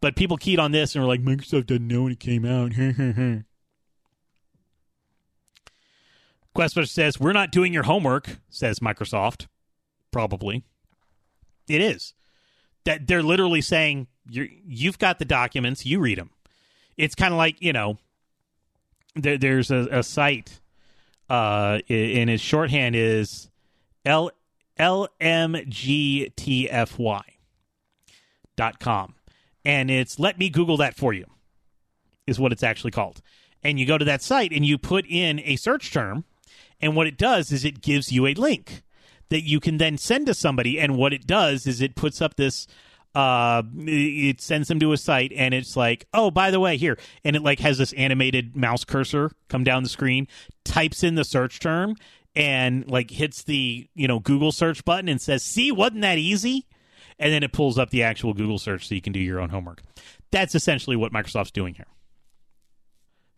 But 0.01 0.17
people 0.17 0.37
keyed 0.37 0.59
on 0.59 0.73
this 0.73 0.95
and 0.95 1.05
were 1.05 1.09
like, 1.09 1.23
Microsoft 1.23 1.67
doesn't 1.67 1.87
know 1.87 2.05
when 2.05 2.13
it 2.13 2.21
came 2.21 2.47
out. 2.47 2.73
Questbuster 6.55 6.89
says, 6.89 7.21
We're 7.21 7.33
not 7.33 7.53
doing 7.53 7.73
your 7.73 7.85
homework, 7.85 8.39
says 8.49 8.81
Microsoft. 8.81 9.47
Probably. 10.11 10.65
It 11.69 11.81
is 11.81 12.15
that 12.85 13.07
they're 13.07 13.23
literally 13.23 13.61
saying 13.61 14.09
you 14.29 14.49
you've 14.65 14.99
got 14.99 15.19
the 15.19 15.25
documents, 15.25 15.87
you 15.87 16.01
read 16.01 16.19
them. 16.19 16.31
It's 16.97 17.15
kind 17.15 17.33
of 17.33 17.39
like 17.39 17.61
you 17.61 17.73
know, 17.73 17.99
there, 19.15 19.39
there's 19.39 19.71
a, 19.71 19.87
a 19.91 20.03
site, 20.03 20.61
uh, 21.29 21.79
in 21.87 22.29
its 22.29 22.43
shorthand 22.43 22.97
is 22.97 23.49
L 24.05 24.31
lmgtfy 24.79 25.23
dot 28.57 28.81
com, 28.81 29.15
and 29.65 29.91
it's 29.91 30.19
let 30.19 30.39
me 30.39 30.51
Google 30.51 30.77
that 30.79 30.97
for 30.97 31.13
you, 31.13 31.27
is 32.27 32.41
what 32.41 32.53
it's 32.53 32.63
actually 32.63 32.91
called. 32.91 33.21
And 33.63 33.79
you 33.79 33.85
go 33.87 33.99
to 33.99 34.05
that 34.07 34.23
site 34.23 34.53
and 34.53 34.65
you 34.65 34.79
put 34.79 35.05
in 35.07 35.39
a 35.41 35.57
search 35.57 35.93
term, 35.93 36.25
and 36.81 36.97
what 36.97 37.07
it 37.07 37.17
does 37.17 37.53
is 37.53 37.65
it 37.65 37.83
gives 37.83 38.13
you 38.13 38.27
a 38.27 38.35
link 38.35 38.83
that 39.29 39.43
you 39.43 39.61
can 39.61 39.79
then 39.79 39.97
send 39.97 40.27
to 40.27 40.35
somebody. 40.35 40.79
And 40.79 40.97
what 40.97 41.13
it 41.13 41.27
does 41.27 41.67
is 41.67 41.81
it 41.81 41.95
puts 41.95 42.21
up 42.21 42.37
this 42.37 42.67
uh, 43.15 43.63
it 43.87 44.41
sends 44.41 44.69
them 44.69 44.79
to 44.79 44.93
a 44.93 44.97
site 44.97 45.33
and 45.35 45.53
it's 45.53 45.77
like, 45.77 46.07
oh, 46.15 46.31
by 46.31 46.51
the 46.53 46.61
way, 46.61 46.77
here, 46.77 46.97
and 47.25 47.35
it 47.35 47.43
like 47.43 47.59
has 47.59 47.79
this 47.79 47.93
animated 47.95 48.57
mouse 48.57 48.85
cursor 48.85 49.33
come 49.49 49.65
down 49.65 49.83
the 49.83 49.89
screen, 49.89 50.29
types 50.65 51.03
in 51.03 51.17
the 51.17 51.25
search 51.25 51.59
term, 51.59 51.97
and 52.37 52.89
like 52.89 53.11
hits 53.11 53.43
the 53.43 53.89
you 53.95 54.07
know 54.07 54.21
Google 54.21 54.53
search 54.53 54.85
button 54.85 55.09
and 55.09 55.21
says, 55.21 55.43
"See, 55.43 55.73
wasn't 55.73 56.03
that 56.03 56.19
easy?" 56.19 56.67
And 57.19 57.33
then 57.33 57.43
it 57.43 57.53
pulls 57.53 57.79
up 57.79 57.91
the 57.91 58.05
actual 58.05 58.33
Google 58.33 58.59
search 58.59 58.87
so 58.87 58.95
you 58.95 59.03
can 59.03 59.13
do 59.13 59.19
your 59.19 59.41
own 59.41 59.51
homework. 59.51 59.83
That's 60.31 60.55
essentially 60.55 60.97
what 60.97 61.13
Microsoft's 61.13 61.51
doing 61.51 61.75
here. 61.75 61.87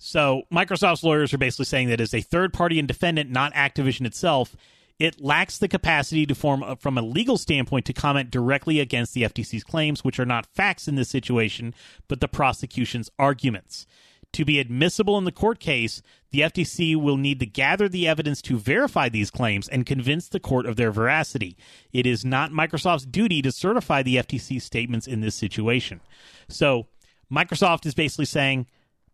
So 0.05 0.43
Microsoft's 0.53 1.05
lawyers 1.05 1.33
are 1.33 1.39
basically 1.39 1.67
saying 1.67 1.89
that 1.91 2.01
as 2.01 2.13
a 2.13 2.21
third 2.21 2.53
party 2.53 2.81
and 2.81 2.89
defendant, 2.89 3.31
not 3.31 3.55
Activision 3.55 4.05
itself, 4.05 4.57
it 4.99 5.21
lacks 5.21 5.59
the 5.59 5.69
capacity 5.69 6.27
to 6.27 6.35
form, 6.35 6.65
a, 6.65 6.75
from 6.75 6.99
a 6.99 7.03
legal 7.03 7.39
standpoint, 7.39 7.87
to 7.87 7.93
comment 7.93 8.29
directly 8.29 8.81
against 8.81 9.15
the 9.15 9.23
FTC's 9.23 9.63
claims, 9.63 10.03
which 10.03 10.19
are 10.19 10.27
not 10.27 10.47
facts 10.55 10.89
in 10.89 10.97
this 10.97 11.09
situation, 11.09 11.73
but 12.09 12.21
the 12.21 12.27
prosecution's 12.27 13.11
arguments. 13.17 13.87
To 14.33 14.45
be 14.45 14.59
admissible 14.59 15.19
in 15.19 15.25
the 15.25 15.31
court 15.31 15.61
case, 15.61 16.03
the 16.33 16.41
FTC 16.41 16.97
will 16.97 17.17
need 17.17 17.39
to 17.39 17.47
gather 17.47 17.89
the 17.89 18.09
evidence 18.09 18.43
to 18.43 18.59
verify 18.59 19.09
these 19.09 19.31
claims 19.31 19.69
and 19.69 19.87
convince 19.87 20.29
the 20.29 20.41
court 20.41 20.67
of 20.67 20.75
their 20.75 20.91
veracity. 20.91 21.57
It 21.93 22.07
is 22.07 22.25
not 22.25 22.51
Microsoft's 22.51 23.07
duty 23.07 23.41
to 23.43 23.53
certify 23.53 24.03
the 24.03 24.17
FTC's 24.17 24.65
statements 24.65 25.07
in 25.07 25.21
this 25.21 25.37
situation. 25.37 26.01
So, 26.49 26.89
Microsoft 27.31 27.87
is 27.87 27.95
basically 27.95 28.25
saying, 28.25 28.67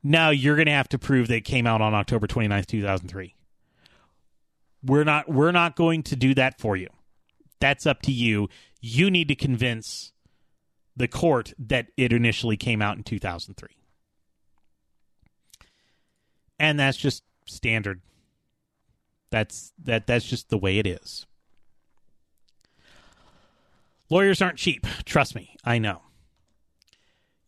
no, 0.03 0.31
you're 0.31 0.57
going 0.57 0.67
to 0.67 0.73
have 0.73 0.89
to 0.91 0.99
prove 0.99 1.29
that 1.29 1.37
it 1.37 1.45
came 1.45 1.67
out 1.67 1.81
on 1.81 1.95
October 1.95 2.27
29th, 2.27 2.67
2003. 2.67 3.35
We're 4.85 5.05
not 5.05 5.29
we're 5.29 5.53
not 5.53 5.75
going 5.75 6.05
to 6.05 6.17
do 6.17 6.35
that 6.35 6.61
for 6.61 6.77
you. 6.77 6.89
That's 7.61 7.87
up 7.87 8.03
to 8.03 8.13
you. 8.13 8.49
You 8.81 9.11
need 9.11 9.29
to 9.29 9.35
convince 9.35 10.13
the 10.97 11.09
court 11.09 11.53
that 11.59 11.89
it 11.97 12.13
initially 12.13 12.57
came 12.57 12.81
out 12.81 12.97
in 12.97 13.03
2003. 13.03 13.69
And 16.61 16.79
that's 16.79 16.97
just 16.97 17.25
standard. 17.47 18.01
That's 19.31 19.73
that 19.83 20.07
that's 20.07 20.25
just 20.25 20.49
the 20.49 20.59
way 20.59 20.79
it 20.79 20.87
is. 20.87 21.27
Lawyers 24.11 24.41
aren't 24.41 24.59
cheap. 24.59 24.87
Trust 25.05 25.35
me, 25.35 25.57
I 25.65 25.79
know. 25.79 26.03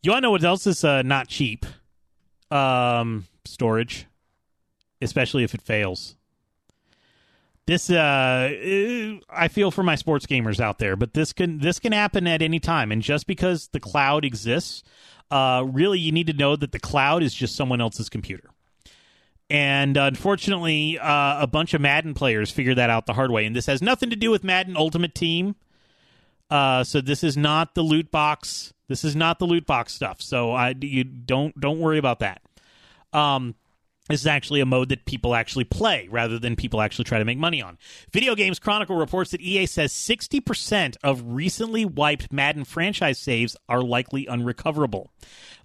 You 0.03 0.11
want 0.11 0.23
to 0.23 0.27
know 0.27 0.31
what 0.31 0.43
else 0.43 0.67
is 0.67 0.83
uh, 0.83 1.01
not 1.01 1.27
cheap? 1.27 1.65
Um, 2.51 3.27
storage, 3.45 4.05
especially 5.01 5.43
if 5.43 5.53
it 5.53 5.61
fails 5.61 6.15
this 7.71 7.89
uh 7.89 8.49
I 9.29 9.47
feel 9.47 9.71
for 9.71 9.83
my 9.83 9.95
sports 9.95 10.25
gamers 10.25 10.59
out 10.59 10.79
there, 10.79 10.95
but 10.95 11.13
this 11.13 11.31
can 11.33 11.59
this 11.59 11.79
can 11.79 11.91
happen 11.91 12.27
at 12.27 12.41
any 12.41 12.59
time 12.59 12.91
and 12.91 13.01
just 13.01 13.27
because 13.27 13.69
the 13.69 13.79
cloud 13.79 14.25
exists, 14.25 14.83
uh 15.29 15.63
really 15.65 15.99
you 15.99 16.11
need 16.11 16.27
to 16.27 16.33
know 16.33 16.55
that 16.55 16.71
the 16.71 16.79
cloud 16.79 17.23
is 17.23 17.33
just 17.33 17.55
someone 17.55 17.79
else's 17.81 18.09
computer. 18.09 18.49
And 19.49 19.97
unfortunately, 19.97 20.97
uh, 20.97 21.41
a 21.41 21.47
bunch 21.47 21.73
of 21.73 21.81
Madden 21.81 22.13
players 22.13 22.51
figured 22.51 22.77
that 22.77 22.89
out 22.89 23.05
the 23.05 23.13
hard 23.13 23.31
way. 23.31 23.45
And 23.45 23.53
this 23.53 23.65
has 23.65 23.81
nothing 23.81 24.09
to 24.09 24.15
do 24.15 24.31
with 24.31 24.45
Madden 24.45 24.77
Ultimate 24.77 25.13
Team. 25.13 25.55
Uh, 26.51 26.83
so 26.83 26.99
this 26.99 27.23
is 27.23 27.37
not 27.37 27.73
the 27.75 27.81
loot 27.81 28.11
box. 28.11 28.73
This 28.89 29.05
is 29.05 29.15
not 29.15 29.39
the 29.39 29.45
loot 29.45 29.65
box 29.65 29.93
stuff. 29.93 30.21
So 30.21 30.51
I 30.51 30.75
you 30.79 31.05
don't 31.05 31.57
don't 31.59 31.79
worry 31.79 31.97
about 31.97 32.19
that. 32.19 32.41
Um, 33.13 33.55
this 34.09 34.21
is 34.21 34.27
actually 34.27 34.59
a 34.59 34.65
mode 34.65 34.89
that 34.89 35.05
people 35.05 35.35
actually 35.35 35.63
play 35.63 36.09
rather 36.11 36.37
than 36.37 36.57
people 36.57 36.81
actually 36.81 37.05
try 37.05 37.19
to 37.19 37.23
make 37.23 37.37
money 37.37 37.61
on. 37.61 37.77
Video 38.11 38.35
Games 38.35 38.59
Chronicle 38.59 38.97
reports 38.97 39.31
that 39.31 39.39
EA 39.39 39.65
says 39.65 39.93
60% 39.93 40.97
of 41.03 41.21
recently 41.25 41.85
wiped 41.85 42.33
Madden 42.33 42.65
franchise 42.65 43.19
saves 43.19 43.55
are 43.69 43.81
likely 43.81 44.27
unrecoverable. 44.27 45.11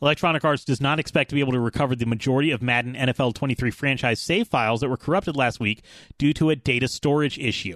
Electronic 0.00 0.44
Arts 0.44 0.64
does 0.64 0.80
not 0.80 1.00
expect 1.00 1.30
to 1.30 1.34
be 1.34 1.40
able 1.40 1.54
to 1.54 1.60
recover 1.60 1.96
the 1.96 2.06
majority 2.06 2.52
of 2.52 2.62
Madden 2.62 2.94
NFL 2.94 3.34
23 3.34 3.70
franchise 3.72 4.20
save 4.20 4.46
files 4.46 4.80
that 4.80 4.90
were 4.90 4.96
corrupted 4.96 5.34
last 5.34 5.58
week 5.58 5.82
due 6.18 6.32
to 6.34 6.50
a 6.50 6.56
data 6.56 6.86
storage 6.86 7.38
issue. 7.38 7.74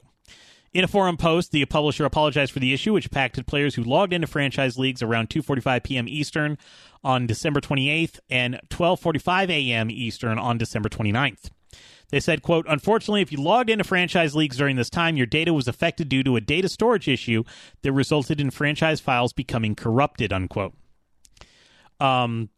In 0.72 0.84
a 0.84 0.88
forum 0.88 1.16
post, 1.16 1.50
the 1.50 1.64
publisher 1.64 2.04
apologized 2.04 2.52
for 2.52 2.60
the 2.60 2.72
issue, 2.72 2.92
which 2.92 3.06
impacted 3.06 3.46
players 3.46 3.74
who 3.74 3.82
logged 3.82 4.12
into 4.12 4.28
franchise 4.28 4.78
leagues 4.78 5.02
around 5.02 5.28
2:45 5.28 5.82
p.m. 5.82 6.06
Eastern 6.08 6.58
on 7.02 7.26
December 7.26 7.60
28th 7.60 8.20
and 8.30 8.60
12:45 8.68 9.50
a.m. 9.50 9.90
Eastern 9.90 10.38
on 10.38 10.58
December 10.58 10.88
29th. 10.88 11.50
They 12.10 12.20
said, 12.20 12.42
quote, 12.42 12.66
unfortunately, 12.68 13.22
if 13.22 13.30
you 13.30 13.38
logged 13.38 13.70
into 13.70 13.84
franchise 13.84 14.34
leagues 14.34 14.56
during 14.56 14.76
this 14.76 14.90
time, 14.90 15.16
your 15.16 15.26
data 15.26 15.52
was 15.52 15.68
affected 15.68 16.08
due 16.08 16.24
to 16.24 16.36
a 16.36 16.40
data 16.40 16.68
storage 16.68 17.08
issue 17.08 17.44
that 17.82 17.92
resulted 17.92 18.40
in 18.40 18.50
franchise 18.50 19.00
files 19.00 19.32
becoming 19.32 19.76
corrupted, 19.76 20.32
unquote. 20.32 20.74
Um, 22.00 22.48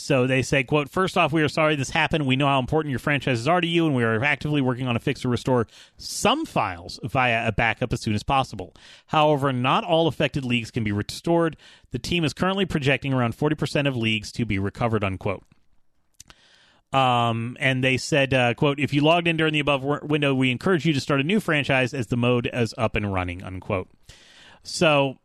so 0.00 0.26
they 0.26 0.42
say, 0.42 0.64
quote, 0.64 0.88
first 0.88 1.16
off, 1.16 1.32
we 1.32 1.42
are 1.42 1.48
sorry 1.48 1.76
this 1.76 1.90
happened. 1.90 2.26
We 2.26 2.36
know 2.36 2.46
how 2.46 2.58
important 2.58 2.90
your 2.90 2.98
franchises 2.98 3.46
are 3.46 3.60
to 3.60 3.66
you, 3.66 3.86
and 3.86 3.94
we 3.94 4.04
are 4.04 4.22
actively 4.24 4.60
working 4.60 4.86
on 4.86 4.96
a 4.96 5.00
fix 5.00 5.20
to 5.22 5.28
restore 5.28 5.66
some 5.96 6.44
files 6.46 6.98
via 7.02 7.46
a 7.46 7.52
backup 7.52 7.92
as 7.92 8.00
soon 8.00 8.14
as 8.14 8.22
possible. 8.22 8.74
However, 9.06 9.52
not 9.52 9.84
all 9.84 10.06
affected 10.06 10.44
leagues 10.44 10.70
can 10.70 10.84
be 10.84 10.92
restored. 10.92 11.56
The 11.90 11.98
team 11.98 12.24
is 12.24 12.32
currently 12.32 12.66
projecting 12.66 13.12
around 13.12 13.36
40% 13.36 13.86
of 13.86 13.96
leagues 13.96 14.32
to 14.32 14.44
be 14.44 14.58
recovered, 14.58 15.04
unquote. 15.04 15.44
Um, 16.92 17.56
and 17.60 17.84
they 17.84 17.98
said, 17.98 18.32
uh, 18.32 18.54
quote, 18.54 18.80
if 18.80 18.94
you 18.94 19.02
logged 19.02 19.28
in 19.28 19.36
during 19.36 19.52
the 19.52 19.60
above 19.60 19.84
window, 20.02 20.34
we 20.34 20.50
encourage 20.50 20.86
you 20.86 20.92
to 20.94 21.00
start 21.00 21.20
a 21.20 21.24
new 21.24 21.38
franchise 21.38 21.92
as 21.92 22.06
the 22.06 22.16
mode 22.16 22.48
is 22.52 22.74
up 22.78 22.96
and 22.96 23.12
running, 23.12 23.42
unquote. 23.42 23.88
So 24.62 25.18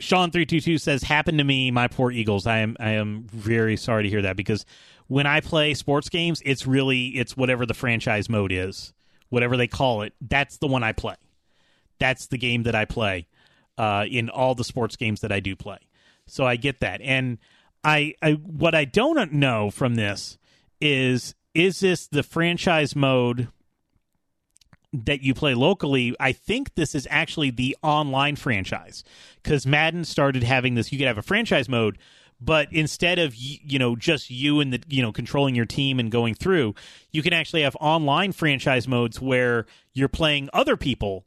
Sean 0.00 0.30
three 0.30 0.46
two 0.46 0.60
two 0.60 0.78
says, 0.78 1.02
"Happened 1.02 1.38
to 1.38 1.44
me, 1.44 1.70
my 1.70 1.88
poor 1.88 2.10
Eagles. 2.10 2.46
I 2.46 2.58
am 2.58 2.76
I 2.80 2.90
am 2.90 3.26
very 3.30 3.76
sorry 3.76 4.02
to 4.04 4.08
hear 4.08 4.22
that 4.22 4.36
because 4.36 4.66
when 5.06 5.26
I 5.26 5.40
play 5.40 5.74
sports 5.74 6.08
games, 6.08 6.42
it's 6.44 6.66
really 6.66 7.08
it's 7.08 7.36
whatever 7.36 7.64
the 7.66 7.74
franchise 7.74 8.28
mode 8.28 8.52
is, 8.52 8.92
whatever 9.28 9.56
they 9.56 9.68
call 9.68 10.02
it. 10.02 10.12
That's 10.20 10.58
the 10.58 10.66
one 10.66 10.82
I 10.82 10.92
play. 10.92 11.16
That's 11.98 12.26
the 12.26 12.38
game 12.38 12.64
that 12.64 12.74
I 12.74 12.84
play 12.84 13.28
uh, 13.78 14.06
in 14.10 14.28
all 14.30 14.54
the 14.54 14.64
sports 14.64 14.96
games 14.96 15.20
that 15.20 15.32
I 15.32 15.40
do 15.40 15.54
play. 15.54 15.78
So 16.26 16.44
I 16.44 16.56
get 16.56 16.80
that, 16.80 17.00
and 17.00 17.38
I, 17.84 18.14
I 18.22 18.32
what 18.32 18.74
I 18.74 18.84
don't 18.84 19.32
know 19.34 19.70
from 19.70 19.94
this 19.94 20.38
is 20.80 21.34
is 21.54 21.80
this 21.80 22.06
the 22.08 22.22
franchise 22.22 22.96
mode 22.96 23.48
that 24.94 25.22
you 25.22 25.34
play 25.34 25.54
locally, 25.54 26.14
I 26.20 26.32
think 26.32 26.74
this 26.74 26.94
is 26.94 27.08
actually 27.10 27.50
the 27.50 27.76
online 27.82 28.36
franchise 28.36 29.02
because 29.42 29.66
Madden 29.66 30.04
started 30.04 30.42
having 30.42 30.74
this. 30.74 30.92
You 30.92 30.98
could 30.98 31.08
have 31.08 31.18
a 31.18 31.22
franchise 31.22 31.68
mode, 31.68 31.98
but 32.40 32.68
instead 32.72 33.18
of 33.18 33.34
you 33.34 33.78
know 33.78 33.96
just 33.96 34.30
you 34.30 34.60
and 34.60 34.72
the 34.72 34.82
you 34.88 35.02
know 35.02 35.12
controlling 35.12 35.54
your 35.54 35.66
team 35.66 35.98
and 35.98 36.10
going 36.10 36.34
through, 36.34 36.74
you 37.10 37.22
can 37.22 37.32
actually 37.32 37.62
have 37.62 37.76
online 37.80 38.32
franchise 38.32 38.86
modes 38.86 39.20
where 39.20 39.66
you're 39.92 40.08
playing 40.08 40.48
other 40.52 40.76
people 40.76 41.24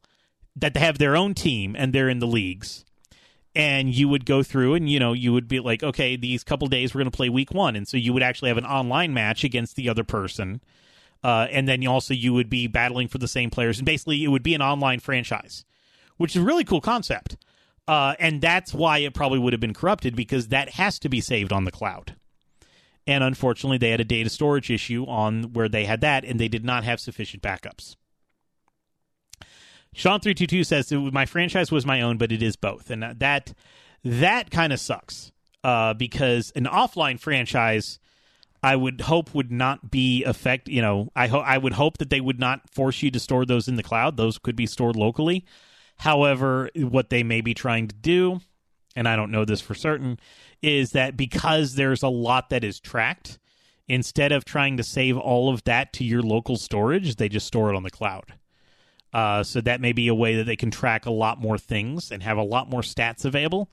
that 0.55 0.78
have 0.78 0.97
their 0.97 1.15
own 1.15 1.34
team 1.34 1.76
and 1.78 1.93
they're 1.93 2.09
in 2.09 2.20
the 2.20 2.28
leagues. 2.28 2.86
And 3.53 3.93
you 3.93 4.07
would 4.07 4.26
go 4.26 4.43
through, 4.43 4.76
and 4.76 4.88
you 4.88 4.99
know, 4.99 5.13
you 5.13 5.34
would 5.34 5.47
be 5.47 5.59
like, 5.59 5.82
okay, 5.82 6.15
these 6.15 6.43
couple 6.43 6.68
days 6.68 6.93
we're 6.93 6.99
going 6.99 7.11
to 7.11 7.15
play 7.15 7.30
week 7.30 7.51
one, 7.51 7.76
and 7.76 7.88
so 7.88 7.97
you 7.97 8.13
would 8.13 8.22
actually 8.22 8.49
have 8.49 8.57
an 8.57 8.65
online 8.65 9.13
match 9.13 9.43
against 9.43 9.76
the 9.76 9.89
other 9.89 10.03
person 10.03 10.61
uh, 11.24 11.47
and 11.51 11.68
then 11.68 11.86
also 11.88 12.13
you 12.13 12.34
would 12.34 12.49
be 12.49 12.68
battling 12.68 13.07
for 13.07 13.18
the 13.18 13.28
same 13.28 13.49
players, 13.49 13.80
and 13.80 13.86
basically 13.86 14.24
it 14.24 14.30
would 14.30 14.43
be 14.43 14.53
an 14.53 14.61
online 14.61 14.99
franchise, 14.99 15.65
which 16.18 16.36
is 16.36 16.41
a 16.41 16.45
really 16.45 16.63
cool 16.63 16.82
concept. 16.82 17.38
Uh, 17.88 18.15
and 18.20 18.41
that's 18.41 18.74
why 18.74 18.97
it 18.97 19.13
probably 19.13 19.39
would 19.39 19.53
have 19.53 19.61
been 19.61 19.74
corrupted 19.74 20.15
because 20.15 20.49
that 20.49 20.72
has 20.72 20.99
to 20.99 21.07
be 21.07 21.22
saved 21.22 21.53
on 21.53 21.63
the 21.63 21.72
cloud. 21.72 22.15
And 23.05 23.24
unfortunately, 23.24 23.78
they 23.78 23.91
had 23.91 24.01
a 24.01 24.05
data 24.05 24.30
storage 24.30 24.70
issue 24.70 25.05
on 25.07 25.53
where 25.53 25.70
they 25.70 25.86
had 25.86 26.01
that, 26.01 26.26
and 26.26 26.38
they 26.38 26.49
did 26.49 26.65
not 26.65 26.84
have 26.84 26.99
sufficient 26.99 27.41
backups. 27.41 27.95
Sean 29.93 30.20
three 30.20 30.34
two 30.34 30.47
two 30.47 30.63
says 30.65 30.91
my 30.91 31.26
franchise 31.26 31.72
was 31.72 31.86
my 31.86 32.01
own, 32.01 32.18
but 32.18 32.32
it 32.32 32.43
is 32.43 32.57
both, 32.57 32.91
and 32.91 33.01
that 33.01 33.53
that 34.03 34.51
kind 34.51 34.74
of 34.74 34.80
sucks 34.80 35.32
uh, 35.63 35.93
because 35.93 36.51
an 36.55 36.65
offline 36.65 37.20
franchise 37.20 37.97
I 38.64 38.76
would 38.76 39.01
hope 39.01 39.34
would 39.36 39.51
not 39.51 39.91
be 39.91 40.24
affect. 40.24 40.68
You 40.68 40.82
know, 40.82 41.10
I 41.16 41.28
ho- 41.28 41.39
I 41.39 41.58
would 41.58 41.74
hope 41.74 41.97
that 41.99 42.10
they 42.10 42.22
would 42.22 42.39
not 42.39 42.70
force 42.72 43.01
you 43.01 43.12
to 43.12 43.20
store 43.20 43.45
those 43.45 43.68
in 43.68 43.76
the 43.76 43.84
cloud. 43.84 44.18
Those 44.18 44.38
could 44.38 44.55
be 44.55 44.66
stored 44.66 44.95
locally. 44.95 45.45
However, 45.97 46.70
what 46.76 47.10
they 47.10 47.24
may 47.24 47.41
be 47.41 47.53
trying 47.53 47.88
to 47.88 47.95
do, 47.95 48.39
and 48.95 49.08
I 49.08 49.16
don't 49.16 49.32
know 49.32 49.45
this 49.45 49.62
for 49.62 49.74
certain, 49.74 50.20
is 50.62 50.91
that 50.91 51.18
because 51.18 51.76
there's 51.76 52.03
a 52.03 52.10
lot 52.10 52.49
that 52.49 52.64
is 52.64 52.80
tracked, 52.80 53.39
instead 53.88 54.32
of 54.32 54.45
trying 54.45 54.78
to 54.78 54.84
save 54.84 55.18
all 55.18 55.49
of 55.49 55.64
that 55.64 55.93
to 55.93 56.03
your 56.03 56.22
local 56.22 56.58
storage, 56.58 57.16
they 57.16 57.30
just 57.30 57.47
store 57.47 57.72
it 57.72 57.76
on 57.76 57.84
the 57.84 57.89
cloud. 57.89 58.34
Uh, 59.14 59.41
so 59.43 59.62
that 59.62 59.82
may 59.82 59.93
be 59.93 60.08
a 60.08 60.16
way 60.16 60.36
that 60.36 60.43
they 60.43 60.55
can 60.55 60.70
track 60.70 61.05
a 61.05 61.12
lot 61.12 61.39
more 61.39 61.58
things 61.58 62.12
and 62.12 62.22
have 62.22 62.38
a 62.38 62.43
lot 62.43 62.70
more 62.70 62.82
stats 62.82 63.26
available 63.26 63.72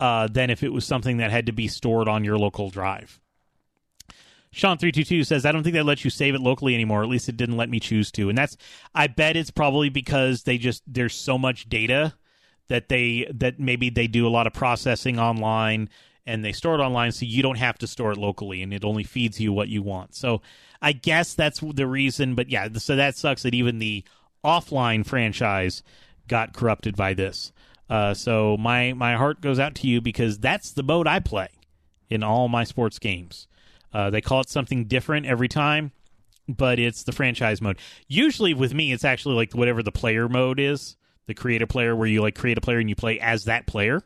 uh, 0.00 0.26
than 0.26 0.50
if 0.50 0.62
it 0.62 0.72
was 0.72 0.84
something 0.84 1.18
that 1.18 1.30
had 1.30 1.46
to 1.46 1.52
be 1.52 1.68
stored 1.68 2.08
on 2.08 2.24
your 2.24 2.38
local 2.38 2.70
drive. 2.70 3.20
Sean322 4.54 5.24
says, 5.26 5.46
I 5.46 5.52
don't 5.52 5.62
think 5.62 5.74
they 5.74 5.82
let 5.82 6.04
you 6.04 6.10
save 6.10 6.34
it 6.34 6.40
locally 6.40 6.74
anymore. 6.74 7.02
At 7.02 7.08
least 7.08 7.28
it 7.28 7.36
didn't 7.36 7.56
let 7.56 7.70
me 7.70 7.78
choose 7.78 8.10
to. 8.12 8.28
And 8.28 8.36
that's, 8.36 8.56
I 8.94 9.06
bet 9.06 9.36
it's 9.36 9.50
probably 9.50 9.88
because 9.88 10.42
they 10.42 10.58
just, 10.58 10.82
there's 10.86 11.14
so 11.14 11.38
much 11.38 11.68
data 11.68 12.14
that 12.70 12.88
they 12.88 13.26
that 13.34 13.58
maybe 13.58 13.90
they 13.90 14.06
do 14.06 14.26
a 14.26 14.30
lot 14.30 14.46
of 14.46 14.52
processing 14.52 15.18
online 15.18 15.90
and 16.24 16.44
they 16.44 16.52
store 16.52 16.76
it 16.76 16.80
online 16.80 17.10
so 17.10 17.26
you 17.26 17.42
don't 17.42 17.58
have 17.58 17.76
to 17.76 17.86
store 17.86 18.12
it 18.12 18.18
locally 18.18 18.62
and 18.62 18.72
it 18.72 18.84
only 18.84 19.02
feeds 19.02 19.40
you 19.40 19.52
what 19.52 19.68
you 19.68 19.82
want. 19.82 20.14
So 20.14 20.40
I 20.80 20.92
guess 20.92 21.34
that's 21.34 21.58
the 21.60 21.86
reason. 21.86 22.36
But 22.36 22.48
yeah, 22.48 22.68
so 22.74 22.94
that 22.94 23.16
sucks 23.16 23.42
that 23.42 23.54
even 23.54 23.80
the 23.80 24.04
offline 24.44 25.04
franchise 25.04 25.82
got 26.28 26.54
corrupted 26.54 26.96
by 26.96 27.12
this. 27.12 27.52
Uh, 27.90 28.14
so 28.14 28.56
my 28.56 28.92
my 28.92 29.16
heart 29.16 29.40
goes 29.40 29.58
out 29.58 29.74
to 29.74 29.88
you 29.88 30.00
because 30.00 30.38
that's 30.38 30.70
the 30.70 30.84
mode 30.84 31.08
I 31.08 31.18
play 31.18 31.48
in 32.08 32.22
all 32.22 32.48
my 32.48 32.62
sports 32.62 33.00
games. 33.00 33.48
Uh, 33.92 34.10
they 34.10 34.20
call 34.20 34.40
it 34.40 34.48
something 34.48 34.84
different 34.84 35.26
every 35.26 35.48
time, 35.48 35.92
but 36.48 36.78
it's 36.78 37.02
the 37.02 37.12
franchise 37.12 37.60
mode. 37.60 37.78
Usually 38.06 38.54
with 38.54 38.72
me, 38.74 38.92
it's 38.92 39.04
actually 39.04 39.34
like 39.34 39.52
whatever 39.54 39.82
the 39.82 39.92
player 39.92 40.28
mode 40.28 40.60
is, 40.60 40.96
the 41.26 41.34
create 41.34 41.62
a 41.62 41.66
player 41.66 41.94
where 41.94 42.08
you 42.08 42.22
like 42.22 42.34
create 42.34 42.58
a 42.58 42.60
player 42.60 42.78
and 42.78 42.88
you 42.88 42.96
play 42.96 43.18
as 43.20 43.44
that 43.44 43.66
player. 43.66 44.02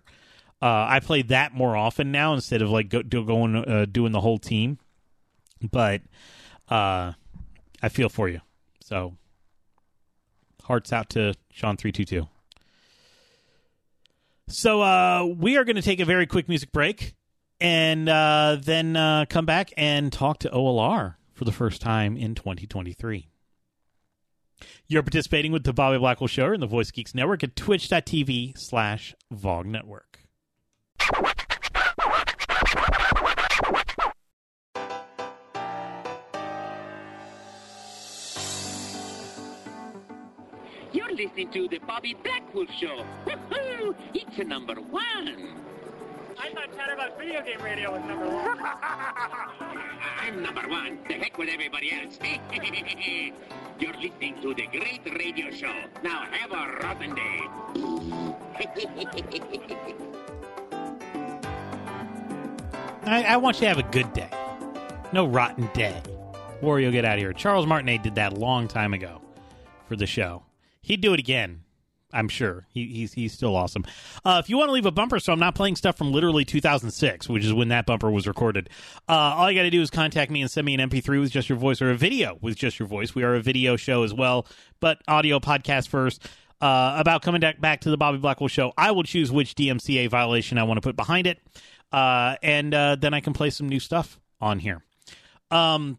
Uh, 0.62 0.87
I 0.89 1.01
play 1.01 1.22
that 1.22 1.53
more 1.53 1.76
often 1.76 2.11
now 2.11 2.32
instead 2.32 2.62
of 2.62 2.70
like 2.70 2.89
go, 2.89 3.03
do, 3.03 3.24
going 3.24 3.57
uh, 3.57 3.87
doing 3.91 4.12
the 4.12 4.20
whole 4.20 4.39
team. 4.39 4.78
But 5.61 6.03
uh, 6.68 7.12
I 7.82 7.89
feel 7.91 8.09
for 8.09 8.28
you. 8.28 8.41
So 8.82 9.16
hearts 10.62 10.93
out 10.93 11.11
to 11.11 11.35
Sean 11.53 11.76
three 11.76 11.93
two 11.93 12.05
two. 12.05 12.28
So 14.49 14.82
uh, 14.82 15.24
we 15.24 15.57
are 15.57 15.64
going 15.64 15.76
to 15.76 15.82
take 15.82 16.01
a 16.01 16.05
very 16.05 16.26
quick 16.26 16.49
music 16.49 16.72
break 16.72 17.14
and 17.61 18.09
uh, 18.09 18.57
then 18.61 18.96
uh, 18.96 19.24
come 19.28 19.46
back 19.46 19.72
and 19.76 20.12
talk 20.12 20.38
to 20.40 20.48
OLR 20.50 21.14
for 21.32 21.44
the 21.44 21.52
first 21.52 21.80
time 21.80 22.16
in 22.16 22.34
2023. 22.34 23.28
You're 24.86 25.02
participating 25.02 25.52
with 25.52 25.64
the 25.64 25.72
Bobby 25.72 25.98
Blackwolf 25.98 26.28
Show 26.30 26.52
and 26.52 26.62
the 26.62 26.66
Voice 26.66 26.90
Geeks 26.90 27.14
Network 27.14 27.42
at 27.42 27.57
twitch.tv 27.57 28.57
slash 28.59 29.14
VOG 29.32 29.66
Network. 29.66 30.20
You're 40.92 41.12
listening 41.12 41.50
to 41.52 41.68
the 41.68 41.78
Bobby 41.78 42.14
Blackwolf 42.24 42.70
Show. 42.78 43.05
Woohoo! 43.26 43.94
It's 44.14 44.38
a 44.38 44.44
number 44.44 44.74
one. 44.74 45.61
I 46.39 46.51
thought 46.51 46.76
chat 46.76 46.93
about 46.93 47.18
video 47.18 47.43
game 47.43 47.61
radio 47.62 47.93
was 47.93 48.03
number 48.05 48.28
one. 48.28 48.59
I'm 50.20 50.43
number 50.43 50.68
one. 50.68 50.99
The 51.09 51.14
heck 51.14 51.39
with 51.39 51.49
everybody 51.49 51.93
else. 51.93 52.18
You're 53.78 53.95
listening 53.95 54.41
to 54.43 54.55
the 54.55 54.66
great 54.66 55.03
radio 55.18 55.51
show. 55.51 55.72
Now 56.03 56.26
have 56.30 56.53
a 56.53 56.78
rotten 56.80 57.14
day. 57.14 57.41
I, 63.07 63.24
I 63.24 63.37
want 63.37 63.57
you 63.57 63.62
to 63.62 63.68
have 63.68 63.78
a 63.78 63.82
good 63.91 64.12
day. 64.12 64.30
No 65.12 65.26
rotten 65.26 65.68
day. 65.74 66.01
Wario, 66.62 66.91
get 66.91 67.05
out 67.05 67.14
of 67.14 67.20
here. 67.20 67.32
Charles 67.32 67.66
Martinet 67.66 68.03
did 68.03 68.14
that 68.14 68.32
a 68.32 68.37
long 68.37 68.68
time 68.68 68.95
ago 68.95 69.20
for 69.87 69.97
the 69.97 70.07
show. 70.07 70.45
He'd 70.80 71.01
do 71.01 71.12
it 71.12 71.18
again. 71.20 71.63
I'm 72.14 72.28
sure 72.28 72.66
he, 72.70 72.86
he's 72.86 73.12
he's 73.12 73.32
still 73.32 73.56
awesome. 73.56 73.84
Uh, 74.24 74.40
if 74.42 74.48
you 74.48 74.56
want 74.56 74.68
to 74.68 74.72
leave 74.72 74.86
a 74.86 74.92
bumper, 74.92 75.18
so 75.18 75.32
I'm 75.32 75.38
not 75.38 75.54
playing 75.54 75.76
stuff 75.76 75.98
from 75.98 76.12
literally 76.12 76.44
2006, 76.44 77.28
which 77.28 77.44
is 77.44 77.52
when 77.52 77.68
that 77.68 77.86
bumper 77.86 78.10
was 78.10 78.26
recorded. 78.26 78.70
Uh, 79.08 79.12
all 79.12 79.50
you 79.50 79.58
got 79.58 79.64
to 79.64 79.70
do 79.70 79.82
is 79.82 79.90
contact 79.90 80.30
me 80.30 80.40
and 80.40 80.50
send 80.50 80.64
me 80.64 80.74
an 80.74 80.88
MP3 80.88 81.20
with 81.20 81.30
just 81.30 81.48
your 81.48 81.58
voice 81.58 81.82
or 81.82 81.90
a 81.90 81.96
video 81.96 82.38
with 82.40 82.56
just 82.56 82.78
your 82.78 82.88
voice. 82.88 83.14
We 83.14 83.24
are 83.24 83.34
a 83.34 83.40
video 83.40 83.76
show 83.76 84.04
as 84.04 84.14
well, 84.14 84.46
but 84.80 84.98
audio 85.08 85.40
podcast 85.40 85.88
first. 85.88 86.26
Uh, 86.60 86.94
about 86.96 87.20
coming 87.20 87.40
back 87.40 87.60
back 87.60 87.80
to 87.80 87.90
the 87.90 87.96
Bobby 87.96 88.18
Blackwolf 88.18 88.48
show, 88.48 88.72
I 88.78 88.92
will 88.92 89.02
choose 89.02 89.30
which 89.30 89.54
DMCA 89.54 90.08
violation 90.08 90.56
I 90.56 90.62
want 90.62 90.78
to 90.78 90.80
put 90.80 90.96
behind 90.96 91.26
it, 91.26 91.40
uh, 91.92 92.36
and 92.42 92.72
uh, 92.72 92.96
then 92.96 93.12
I 93.12 93.20
can 93.20 93.32
play 93.32 93.50
some 93.50 93.68
new 93.68 93.80
stuff 93.80 94.18
on 94.40 94.60
here. 94.60 94.82
Um, 95.50 95.98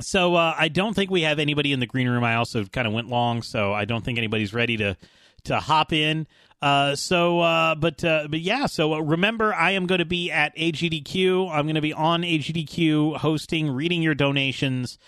so 0.00 0.34
uh, 0.34 0.54
I 0.56 0.68
don't 0.68 0.94
think 0.94 1.10
we 1.10 1.22
have 1.22 1.38
anybody 1.38 1.72
in 1.72 1.80
the 1.80 1.86
green 1.86 2.08
room. 2.08 2.24
I 2.24 2.36
also 2.36 2.64
kind 2.64 2.86
of 2.86 2.94
went 2.94 3.08
long, 3.08 3.42
so 3.42 3.72
I 3.72 3.84
don't 3.84 4.04
think 4.04 4.18
anybody's 4.18 4.54
ready 4.54 4.76
to 4.78 4.96
to 5.44 5.60
hop 5.60 5.92
in. 5.92 6.26
Uh, 6.62 6.94
so, 6.94 7.40
uh, 7.40 7.74
but 7.74 8.04
uh, 8.04 8.28
but 8.28 8.40
yeah. 8.40 8.66
So 8.66 8.94
uh, 8.94 9.00
remember, 9.00 9.54
I 9.54 9.72
am 9.72 9.86
going 9.86 10.00
to 10.00 10.04
be 10.04 10.30
at 10.30 10.54
AGDQ. 10.56 11.50
I'm 11.50 11.64
going 11.64 11.74
to 11.74 11.80
be 11.80 11.92
on 11.92 12.22
AGDQ 12.22 13.16
hosting, 13.18 13.70
reading 13.70 14.02
your 14.02 14.14
donations. 14.14 14.98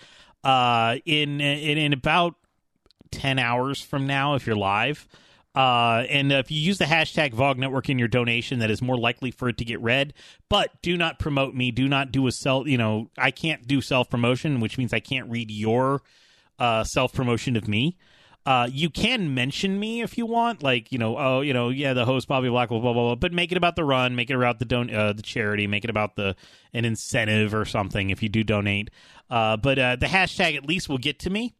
Uh, 0.43 0.97
in 1.05 1.39
in 1.39 1.77
in 1.77 1.93
about 1.93 2.35
ten 3.11 3.39
hours 3.39 3.81
from 3.81 4.07
now, 4.07 4.35
if 4.35 4.47
you're 4.47 4.55
live. 4.55 5.07
Uh, 5.55 6.03
and 6.09 6.31
if 6.31 6.49
you 6.49 6.59
use 6.59 6.79
the 6.79 6.85
hashtag 6.85 7.31
VOG 7.31 7.57
Network 7.57 7.87
in 7.87 7.99
your 7.99 8.07
donation, 8.07 8.59
that 8.59 8.71
is 8.71 8.81
more 8.81 8.97
likely 8.97 9.29
for 9.29 9.47
it 9.49 9.57
to 9.57 9.65
get 9.65 9.79
read. 9.81 10.13
But 10.49 10.81
do 10.81 10.97
not 10.97 11.19
promote 11.19 11.53
me. 11.53 11.69
Do 11.69 11.87
not 11.87 12.11
do 12.11 12.25
a 12.25 12.31
self. 12.31 12.67
You 12.67 12.77
know, 12.77 13.11
I 13.17 13.29
can't 13.29 13.67
do 13.67 13.79
self 13.79 14.09
promotion, 14.09 14.59
which 14.59 14.77
means 14.77 14.93
I 14.93 14.99
can't 14.99 15.29
read 15.29 15.51
your 15.51 16.01
uh, 16.57 16.83
self 16.83 17.13
promotion 17.13 17.55
of 17.55 17.67
me. 17.67 17.97
Uh, 18.45 18.67
you 18.69 18.89
can 18.89 19.33
mention 19.33 19.79
me 19.79 20.01
if 20.01 20.17
you 20.17 20.25
want, 20.25 20.61
like 20.61 20.91
you 20.91 20.97
know, 20.97 21.17
oh, 21.17 21.39
you 21.39 21.53
know, 21.53 21.69
yeah, 21.69 21.93
the 21.93 22.03
host 22.03 22.27
Bobby 22.27 22.49
Blackwolf, 22.49 22.81
blah 22.81 22.93
blah 22.93 22.93
blah. 22.93 23.15
But 23.15 23.31
make 23.31 23.51
it 23.53 23.57
about 23.57 23.77
the 23.77 23.85
run, 23.85 24.15
make 24.15 24.29
it 24.29 24.35
about 24.35 24.59
the 24.59 24.65
don- 24.65 24.93
uh, 24.93 25.13
the 25.13 25.21
charity, 25.21 25.65
make 25.65 25.85
it 25.85 25.89
about 25.89 26.17
the 26.17 26.35
an 26.73 26.83
incentive 26.83 27.53
or 27.53 27.63
something 27.63 28.09
if 28.09 28.21
you 28.21 28.27
do 28.27 28.43
donate. 28.43 28.89
Uh, 29.29 29.55
but 29.55 29.79
uh, 29.79 29.95
the 29.95 30.07
hashtag 30.07 30.57
at 30.57 30.65
least 30.65 30.89
will 30.89 30.97
get 30.97 31.19
to 31.19 31.29
me, 31.29 31.55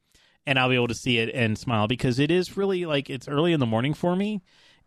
and 0.46 0.60
I'll 0.60 0.68
be 0.68 0.76
able 0.76 0.90
to 0.90 0.94
see 0.96 1.20
it 1.20 1.34
and 1.34 1.58
smile 1.58 1.88
because 1.88 2.20
it 2.20 2.30
is 2.30 2.58
really 2.58 2.86
like 2.86 3.10
it's 3.10 3.30
early 3.30 3.54
in 3.54 3.62
the 3.62 3.66
morning 3.66 3.94
for 3.94 4.14
me, 4.14 4.42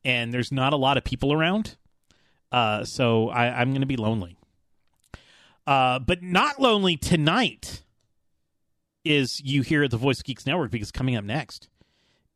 and 0.05 0.35
there's 0.35 0.53
not 0.53 0.75
a 0.75 0.77
lot 0.77 0.99
of 0.99 1.05
people 1.05 1.33
around, 1.33 1.77
uh, 2.53 2.85
so 2.85 3.31
I, 3.31 3.59
I'm 3.59 3.71
going 3.71 3.81
to 3.81 3.87
be 3.87 3.97
lonely. 3.97 4.37
Uh, 5.67 5.99
but 5.99 6.23
not 6.23 6.61
lonely 6.61 6.99
tonight 6.99 7.83
is 9.03 9.41
you 9.43 9.63
here 9.63 9.83
at 9.85 9.91
the 9.91 9.97
Voice 9.97 10.21
Geeks 10.21 10.45
Network 10.45 10.71
because 10.71 10.93
coming 10.93 11.17
up 11.17 11.25
next 11.25 11.69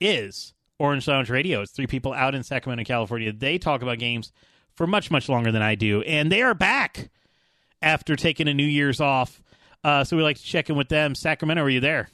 is 0.00 0.52
Orange 0.78 1.06
Lounge 1.06 1.30
Radio. 1.30 1.60
It's 1.62 1.72
three 1.72 1.86
people 1.86 2.12
out 2.12 2.34
in 2.34 2.42
Sacramento, 2.42 2.84
California. 2.84 3.32
They 3.32 3.58
talk 3.58 3.82
about 3.82 3.98
games 3.98 4.32
for 4.74 4.86
much, 4.86 5.10
much 5.10 5.28
longer 5.28 5.52
than 5.52 5.62
I 5.62 5.74
do. 5.74 6.02
And 6.02 6.30
they 6.32 6.42
are 6.42 6.54
back 6.54 7.10
after 7.82 8.16
taking 8.16 8.48
a 8.48 8.54
New 8.54 8.64
Year's 8.66 9.00
off. 9.00 9.42
Uh, 9.84 10.04
so 10.04 10.16
we 10.16 10.22
like 10.22 10.36
to 10.36 10.42
check 10.44 10.70
in 10.70 10.76
with 10.76 10.88
them. 10.88 11.14
Sacramento, 11.14 11.62
are 11.62 11.70
you 11.70 11.80
there? 11.80 12.08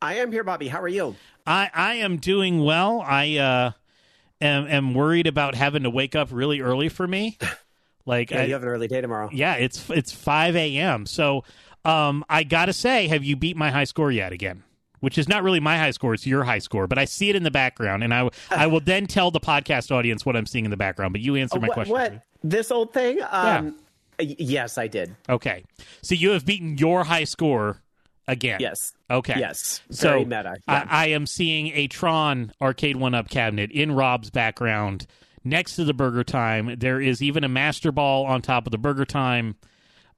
I 0.00 0.14
am 0.14 0.32
here, 0.32 0.44
Bobby. 0.44 0.68
How 0.68 0.80
are 0.82 0.88
you? 0.88 1.14
I, 1.46 1.70
I 1.72 1.94
am 1.96 2.16
doing 2.18 2.62
well. 2.64 3.00
I 3.06 3.36
uh, 3.38 3.70
am, 4.40 4.66
am 4.66 4.94
worried 4.94 5.26
about 5.26 5.54
having 5.54 5.84
to 5.84 5.90
wake 5.90 6.14
up 6.16 6.28
really 6.32 6.60
early 6.60 6.88
for 6.88 7.06
me. 7.06 7.38
Like 8.04 8.32
Yeah, 8.32 8.40
I- 8.40 8.44
you 8.46 8.54
have 8.54 8.64
an 8.64 8.68
early 8.68 8.88
day 8.88 9.00
tomorrow. 9.00 9.30
yeah, 9.32 9.54
it's 9.54 9.88
it's 9.88 10.10
five 10.10 10.56
a.m. 10.56 11.06
So 11.06 11.44
um, 11.84 12.24
I 12.28 12.42
gotta 12.42 12.72
say, 12.72 13.06
have 13.06 13.22
you 13.22 13.36
beat 13.36 13.56
my 13.56 13.70
high 13.70 13.84
score 13.84 14.10
yet 14.10 14.32
again? 14.32 14.64
Which 15.02 15.18
is 15.18 15.28
not 15.28 15.42
really 15.42 15.60
my 15.60 15.76
high 15.76 15.90
score; 15.90 16.14
it's 16.14 16.26
your 16.26 16.44
high 16.44 16.60
score. 16.60 16.86
But 16.86 16.98
I 16.98 17.04
see 17.04 17.28
it 17.28 17.36
in 17.36 17.42
the 17.42 17.50
background, 17.50 18.02
and 18.02 18.14
I 18.14 18.30
I 18.50 18.66
will 18.66 18.80
then 18.80 19.06
tell 19.06 19.30
the 19.30 19.40
podcast 19.40 19.90
audience 19.90 20.24
what 20.24 20.36
I'm 20.36 20.46
seeing 20.46 20.64
in 20.64 20.70
the 20.70 20.76
background. 20.76 21.12
But 21.12 21.20
you 21.20 21.36
answer 21.36 21.60
my 21.60 21.68
what, 21.68 21.74
question. 21.74 21.92
what? 21.92 22.22
This 22.42 22.70
old 22.70 22.92
thing? 22.92 23.20
Um, 23.30 23.76
Yes, 24.18 24.78
I 24.78 24.86
did. 24.86 25.14
Okay, 25.28 25.64
so 26.02 26.14
you 26.14 26.30
have 26.30 26.44
beaten 26.44 26.78
your 26.78 27.04
high 27.04 27.24
score 27.24 27.82
again. 28.28 28.58
Yes. 28.60 28.92
Okay. 29.10 29.38
Yes. 29.38 29.82
So 29.90 30.24
meta. 30.24 30.56
Yeah. 30.68 30.86
I, 30.88 31.04
I 31.04 31.06
am 31.08 31.26
seeing 31.26 31.68
a 31.68 31.86
Tron 31.88 32.52
arcade 32.60 32.96
one 32.96 33.14
up 33.14 33.28
cabinet 33.28 33.70
in 33.70 33.92
Rob's 33.92 34.30
background 34.30 35.06
next 35.44 35.76
to 35.76 35.84
the 35.84 35.94
Burger 35.94 36.24
Time. 36.24 36.76
There 36.78 37.00
is 37.00 37.22
even 37.22 37.44
a 37.44 37.48
Master 37.48 37.92
Ball 37.92 38.24
on 38.26 38.42
top 38.42 38.66
of 38.66 38.70
the 38.70 38.78
Burger 38.78 39.04
Time. 39.04 39.56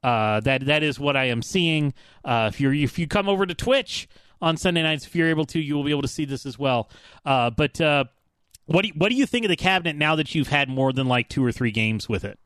Uh, 0.03 0.41
that 0.41 0.66
that 0.66 0.82
is 0.82 1.01
what 1.01 1.16
I 1.16 1.24
am 1.24 1.41
seeing. 1.41 1.95
Uh, 2.24 2.51
if 2.53 2.61
you 2.61 2.72
if 2.72 2.99
you 2.99 3.07
come 3.07 3.28
over 3.28 3.47
to 3.47 3.55
Twitch 3.55 4.09
on 4.45 4.57
Sunday 4.57 4.82
nights, 4.82 5.07
if 5.07 5.16
you're 5.16 5.28
able 5.28 5.47
to, 5.47 5.59
you 5.61 5.74
will 5.74 5.84
be 5.84 5.90
able 5.90 6.03
to 6.03 6.09
see 6.09 6.24
this 6.24 6.45
as 6.47 6.59
well. 6.59 6.88
Uh, 7.24 7.51
but 7.51 7.80
uh, 7.80 8.05
what 8.66 8.82
do 8.82 8.88
you, 8.88 8.95
what 8.97 9.09
do 9.09 9.14
you 9.16 9.26
think 9.26 9.45
of 9.45 9.49
the 9.49 9.57
cabinet 9.57 9.97
now 9.97 10.16
that 10.16 10.34
you've 10.34 10.49
had 10.49 10.68
more 10.68 10.92
than 10.92 11.07
like 11.09 11.28
two 11.28 11.45
or 11.45 11.53
three 11.53 11.70
games 11.70 12.09
with 12.09 12.24
it? 12.24 12.38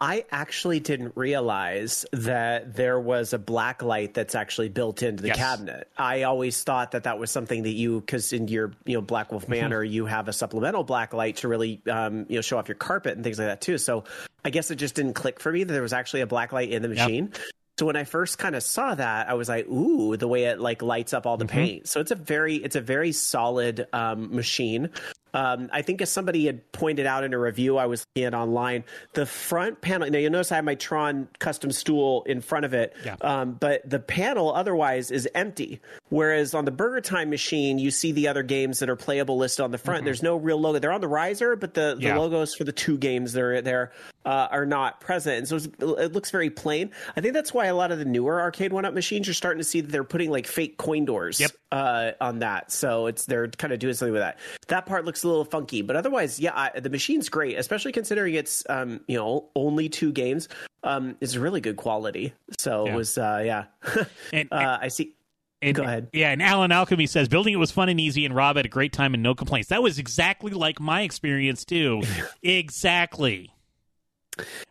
I 0.00 0.24
actually 0.32 0.80
didn't 0.80 1.12
realize 1.14 2.04
that 2.12 2.74
there 2.74 2.98
was 2.98 3.32
a 3.32 3.38
black 3.38 3.84
light 3.84 4.14
that's 4.14 4.34
actually 4.34 4.68
built 4.68 5.00
into 5.00 5.22
the 5.22 5.28
Yes. 5.28 5.36
cabinet. 5.36 5.86
I 5.96 6.24
always 6.24 6.60
thought 6.64 6.90
that 6.90 7.04
that 7.04 7.20
was 7.20 7.30
something 7.30 7.62
that 7.62 7.70
you, 7.70 8.00
because 8.00 8.32
in 8.32 8.48
your 8.48 8.72
you 8.84 8.94
know 8.94 9.02
Blackwolf 9.02 9.42
Mm-hmm. 9.42 9.50
Manor, 9.52 9.84
you 9.84 10.06
have 10.06 10.26
a 10.26 10.32
supplemental 10.32 10.82
black 10.82 11.14
light 11.14 11.36
to 11.36 11.46
really 11.48 11.80
um, 11.88 12.26
you 12.28 12.34
know 12.34 12.40
show 12.42 12.58
off 12.58 12.66
your 12.66 12.74
carpet 12.74 13.14
and 13.14 13.22
things 13.22 13.38
like 13.38 13.46
that 13.46 13.60
too. 13.60 13.78
So 13.78 14.02
I 14.44 14.50
guess 14.50 14.72
it 14.72 14.76
just 14.76 14.96
didn't 14.96 15.12
click 15.14 15.38
for 15.38 15.52
me 15.52 15.62
that 15.62 15.72
there 15.72 15.82
was 15.82 15.92
actually 15.92 16.22
a 16.22 16.26
black 16.26 16.52
light 16.52 16.70
in 16.70 16.82
the 16.82 16.88
machine. 16.88 17.32
So 17.78 17.86
when 17.86 17.96
I 17.96 18.04
first 18.04 18.38
kind 18.38 18.54
of 18.54 18.62
saw 18.62 18.94
that, 18.94 19.28
I 19.30 19.34
was 19.34 19.48
like, 19.48 19.66
"Ooh, 19.68 20.16
the 20.16 20.28
way 20.28 20.44
it 20.44 20.60
like 20.60 20.82
lights 20.82 21.12
up 21.14 21.26
all 21.26 21.36
the 21.38 21.46
paint." 21.46 21.88
So 21.88 22.00
it's 22.00 22.10
a 22.10 22.14
very, 22.16 22.56
it's 22.56 22.76
a 22.76 22.80
very 22.82 23.12
solid 23.12 23.86
um, 23.92 24.34
machine. 24.34 24.90
Um, 25.34 25.70
I 25.72 25.80
think 25.80 26.02
as 26.02 26.10
somebody 26.12 26.44
had 26.44 26.70
pointed 26.72 27.06
out 27.06 27.24
in 27.24 27.32
a 27.32 27.38
review 27.38 27.78
I 27.78 27.86
was 27.86 28.04
looking 28.14 28.26
at 28.26 28.34
online, 28.34 28.84
the 29.14 29.24
front 29.24 29.80
panel. 29.80 30.10
Now 30.10 30.18
you'll 30.18 30.30
notice 30.30 30.52
I 30.52 30.56
have 30.56 30.64
my 30.66 30.74
Tron 30.74 31.26
custom 31.38 31.72
stool 31.72 32.22
in 32.24 32.42
front 32.42 32.66
of 32.66 32.74
it, 32.74 32.94
Yeah. 33.02 33.16
um, 33.22 33.52
but 33.54 33.88
the 33.88 33.98
panel 33.98 34.54
otherwise 34.54 35.10
is 35.10 35.26
empty, 35.34 35.80
Whereas 36.10 36.52
on 36.52 36.66
the 36.66 36.70
Burger 36.70 37.00
Time 37.00 37.30
machine, 37.30 37.78
you 37.78 37.90
see 37.90 38.12
the 38.12 38.28
other 38.28 38.42
games 38.42 38.80
that 38.80 38.90
are 38.90 38.96
playable 38.96 39.38
listed 39.38 39.64
on 39.64 39.70
the 39.70 39.78
front. 39.78 40.04
There's 40.04 40.22
no 40.22 40.36
real 40.36 40.60
logo. 40.60 40.78
They're 40.78 40.92
on 40.92 41.00
the 41.00 41.08
riser, 41.08 41.56
but 41.56 41.72
the, 41.72 41.94
the 41.98 42.02
Yeah. 42.08 42.18
logos 42.18 42.54
for 42.54 42.64
the 42.64 42.72
two 42.72 42.98
games 42.98 43.32
that 43.32 43.42
are 43.42 43.62
there 43.62 43.92
uh, 44.26 44.48
are 44.50 44.66
not 44.66 45.00
present. 45.00 45.38
And 45.38 45.48
so 45.62 45.70
it 45.98 46.12
looks 46.12 46.30
very 46.30 46.50
plain. 46.50 46.90
I 47.16 47.22
think 47.22 47.32
that's 47.32 47.54
why 47.54 47.61
a 47.68 47.74
lot 47.74 47.92
of 47.92 47.98
the 47.98 48.04
newer 48.04 48.38
Arcade1Up 48.38 48.94
machines, 48.94 49.26
you're 49.26 49.34
starting 49.34 49.58
to 49.58 49.64
see 49.64 49.80
that 49.80 49.90
they're 49.90 50.04
putting 50.04 50.30
like 50.30 50.46
fake 50.46 50.76
coin 50.78 51.04
doors 51.04 51.40
Yep. 51.40 51.50
uh, 51.72 52.10
on 52.20 52.38
that. 52.40 52.70
So 52.72 53.06
it's 53.06 53.26
they're 53.26 53.48
kind 53.48 53.72
of 53.72 53.78
doing 53.78 53.94
something 53.94 54.12
with 54.12 54.22
that. 54.22 54.38
That 54.68 54.86
part 54.86 55.04
looks 55.04 55.22
a 55.24 55.28
little 55.28 55.44
funky, 55.44 55.82
but 55.82 55.96
otherwise, 55.96 56.38
yeah, 56.40 56.52
I, 56.74 56.80
the 56.80 56.90
machine's 56.90 57.28
great, 57.28 57.58
especially 57.58 57.92
considering 57.92 58.34
it's 58.34 58.64
um, 58.68 59.00
you 59.08 59.16
know 59.16 59.48
only 59.56 59.88
two 59.88 60.12
games. 60.12 60.48
Um, 60.84 61.16
it's 61.20 61.36
really 61.36 61.60
good 61.60 61.76
quality. 61.76 62.32
So 62.58 62.86
Yeah. 62.86 62.92
it 62.92 62.96
was 62.96 63.16
uh, 63.18 63.42
yeah. 63.44 63.64
And, 64.32 64.48
uh, 64.52 64.78
I 64.80 64.88
see. 64.88 65.14
and- 65.62 65.74
go 65.76 65.84
ahead. 65.84 66.08
Yeah, 66.12 66.30
and 66.30 66.42
Alan 66.42 66.72
Alchemy 66.72 67.06
says 67.06 67.28
building 67.28 67.52
it 67.54 67.58
was 67.58 67.70
fun 67.70 67.88
and 67.88 68.00
easy, 68.00 68.24
and 68.26 68.34
Rob 68.34 68.56
had 68.56 68.66
a 68.66 68.68
great 68.68 68.92
time 68.92 69.14
and 69.14 69.22
no 69.22 69.34
complaints. 69.34 69.68
That 69.68 69.82
was 69.82 69.98
exactly 70.00 70.50
like 70.52 70.80
my 70.80 71.02
experience 71.02 71.64
too. 71.64 72.02
exactly. 72.42 73.52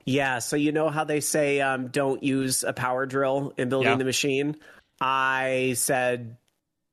Yeah, 0.05 0.39
so 0.39 0.55
you 0.55 0.71
know 0.71 0.89
how 0.89 1.03
they 1.03 1.19
say 1.19 1.61
um, 1.61 1.87
don't 1.87 2.23
use 2.23 2.63
a 2.63 2.73
power 2.73 3.05
drill 3.05 3.53
in 3.57 3.69
building 3.69 3.91
Yeah. 3.91 3.97
the 3.97 4.05
machine. 4.05 4.55
I 4.99 5.73
said 5.77 6.37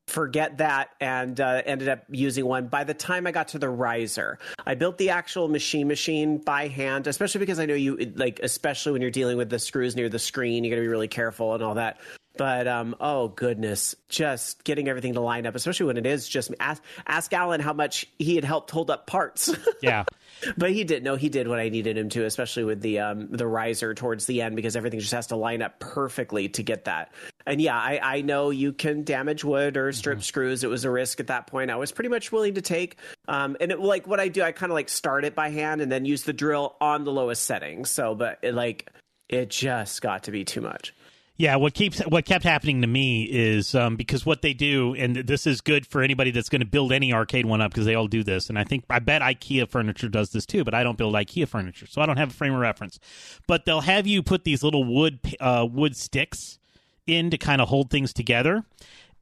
forget 0.07 0.57
that 0.57 0.89
and 0.99 1.39
uh, 1.39 1.61
ended 1.65 1.87
up 1.87 2.03
using 2.09 2.43
one 2.43 2.67
by 2.67 2.83
the 2.83 2.95
time 2.95 3.27
i 3.27 3.31
got 3.31 3.49
to 3.49 3.59
the 3.59 3.69
riser 3.69 4.39
i 4.65 4.73
built 4.73 4.97
the 4.97 5.11
actual 5.11 5.47
machine 5.47 5.87
machine 5.87 6.39
by 6.39 6.67
hand 6.67 7.05
especially 7.05 7.37
because 7.37 7.59
i 7.59 7.65
know 7.67 7.75
you 7.75 7.95
like 8.15 8.39
especially 8.41 8.91
when 8.91 9.03
you're 9.03 9.11
dealing 9.11 9.37
with 9.37 9.51
the 9.51 9.59
screws 9.59 9.95
near 9.95 10.09
the 10.09 10.17
screen 10.17 10.63
you 10.63 10.71
got 10.71 10.77
to 10.77 10.81
be 10.81 10.87
really 10.87 11.07
careful 11.07 11.53
and 11.53 11.61
all 11.61 11.75
that 11.75 11.99
but 12.39 12.69
um, 12.69 12.95
oh 13.01 13.27
goodness 13.27 13.97
just 14.07 14.63
getting 14.63 14.87
everything 14.87 15.13
to 15.13 15.19
line 15.19 15.45
up 15.45 15.55
especially 15.55 15.85
when 15.85 15.97
it 15.97 16.05
is 16.05 16.27
just 16.27 16.55
ask, 16.61 16.81
ask 17.05 17.33
alan 17.33 17.59
how 17.59 17.73
much 17.73 18.05
he 18.17 18.35
had 18.35 18.45
helped 18.45 18.71
hold 18.71 18.89
up 18.89 19.05
parts. 19.05 19.53
Yeah. 19.81 20.03
but 20.57 20.71
he 20.71 20.83
did 20.83 21.03
no 21.03 21.15
he 21.15 21.29
did 21.29 21.47
what 21.47 21.59
i 21.59 21.69
needed 21.69 21.97
him 21.97 22.09
to 22.09 22.25
especially 22.25 22.63
with 22.63 22.81
the 22.81 22.99
um 22.99 23.27
the 23.29 23.47
riser 23.47 23.93
towards 23.93 24.25
the 24.25 24.41
end 24.41 24.55
because 24.55 24.75
everything 24.75 24.99
just 24.99 25.13
has 25.13 25.27
to 25.27 25.35
line 25.35 25.61
up 25.61 25.79
perfectly 25.79 26.49
to 26.49 26.63
get 26.63 26.85
that. 26.85 27.13
And 27.45 27.61
yeah 27.61 27.77
i 27.77 27.99
i 28.01 28.21
know 28.21 28.49
you 28.49 28.73
can 28.73 29.03
damage 29.03 29.43
wood 29.43 29.75
or 29.77 29.91
strip 29.91 30.23
screws. 30.23 30.63
It 30.63 30.69
was 30.69 30.85
a 30.85 30.91
risk 30.91 31.19
at 31.19 31.27
that 31.27 31.47
point. 31.47 31.71
I 31.71 31.75
was 31.75 31.91
pretty 31.91 32.09
much 32.09 32.31
willing 32.31 32.55
to 32.55 32.61
take 32.61 32.97
um 33.27 33.57
and 33.59 33.71
it 33.71 33.79
like 33.79 34.07
what 34.07 34.19
i 34.19 34.27
do 34.27 34.41
i 34.41 34.51
kind 34.51 34.71
of 34.71 34.75
like 34.75 34.89
start 34.89 35.25
it 35.25 35.35
by 35.35 35.49
hand 35.49 35.81
and 35.81 35.91
then 35.91 36.05
use 36.05 36.23
the 36.23 36.33
drill 36.33 36.75
on 36.79 37.03
the 37.03 37.11
lowest 37.11 37.43
setting. 37.43 37.85
So 37.85 38.15
but 38.15 38.39
it 38.41 38.53
like 38.53 38.89
it 39.27 39.49
just 39.49 40.01
got 40.01 40.23
to 40.23 40.31
be 40.31 40.45
too 40.45 40.61
much 40.61 40.93
Yeah, 41.39 41.55
what 41.55 41.73
keeps 41.73 41.99
what 41.99 42.25
kept 42.25 42.43
happening 42.43 42.81
to 42.81 42.87
me 42.87 43.23
is 43.23 43.73
um, 43.73 43.95
because 43.95 44.25
what 44.25 44.41
they 44.41 44.53
do, 44.53 44.93
and 44.93 45.15
this 45.15 45.47
is 45.47 45.61
good 45.61 45.87
for 45.87 46.01
anybody 46.01 46.31
that's 46.31 46.49
going 46.49 46.59
to 46.59 46.67
build 46.67 46.91
any 46.91 47.13
Arcade1Up 47.13 47.69
because 47.69 47.85
they 47.85 47.95
all 47.95 48.07
do 48.07 48.25
this, 48.25 48.49
and 48.49 48.59
I 48.59 48.65
think 48.65 48.83
I 48.89 48.99
bet 48.99 49.21
IKEA 49.21 49.69
furniture 49.69 50.09
does 50.09 50.31
this 50.31 50.45
too, 50.45 50.65
but 50.65 50.73
I 50.73 50.83
don't 50.83 50.97
build 50.97 51.13
IKEA 51.13 51.47
furniture, 51.47 51.87
so 51.87 52.01
I 52.01 52.05
don't 52.05 52.17
have 52.17 52.31
a 52.31 52.33
frame 52.33 52.53
of 52.53 52.59
reference. 52.59 52.99
But 53.47 53.63
they'll 53.63 53.79
have 53.79 54.05
you 54.05 54.21
put 54.21 54.43
these 54.43 54.63
little 54.63 54.83
wood 54.83 55.19
uh, 55.39 55.65
wood 55.71 55.95
sticks 55.95 56.59
in 57.07 57.29
to 57.29 57.37
kind 57.37 57.61
of 57.61 57.69
hold 57.69 57.89
things 57.89 58.11
together, 58.11 58.65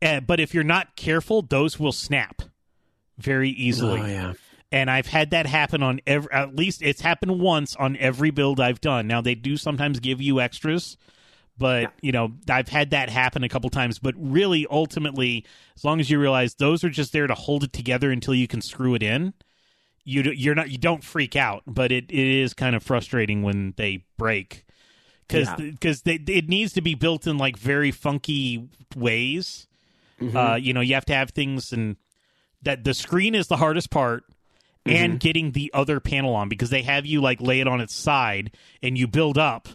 uh, 0.01 0.20
but 0.20 0.39
if 0.39 0.55
you're 0.55 0.63
not 0.63 0.95
careful, 0.95 1.43
those 1.43 1.80
will 1.80 1.91
snap 1.91 2.41
very 3.20 3.51
easily. 3.51 4.01
oh 4.01 4.05
yeah 4.07 4.34
and 4.72 4.89
I've 4.91 5.07
had 5.07 5.30
that 5.30 5.45
happen 5.45 5.82
on 5.84 6.01
every. 6.07 6.32
At 6.32 6.55
least 6.55 6.82
it's 6.82 7.01
happened 7.01 7.39
once 7.39 7.76
on 7.76 7.95
every 7.97 8.32
build 8.32 8.59
I've 8.59 8.82
done. 8.82 9.07
Now 9.07 9.22
they 9.22 9.36
do 9.36 9.55
sometimes 9.55 9.99
give 9.99 10.20
you 10.20 10.41
extras, 10.41 10.97
but 11.58 11.82
Yeah. 11.84 11.89
you 12.01 12.12
know 12.12 12.34
I've 12.49 12.68
had 12.70 12.91
that 12.91 13.10
happen 13.10 13.43
a 13.43 13.49
couple 13.49 13.70
times. 13.70 13.99
But 13.99 14.16
really, 14.18 14.66
ultimately, 14.70 15.45
as 15.76 15.84
long 15.84 15.99
as 15.99 16.10
you 16.10 16.20
realize 16.20 16.55
those 16.55 16.84
are 16.84 16.89
just 16.89 17.14
there 17.14 17.28
to 17.28 17.34
hold 17.36 17.64
it 17.64 17.74
together 17.74 18.12
until 18.12 18.34
you 18.36 18.47
can 18.47 18.62
screw 18.62 18.93
it 18.95 19.03
in, 19.03 19.34
you 20.03 20.22
you're 20.24 20.55
not 20.55 20.70
you 20.72 20.78
don't 20.78 21.03
freak 21.03 21.36
out. 21.36 21.64
But 21.68 21.91
it, 21.91 22.05
it 22.12 22.28
is 22.41 22.53
kind 22.53 22.76
of 22.76 22.84
frustrating 22.84 23.41
when 23.43 23.74
they 23.78 24.05
break 24.18 24.66
because 25.28 25.47
Yeah. 25.47 25.55
because 25.72 26.01
it 26.05 26.47
needs 26.49 26.74
to 26.74 26.82
be 26.82 26.95
built 26.95 27.28
in 27.28 27.38
like 27.38 27.58
very 27.58 27.91
funky 27.91 28.70
ways. 28.95 29.68
Uh, 30.34 30.55
you 30.55 30.74
know, 30.74 30.82
you 30.82 30.95
have 30.95 31.05
to 31.05 31.14
have 31.14 31.30
things 31.30 31.72
and 31.72 31.95
that 32.64 32.84
the 32.84 32.93
screen 32.95 33.36
is 33.36 33.47
the 33.47 33.58
hardest 33.58 33.91
part 33.91 34.24
and 34.84 35.20
getting 35.20 35.51
the 35.51 35.70
other 35.76 35.99
panel 35.99 36.34
on 36.34 36.49
because 36.49 36.70
they 36.72 36.82
have 36.82 37.05
you 37.05 37.22
like 37.22 37.39
lay 37.41 37.60
it 37.60 37.68
on 37.68 37.82
its 37.82 37.93
side 37.93 38.55
and 38.82 38.97
you 38.97 39.05
build 39.08 39.38
up 39.38 39.68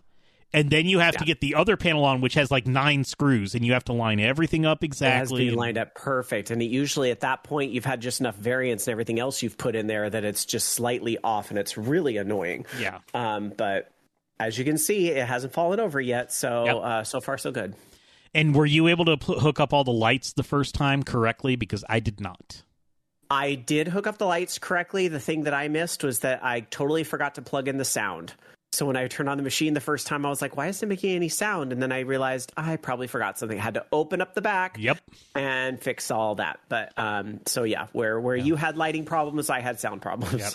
and 0.54 0.70
then 0.70 0.86
you 0.86 0.98
have 0.98 1.16
to 1.16 1.24
get 1.24 1.40
the 1.40 1.54
other 1.54 1.76
panel 1.76 2.04
on 2.04 2.20
which 2.20 2.34
has 2.34 2.50
like 2.50 2.66
nine 2.66 3.04
screws 3.04 3.54
and 3.54 3.64
you 3.64 3.72
have 3.72 3.84
to 3.84 3.92
line 3.92 4.20
everything 4.20 4.66
up 4.66 4.84
exactly 4.84 5.14
It 5.14 5.18
has 5.18 5.28
to 5.30 5.34
exactly 5.34 5.50
be 5.50 5.56
lined 5.56 5.78
up 5.78 5.94
perfect. 5.94 6.50
And 6.50 6.60
it 6.62 6.66
usually 6.66 7.10
at 7.10 7.20
that 7.20 7.42
point, 7.44 7.72
you've 7.72 7.84
had 7.84 8.00
just 8.00 8.20
enough 8.20 8.36
variance 8.36 8.86
and 8.86 8.92
everything 8.92 9.18
else 9.18 9.42
you've 9.42 9.56
put 9.58 9.74
in 9.74 9.86
there 9.86 10.08
that 10.10 10.24
it's 10.24 10.44
just 10.44 10.68
slightly 10.70 11.18
off 11.24 11.50
and 11.50 11.58
it's 11.58 11.76
really 11.78 12.16
annoying. 12.16 12.66
yeah 12.78 12.98
Um, 13.14 13.52
but 13.56 13.90
as 14.40 14.58
you 14.58 14.64
can 14.64 14.78
see, 14.78 15.08
it 15.08 15.26
hasn't 15.26 15.52
fallen 15.52 15.78
over 15.80 16.00
yet. 16.00 16.32
So, 16.32 16.64
Yep. 16.64 16.76
uh, 16.76 17.04
so 17.04 17.20
far, 17.20 17.38
so 17.38 17.50
good. 17.52 17.74
and 18.34 18.54
were 18.54 18.66
you 18.66 18.88
able 18.88 19.04
to 19.06 19.16
pl- 19.16 19.38
hook 19.40 19.60
up 19.60 19.72
all 19.72 19.84
the 19.84 19.92
lights 19.92 20.32
the 20.32 20.42
first 20.42 20.74
time 20.74 21.02
correctly 21.02 21.54
because 21.54 21.84
i 21.88 22.00
did 22.00 22.20
not 22.20 22.62
I 23.30 23.54
did 23.54 23.88
hook 23.88 24.06
up 24.06 24.18
the 24.18 24.26
lights 24.26 24.58
correctly. 24.58 25.08
The 25.08 25.18
thing 25.18 25.44
that 25.44 25.54
I 25.54 25.68
missed 25.68 26.04
was 26.04 26.18
that 26.18 26.44
I 26.44 26.60
totally 26.60 27.02
forgot 27.02 27.36
to 27.36 27.42
plug 27.42 27.66
in 27.66 27.78
the 27.78 27.84
sound. 27.86 28.34
So 28.72 28.86
when 28.86 28.96
I 28.96 29.06
turned 29.06 29.28
on 29.28 29.36
the 29.36 29.42
machine 29.42 29.74
the 29.74 29.80
first 29.80 30.06
time, 30.06 30.24
I 30.24 30.30
was 30.30 30.40
like, 30.40 30.56
why 30.56 30.68
isn't 30.68 30.86
it 30.86 30.88
making 30.88 31.14
any 31.14 31.28
sound? 31.28 31.72
And 31.72 31.82
then 31.82 31.92
I 31.92 32.00
realized 32.00 32.52
I 32.56 32.76
probably 32.76 33.06
forgot 33.06 33.38
something. 33.38 33.58
I 33.58 33.62
had 33.62 33.74
to 33.74 33.84
open 33.92 34.20
up 34.22 34.34
the 34.34 34.40
back 34.40 34.76
yep 34.78 34.98
and 35.34 35.78
fix 35.78 36.10
all 36.10 36.36
that. 36.36 36.58
But 36.70 36.92
um, 36.98 37.40
so 37.44 37.64
yeah, 37.64 37.88
where 37.92 38.18
where 38.18 38.34
you 38.36 38.56
had 38.56 38.76
lighting 38.78 39.04
problems, 39.04 39.50
I 39.50 39.60
had 39.60 39.78
sound 39.78 40.00
problems. 40.00 40.40
Yep. 40.40 40.52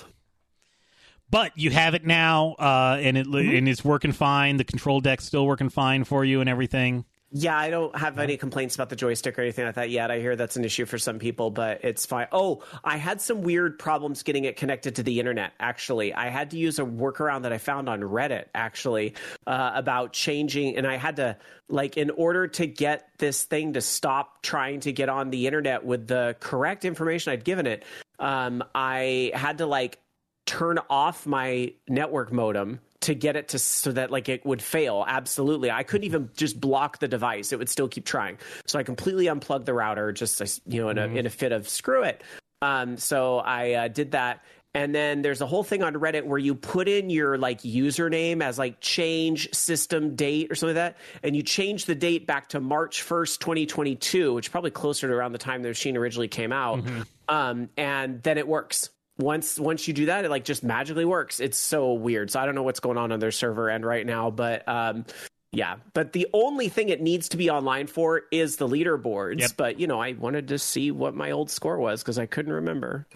but 1.29 1.51
you 1.55 1.69
have 1.71 1.93
it 1.93 2.05
now 2.05 2.55
uh, 2.57 2.97
and 2.99 3.17
it 3.17 3.27
Mm-hmm. 3.27 3.55
and 3.55 3.69
it's 3.69 3.83
working 3.85 4.13
fine 4.13 4.57
the 4.57 4.63
control 4.63 4.99
deck's 5.01 5.25
still 5.25 5.45
working 5.45 5.69
fine 5.69 6.03
for 6.03 6.23
you 6.25 6.41
and 6.41 6.49
everything 6.49 7.05
Yeah, 7.29 7.57
I 7.57 7.69
don't 7.69 7.93
have 7.93 8.19
any 8.19 8.37
complaints 8.37 8.75
about 8.75 8.89
the 8.89 8.95
joystick 8.95 9.37
or 9.37 9.41
anything 9.41 9.65
like 9.65 9.75
that 9.75 9.89
yet. 9.89 10.11
I 10.11 10.19
hear 10.19 10.37
that's 10.37 10.55
an 10.55 10.63
issue 10.63 10.85
for 10.85 10.97
some 10.97 11.19
people, 11.19 11.51
but 11.51 11.83
it's 11.83 12.05
fine. 12.05 12.27
Oh, 12.31 12.63
I 12.85 12.95
had 12.95 13.19
some 13.19 13.41
weird 13.41 13.77
problems 13.77 14.23
getting 14.23 14.45
it 14.45 14.55
connected 14.55 14.95
to 14.95 15.03
the 15.03 15.19
internet, 15.19 15.51
actually. 15.59 16.13
I 16.13 16.29
had 16.29 16.51
to 16.51 16.57
use 16.57 16.79
a 16.79 16.83
workaround 16.83 17.41
that 17.41 17.51
I 17.51 17.57
found 17.57 17.89
on 17.89 17.99
Reddit, 17.99 18.45
actually, 18.55 19.13
uh, 19.45 19.71
about 19.75 20.13
changing, 20.13 20.77
and 20.77 20.87
I 20.87 20.95
had 20.95 21.17
to, 21.17 21.37
like, 21.67 21.97
in 21.97 22.11
order 22.11 22.47
to 22.47 22.65
get 22.65 23.09
this 23.17 23.43
thing 23.43 23.73
to 23.73 23.81
stop 23.81 24.41
trying 24.41 24.79
to 24.81 24.93
get 24.93 25.09
on 25.09 25.29
the 25.29 25.47
internet 25.47 25.83
with 25.83 26.07
the 26.07 26.37
correct 26.39 26.85
information 26.85 27.33
I'd 27.33 27.43
given 27.43 27.67
it, 27.67 27.83
um, 28.19 28.63
I 28.73 29.31
had 29.33 29.57
to, 29.57 29.65
like, 29.65 29.99
turn 30.45 30.79
off 30.89 31.27
my 31.27 31.73
network 31.89 32.31
modem 32.31 32.79
to 33.01 33.13
get 33.13 33.35
it 33.35 33.49
to 33.49 33.59
so 33.59 33.91
that 33.91 34.11
like 34.11 34.29
it 34.29 34.45
would 34.45 34.61
fail. 34.61 35.05
Absolutely. 35.07 35.69
I 35.71 35.83
couldn't 35.83 36.05
even 36.05 36.29
just 36.35 36.59
block 36.59 36.99
the 36.99 37.07
device. 37.07 37.53
It 37.53 37.59
would 37.59 37.69
still 37.69 37.87
keep 37.87 38.05
trying. 38.05 38.37
So 38.65 38.79
i 38.79 38.83
completely 38.83 39.27
unplugged 39.27 39.65
the 39.65 39.73
router 39.73 40.11
just 40.11 40.61
you 40.65 40.81
know 40.81 40.89
in 40.89 40.97
a, 40.97 41.07
in 41.07 41.25
a 41.25 41.29
fit 41.29 41.51
of 41.51 41.69
screw 41.69 42.03
it. 42.03 42.23
Um, 42.61 42.97
so 42.97 43.37
i 43.37 43.73
uh, 43.73 43.87
did 43.87 44.11
that. 44.11 44.43
And 44.73 44.93
then 44.93 45.23
there's 45.23 45.41
a 45.41 45.47
whole 45.47 45.63
thing 45.63 45.81
on 45.81 45.93
reddit 45.95 46.25
where 46.25 46.37
you 46.37 46.53
put 46.53 46.87
in 46.87 47.09
your 47.09 47.35
like 47.37 47.61
username 47.61 48.43
as 48.43 48.59
like 48.59 48.79
change 48.79 49.51
system 49.53 50.15
date 50.15 50.51
or 50.51 50.55
something 50.55 50.75
like 50.75 50.95
that 50.95 50.97
and 51.23 51.35
you 51.35 51.41
change 51.41 51.85
the 51.85 51.95
date 51.95 52.27
back 52.27 52.49
to 52.49 52.59
march 52.59 53.03
1st 53.03 53.39
2022 53.39 54.35
which 54.35 54.45
is 54.45 54.51
probably 54.51 54.69
closer 54.69 55.07
to 55.07 55.13
around 55.13 55.31
the 55.31 55.39
time 55.39 55.63
the 55.63 55.69
machine 55.69 55.97
originally 55.97 56.27
came 56.27 56.51
out. 56.51 56.83
Um, 57.27 57.69
and 57.75 58.21
then 58.21 58.37
it 58.37 58.47
works 58.47 58.89
once 59.17 59.59
once 59.59 59.87
you 59.87 59.93
do 59.93 60.05
that 60.07 60.25
it 60.25 60.29
like 60.29 60.43
just 60.43 60.63
magically 60.63 61.05
works. 61.05 61.39
It's 61.39 61.57
so 61.57 61.93
weird. 61.93 62.31
So 62.31 62.39
i 62.39 62.45
don't 62.45 62.55
know 62.55 62.63
what's 62.63 62.79
going 62.79 62.97
on 62.97 63.11
on 63.11 63.19
their 63.19 63.31
server 63.31 63.69
end 63.69 63.85
right 63.85 64.05
now 64.05 64.29
but 64.31 64.67
um 64.67 65.05
yeah. 65.53 65.77
But 65.93 66.11
the 66.11 66.27
only 66.33 66.67
thing 66.67 66.89
it 66.89 67.01
needs 67.01 67.29
to 67.29 67.37
be 67.37 67.49
online 67.49 67.87
for 67.87 68.23
is 68.31 68.57
the 68.57 68.67
leaderboards. 68.67 69.39
Yep. 69.39 69.51
but 69.57 69.79
you 69.79 69.87
know 69.87 69.99
i 69.99 70.13
wanted 70.13 70.49
to 70.49 70.59
see 70.59 70.91
what 70.91 71.15
my 71.15 71.31
old 71.31 71.49
score 71.49 71.77
was 71.77 72.01
because 72.03 72.19
i 72.19 72.25
couldn't 72.25 72.53
remember. 72.53 73.07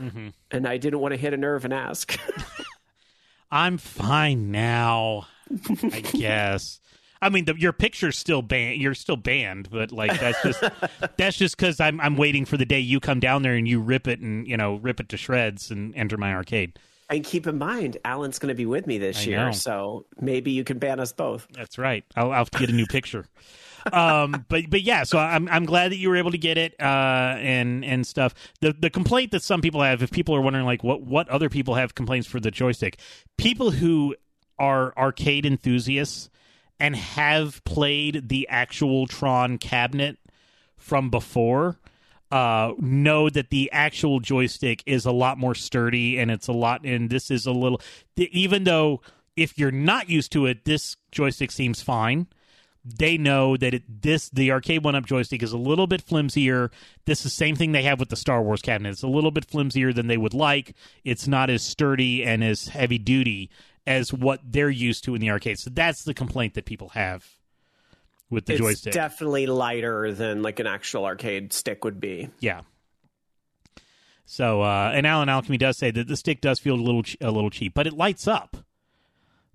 And 0.49 0.68
i 0.68 0.78
didn't 0.78 0.99
want 0.99 1.14
to 1.14 1.18
hit 1.18 1.34
a 1.34 1.38
nerve 1.38 1.66
and 1.66 1.74
ask. 1.74 2.18
I'm 3.52 3.78
fine 3.78 4.52
now 4.52 5.28
i 5.91 5.99
guess 6.14 6.80
I 7.22 7.30
mean, 7.30 7.45
the, 7.45 7.55
your 7.55 7.74
picture's 7.74 8.17
still 8.17 8.41
banned. 8.41 8.82
You're 8.82 8.95
still 8.95 9.17
banned, 9.17 9.69
but 9.69 9.91
like 9.91 10.19
that's 10.19 10.41
just 10.41 10.63
that's 11.17 11.38
just 11.38 11.55
because 11.55 11.80
I'm 11.80 12.01
I'm 12.01 12.17
waiting 12.17 12.45
for 12.45 12.57
the 12.57 12.65
day 12.65 12.80
you 12.80 12.99
come 12.99 13.19
down 13.19 13.43
there 13.43 13.53
and 13.53 13.67
you 13.67 13.80
rip 13.80 14.07
it 14.07 14.19
and 14.19 14.47
you 14.47 14.57
know 14.57 14.76
rip 14.76 14.99
it 14.99 15.09
to 15.09 15.17
shreds 15.17 15.69
and 15.69 15.95
enter 15.95 16.17
my 16.17 16.34
arcade. 16.34 16.80
and 17.09 17.24
keep 17.24 17.45
in 17.45 17.57
mind 17.57 17.97
alan's 18.05 18.39
going 18.39 18.47
to 18.49 18.55
be 18.55 18.65
with 18.65 18.88
me 18.88 18.97
this 18.97 19.19
I 19.19 19.30
year 19.30 19.45
know. 19.45 19.51
so 19.51 20.05
maybe 20.19 20.51
you 20.51 20.63
can 20.63 20.80
ban 20.80 20.99
us 20.99 21.11
both 21.11 21.47
That's 21.53 21.78
right. 21.78 22.03
I'll, 22.15 22.32
I'll 22.32 22.45
get 22.45 22.69
a 22.69 22.74
new 22.74 22.86
picture. 22.88 23.26
um, 23.91 24.45
but 24.49 24.69
but 24.69 24.82
yeah, 24.82 25.03
so 25.03 25.19
I'm 25.19 25.47
I'm 25.49 25.65
glad 25.65 25.91
that 25.91 25.97
you 25.97 26.09
were 26.09 26.15
able 26.15 26.32
to 26.32 26.38
get 26.38 26.57
it 26.57 26.74
uh, 26.80 27.36
and 27.38 27.86
and 27.86 28.07
stuff. 28.07 28.34
The 28.61 28.74
the 28.74 28.89
complaint 28.89 29.32
that 29.32 29.43
some 29.43 29.61
people 29.61 29.82
have, 29.82 30.01
if 30.01 30.09
people 30.11 30.36
are 30.36 30.41
wondering 30.41 30.65
like 30.65 30.84
what 30.84 31.01
what 31.01 31.30
other 31.30 31.49
people 31.49 31.76
have 31.76 31.93
complaints 31.93 32.28
for 32.28 32.39
the 32.39 32.51
joystick, 32.51 32.99
people 33.38 33.72
who 33.72 34.15
are 34.57 34.93
arcade 34.97 35.45
enthusiasts 35.45 36.30
and 36.82 36.95
have 36.95 37.63
played 37.63 38.27
the 38.27 38.47
actual 38.49 39.05
Tron 39.05 39.59
cabinet 39.59 40.17
from 40.75 41.11
before 41.11 41.77
uh, 42.32 42.73
know 42.79 43.29
that 43.29 43.51
the 43.51 43.69
actual 43.71 44.19
joystick 44.19 44.82
is 44.88 45.05
a 45.05 45.11
lot 45.11 45.38
more 45.38 45.53
sturdy 45.53 46.17
and 46.17 46.32
it's 46.32 46.47
a 46.47 46.53
lot 46.53 46.84
and 46.84 47.09
this 47.09 47.29
is 47.29 47.45
a 47.45 47.51
little 47.51 47.79
even 48.15 48.63
though 48.63 48.99
if 49.38 49.59
you're 49.59 49.69
not 49.69 50.09
used 50.09 50.32
to 50.32 50.47
it 50.47 50.65
this 50.65 50.97
joystick 51.11 51.51
seems 51.51 51.82
fine. 51.82 52.27
They 52.84 53.15
know 53.15 53.57
that 53.57 53.75
it, 53.75 54.01
this 54.01 54.29
the 54.29 54.49
Arcade1Up 54.49 55.05
joystick 55.05 55.43
is 55.43 55.51
a 55.51 55.57
little 55.57 55.86
bit 55.86 56.01
flimsier. 56.03 56.71
This 57.05 57.19
is 57.19 57.25
the 57.25 57.29
same 57.29 57.55
thing 57.55 57.73
they 57.73 57.84
have 57.84 57.99
with 57.99 58.09
the 58.09 58.15
star 58.15 58.41
wars 58.41 58.63
cabinet. 58.63 58.89
It's 58.89 59.03
a 59.03 59.07
little 59.07 59.29
bit 59.29 59.45
flimsier 59.45 59.93
than 59.93 60.07
they 60.07 60.17
would 60.17 60.34
like. 60.34 60.73
It's 61.03 61.27
not 61.27 61.51
as 61.51 61.61
sturdy 61.61 62.23
and 62.23 62.43
as 62.43 62.69
heavy 62.69 62.97
duty 62.97 63.51
as 63.88 64.13
what 64.13 64.39
they're 64.43 64.69
used 64.69 65.03
to 65.03 65.15
in 65.15 65.21
the 65.21 65.29
arcade 65.29 65.57
so 65.59 65.69
that's 65.69 66.03
the 66.03 66.13
complaint 66.13 66.53
that 66.53 66.65
people 66.65 66.89
have 66.89 67.25
with 68.32 68.45
the 68.45 68.53
it's 68.53 68.61
joystick 68.61 68.93
definitely 68.93 69.45
lighter 69.45 70.11
than 70.13 70.41
like 70.41 70.59
an 70.59 70.65
actual 70.65 71.05
arcade 71.05 71.53
stick 71.53 71.84
would 71.84 71.99
be. 71.99 72.29
Yeah. 72.39 72.61
So, 74.25 74.61
uh, 74.61 74.91
and 74.95 75.05
Alan 75.05 75.27
Alchemy 75.27 75.57
does 75.57 75.77
say 75.77 75.91
that 75.91 76.07
the 76.07 76.15
stick 76.15 76.39
does 76.39 76.57
feel 76.57 76.75
a 76.75 76.82
little 76.82 77.03
a 77.19 77.29
little 77.29 77.49
cheap, 77.49 77.73
but 77.73 77.86
it 77.86 77.93
lights 77.93 78.27
up. 78.27 78.55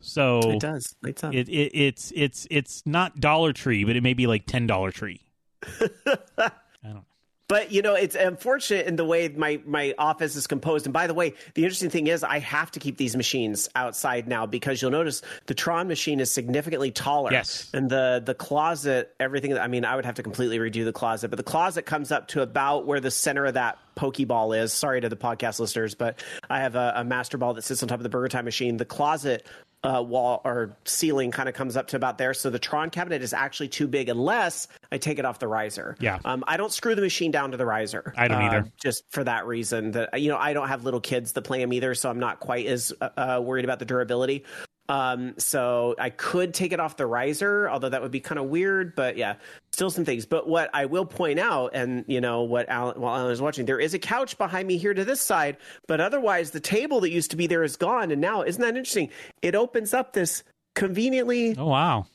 So 0.01 0.51
It 0.51 0.61
does. 0.61 0.95
Lights 1.03 1.25
up. 1.25 1.35
It, 1.35 1.49
it 1.49 1.75
it's 1.75 2.13
it's 2.15 2.47
it's 2.51 2.83
not 2.85 3.19
Dollar 3.19 3.55
Tree, 3.55 3.85
but 3.85 3.97
it 3.97 4.03
may 4.03 4.13
be 4.13 4.27
like 4.27 4.45
ten 4.47 4.67
Dollar 4.67 4.93
Tree. 4.93 5.23
I 5.65 6.51
don't. 6.85 7.05
But 7.49 7.71
you 7.71 7.83
know, 7.83 7.95
it's 7.95 8.17
unfortunate 8.17 8.87
in 8.87 8.97
the 8.97 9.05
way 9.05 9.29
my 9.29 9.61
my 9.65 9.95
office 9.99 10.35
is 10.35 10.47
composed. 10.47 10.87
And 10.87 10.93
by 10.93 11.07
the 11.07 11.15
way, 11.15 11.35
the 11.55 11.63
interesting 11.63 11.91
thing 11.91 12.09
is, 12.09 12.25
I 12.25 12.41
have 12.41 12.71
to 12.73 12.81
keep 12.81 12.97
these 12.97 13.17
machines 13.17 13.69
outside 13.77 14.27
now 14.27 14.47
because 14.47 14.83
you'll 14.83 14.91
notice 14.91 15.23
the 15.47 15.55
Tron 15.55 15.87
machine 15.87 16.19
is 16.21 16.31
significantly 16.31 16.91
taller. 16.91 17.33
Yes. 17.33 17.71
and 17.73 17.89
the 17.89 18.23
the 18.25 18.35
closet, 18.35 19.15
everything. 19.21 19.57
I 19.57 19.69
mean, 19.69 19.85
I 19.85 19.95
would 19.95 20.05
have 20.05 20.17
to 20.17 20.23
completely 20.23 20.59
redo 20.59 20.85
the 20.85 20.93
closet, 20.93 21.29
but 21.29 21.37
the 21.37 21.45
closet 21.45 21.87
comes 21.87 22.11
up 22.11 22.29
to 22.29 22.43
about 22.43 22.87
where 22.87 23.01
the 23.01 23.11
center 23.11 23.47
of 23.47 23.55
that 23.55 23.79
Pokeball 23.97 24.59
is. 24.61 24.73
Sorry 24.73 25.01
to 25.01 25.09
the 25.09 25.17
podcast 25.17 25.61
listeners, 25.61 25.95
but 25.95 26.23
I 26.51 26.61
have 26.61 26.75
a, 26.75 26.95
a 26.97 27.05
Master 27.05 27.39
Ball 27.39 27.55
that 27.55 27.63
sits 27.63 27.83
on 27.83 27.89
top 27.89 27.99
of 27.99 28.03
the 28.03 28.09
Burger 28.09 28.29
Time 28.29 28.45
machine. 28.45 28.77
The 28.77 28.85
closet 28.85 29.47
uh, 29.87 30.03
wall 30.03 30.41
or 30.45 30.77
ceiling 30.85 31.31
kind 31.31 31.49
of 31.49 31.55
comes 31.55 31.77
up 31.77 31.87
to 31.89 31.97
about 31.97 32.19
there. 32.19 32.35
So 32.35 32.51
the 32.51 32.59
Tron 32.59 32.91
cabinet 32.91 33.23
is 33.23 33.33
actually 33.33 33.69
too 33.69 33.87
big 33.87 34.09
unless 34.09 34.67
I 34.91 34.99
take 34.99 35.19
it 35.19 35.25
off 35.25 35.39
the 35.39 35.49
riser. 35.49 35.97
Yeah. 36.01 36.19
Um, 36.25 36.43
I 36.47 36.57
don't 36.57 36.73
screw 36.73 36.95
the 36.95 37.03
machine 37.03 37.31
down 37.31 37.53
to 37.53 37.57
the 37.57 37.67
riser. 37.67 38.13
I 38.17 38.29
don't 38.29 38.43
uh, 38.43 38.47
either. 38.47 38.73
Just 38.83 39.05
for 39.11 39.23
that 39.25 39.47
reason 39.47 39.93
that 39.93 40.21
you 40.21 40.29
know 40.29 40.39
I 40.39 40.53
don't 40.53 40.69
have 40.69 40.85
little 40.85 41.01
kids 41.01 41.33
that 41.33 41.43
play 41.43 41.61
them 41.61 41.73
either, 41.73 41.95
so 41.95 42.11
I'm 42.11 42.19
not 42.19 42.41
quite 42.41 42.67
as 42.67 42.93
uh, 43.01 43.09
uh, 43.17 43.41
worried 43.43 43.65
about 43.65 43.79
the 43.79 43.85
durability. 43.85 44.45
Um, 44.89 45.35
so 45.39 45.95
I 45.99 46.11
could 46.11 46.55
take 46.55 46.73
it 46.73 46.81
off 46.81 46.97
the 46.97 47.07
riser, 47.07 47.69
although 47.69 47.89
that 47.89 48.03
would 48.03 48.13
be 48.13 48.21
kind 48.21 48.39
of 48.39 48.47
weird. 48.47 48.95
But 48.95 49.17
yeah, 49.17 49.35
still 49.77 49.91
some 49.91 50.07
things. 50.07 50.25
But 50.25 50.49
what 50.49 50.71
I 50.73 50.87
will 50.87 51.05
point 51.05 51.39
out, 51.39 51.73
and 51.75 52.03
you 52.09 52.19
know 52.23 52.43
what, 52.43 52.67
Alan, 52.71 52.99
while 52.99 53.15
Alan 53.15 53.31
is 53.31 53.43
watching, 53.43 53.67
there 53.67 53.79
is 53.79 53.93
a 53.93 53.99
couch 53.99 54.39
behind 54.39 54.67
me 54.67 54.79
here 54.79 54.95
to 54.95 55.05
this 55.05 55.21
side, 55.21 55.59
but 55.87 56.01
otherwise 56.01 56.51
the 56.53 56.61
table 56.61 57.01
that 57.01 57.11
used 57.11 57.31
to 57.33 57.37
be 57.37 57.47
there 57.47 57.63
is 57.63 57.77
gone, 57.77 58.11
and 58.11 58.19
now 58.21 58.41
isn't 58.43 58.61
that 58.63 58.69
interesting? 58.71 59.11
It 59.43 59.55
opens 59.55 59.93
up 59.93 60.15
this 60.15 60.43
conveniently 60.75 61.55
Oh 61.59 61.67
wow. 61.67 62.07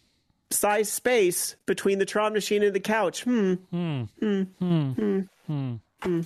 sized 0.49 0.91
space 0.91 1.55
between 1.67 1.99
the 1.99 2.05
Tron 2.05 2.33
machine 2.33 2.63
and 2.63 2.73
the 2.73 2.79
couch. 2.79 3.23
Hmm. 3.23 3.53
Hmm. 3.69 4.03
Hmm. 4.19 4.41
Hmm. 4.59 5.19
Hmm. 5.45 5.75
hmm. 6.01 6.21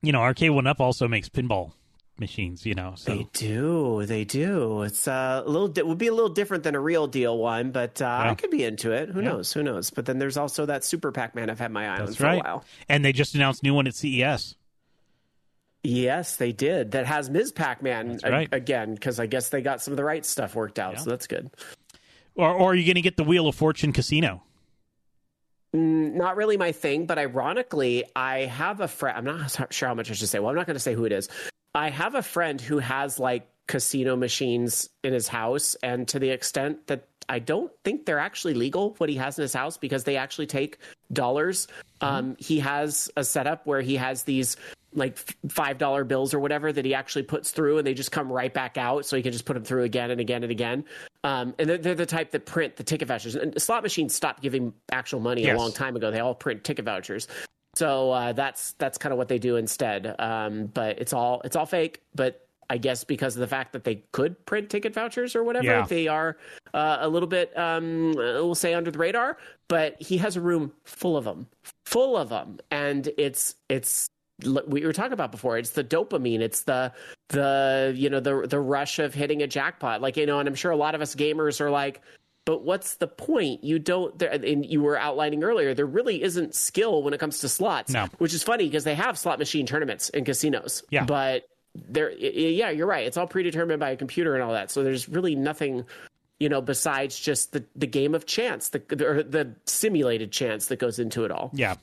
You 0.00 0.12
know, 0.12 0.20
Arcade1Up 0.20 0.80
also 0.80 1.08
makes 1.08 1.28
pinball 1.28 1.72
machines. 2.20 2.66
You 2.66 2.74
know, 2.74 2.94
so 2.96 3.14
They 3.14 3.26
do. 3.32 4.04
They 4.06 4.24
do. 4.24 4.82
It's 4.82 5.08
uh, 5.08 5.42
a 5.44 5.48
little. 5.48 5.72
It 5.76 5.86
would 5.86 5.98
be 5.98 6.08
a 6.08 6.14
little 6.14 6.28
different 6.28 6.64
than 6.64 6.74
a 6.74 6.80
real 6.80 7.06
deal 7.06 7.38
one, 7.38 7.70
but 7.70 8.00
uh, 8.02 8.06
I 8.24 8.34
could 8.34 8.50
be 8.50 8.64
into 8.64 8.92
it. 8.92 9.08
Who 9.10 9.22
knows? 9.22 9.52
Who 9.52 9.62
knows? 9.62 9.90
But 9.90 10.06
then 10.06 10.18
there's 10.18 10.36
also 10.36 10.66
that 10.66 10.84
Super 10.84 11.12
Pac-Man 11.12 11.50
I've 11.50 11.58
had 11.58 11.72
my 11.72 11.88
eye 11.88 12.00
on 12.00 12.12
for 12.12 12.24
right. 12.24 12.40
a 12.40 12.44
while. 12.44 12.64
And 12.88 13.04
they 13.04 13.12
just 13.12 13.34
announced 13.34 13.62
a 13.62 13.66
new 13.66 13.74
one 13.74 13.86
at 13.86 13.94
CES. 13.94 14.56
Yes, 15.84 16.36
they 16.36 16.52
did. 16.52 16.90
That 16.90 17.06
has 17.06 17.30
Ms. 17.30 17.52
Pac-Man 17.52 18.18
right. 18.24 18.48
again 18.52 18.94
because 18.94 19.20
I 19.20 19.26
guess 19.26 19.48
they 19.50 19.62
got 19.62 19.80
some 19.80 19.92
of 19.92 19.96
the 19.96 20.04
right 20.04 20.26
stuff 20.26 20.54
worked 20.54 20.78
out. 20.78 20.94
Yeah. 20.94 21.00
So 21.00 21.10
that's 21.10 21.26
good. 21.26 21.50
Or, 22.34 22.50
or 22.52 22.72
are 22.72 22.74
you 22.74 22.84
going 22.84 22.96
to 22.96 23.00
get 23.00 23.16
the 23.16 23.24
Wheel 23.24 23.48
of 23.48 23.54
Fortune 23.54 23.92
Casino? 23.92 24.42
Mm, 25.74 26.14
Not 26.14 26.36
really 26.36 26.56
my 26.56 26.72
thing, 26.72 27.06
but 27.06 27.18
ironically, 27.18 28.04
I 28.14 28.40
have 28.40 28.80
a 28.80 28.88
friend. 28.88 29.16
I'm 29.18 29.24
not 29.24 29.72
sure 29.72 29.88
how 29.88 29.94
much 29.94 30.10
I 30.10 30.14
should 30.14 30.28
say. 30.28 30.38
Well, 30.38 30.50
I'm 30.50 30.56
not 30.56 30.66
going 30.66 30.76
to 30.76 30.80
say 30.80 30.94
who 30.94 31.04
it 31.04 31.12
is. 31.12 31.28
I 31.78 31.90
have 31.90 32.16
a 32.16 32.22
friend 32.22 32.60
who 32.60 32.78
has 32.78 33.20
like 33.20 33.48
casino 33.68 34.16
machines 34.16 34.88
in 35.04 35.12
his 35.12 35.28
house, 35.28 35.76
and 35.82 36.08
to 36.08 36.18
the 36.18 36.30
extent 36.30 36.88
that 36.88 37.06
I 37.28 37.38
don't 37.38 37.70
think 37.84 38.04
they're 38.04 38.18
actually 38.18 38.54
legal 38.54 38.94
what 38.98 39.08
he 39.08 39.16
has 39.16 39.38
in 39.38 39.42
his 39.42 39.54
house 39.54 39.76
because 39.76 40.02
they 40.04 40.16
actually 40.16 40.46
take 40.46 40.78
dollars. 41.12 41.68
Um, 42.00 42.36
he 42.38 42.58
has 42.60 43.10
a 43.16 43.22
setup 43.22 43.64
where 43.66 43.80
he 43.80 43.96
has 43.96 44.24
these 44.24 44.56
like 44.94 45.18
five 45.48 45.78
dollar 45.78 46.02
bills 46.02 46.34
or 46.34 46.40
whatever 46.40 46.72
that 46.72 46.84
he 46.84 46.94
actually 46.94 47.22
puts 47.22 47.52
through, 47.52 47.78
and 47.78 47.86
they 47.86 47.94
just 47.94 48.10
come 48.10 48.32
right 48.32 48.52
back 48.52 48.76
out, 48.76 49.06
so 49.06 49.14
he 49.16 49.22
can 49.22 49.30
just 49.30 49.44
put 49.44 49.54
them 49.54 49.62
through 49.64 49.84
again 49.84 50.10
and 50.10 50.20
again 50.20 50.42
and 50.42 50.50
again. 50.50 50.84
Um, 51.22 51.54
and 51.60 51.68
they're, 51.68 51.78
they're 51.78 51.94
the 51.94 52.06
type 52.06 52.32
that 52.32 52.44
print 52.44 52.74
the 52.74 52.82
ticket 52.82 53.06
vouchers. 53.06 53.36
And 53.36 53.60
slot 53.62 53.84
machines 53.84 54.16
stopped 54.16 54.42
giving 54.42 54.72
actual 54.90 55.20
money 55.20 55.42
Yes. 55.44 55.54
a 55.54 55.58
long 55.58 55.72
time 55.72 55.94
ago. 55.94 56.10
They 56.10 56.20
all 56.20 56.34
print 56.34 56.64
ticket 56.64 56.86
vouchers. 56.86 57.28
So 57.78 58.10
uh, 58.10 58.32
that's 58.32 58.72
that's 58.72 58.98
kind 58.98 59.12
of 59.12 59.18
what 59.18 59.28
they 59.28 59.38
do 59.38 59.54
instead. 59.54 60.16
Um, 60.18 60.66
but 60.66 60.98
it's 60.98 61.12
all 61.12 61.40
it's 61.44 61.54
all 61.54 61.64
fake. 61.66 62.02
But 62.14 62.44
I 62.68 62.76
guess 62.76 63.04
because 63.04 63.36
of 63.36 63.40
the 63.40 63.46
fact 63.46 63.72
that 63.72 63.84
they 63.84 64.02
could 64.10 64.44
print 64.46 64.68
ticket 64.68 64.92
vouchers 64.94 65.36
or 65.36 65.44
whatever, 65.44 65.64
Yeah. 65.66 65.86
they 65.86 66.08
are 66.08 66.36
uh, 66.74 66.98
a 67.00 67.08
little 67.08 67.28
bit, 67.28 67.56
um, 67.56 68.12
we'll 68.14 68.54
say, 68.56 68.74
under 68.74 68.90
the 68.90 68.98
radar. 68.98 69.38
But 69.68 70.00
he 70.02 70.18
has 70.18 70.36
a 70.36 70.40
room 70.40 70.72
full 70.84 71.16
of 71.16 71.24
them, 71.24 71.46
full 71.86 72.16
of 72.16 72.30
them, 72.30 72.58
and 72.72 73.08
it's 73.16 73.54
it's 73.68 74.08
we 74.66 74.84
were 74.84 74.92
talking 74.92 75.12
about 75.12 75.30
before. 75.30 75.56
It's 75.56 75.70
the 75.70 75.84
dopamine. 75.84 76.40
It's 76.40 76.62
the 76.62 76.92
the 77.28 77.92
you 77.96 78.10
know 78.10 78.20
the 78.20 78.44
the 78.48 78.58
rush 78.60 78.98
of 78.98 79.14
hitting 79.14 79.40
a 79.42 79.46
jackpot. 79.46 80.00
Like 80.02 80.16
you 80.16 80.26
know, 80.26 80.40
and 80.40 80.48
I'm 80.48 80.54
sure 80.56 80.72
a 80.72 80.76
lot 80.76 80.94
of 80.96 81.00
us 81.00 81.14
gamers 81.14 81.60
are 81.60 81.70
like. 81.70 82.00
But 82.48 82.62
what's 82.62 82.94
the 82.94 83.06
point? 83.06 83.62
You 83.62 83.78
don't. 83.78 84.22
And 84.22 84.64
you 84.64 84.80
were 84.80 84.98
outlining 84.98 85.44
earlier. 85.44 85.74
There 85.74 85.84
really 85.84 86.22
isn't 86.22 86.54
skill 86.54 87.02
when 87.02 87.12
it 87.12 87.20
comes 87.20 87.40
to 87.40 87.48
slots. 87.50 87.92
No. 87.92 88.06
which 88.16 88.32
is 88.32 88.42
funny 88.42 88.64
because 88.64 88.84
they 88.84 88.94
have 88.94 89.18
slot 89.18 89.38
machine 89.38 89.66
tournaments 89.66 90.08
in 90.08 90.24
casinos. 90.24 90.82
Yeah. 90.88 91.04
but 91.04 91.46
there, 91.74 92.10
yeah, 92.10 92.70
you're 92.70 92.86
right. 92.86 93.06
It's 93.06 93.18
all 93.18 93.26
predetermined 93.26 93.80
by 93.80 93.90
a 93.90 93.96
computer 93.96 94.32
and 94.32 94.42
all 94.42 94.54
that. 94.54 94.70
So 94.70 94.82
there's 94.82 95.10
really 95.10 95.34
nothing, 95.34 95.84
you 96.40 96.48
know, 96.48 96.62
besides 96.62 97.20
just 97.20 97.52
the 97.52 97.66
the 97.76 97.86
game 97.86 98.14
of 98.14 98.24
chance, 98.24 98.70
the 98.70 98.80
or 99.06 99.22
the 99.22 99.54
simulated 99.66 100.32
chance 100.32 100.68
that 100.68 100.78
goes 100.78 100.98
into 100.98 101.26
it 101.26 101.30
all. 101.30 101.50
Yeah. 101.52 101.74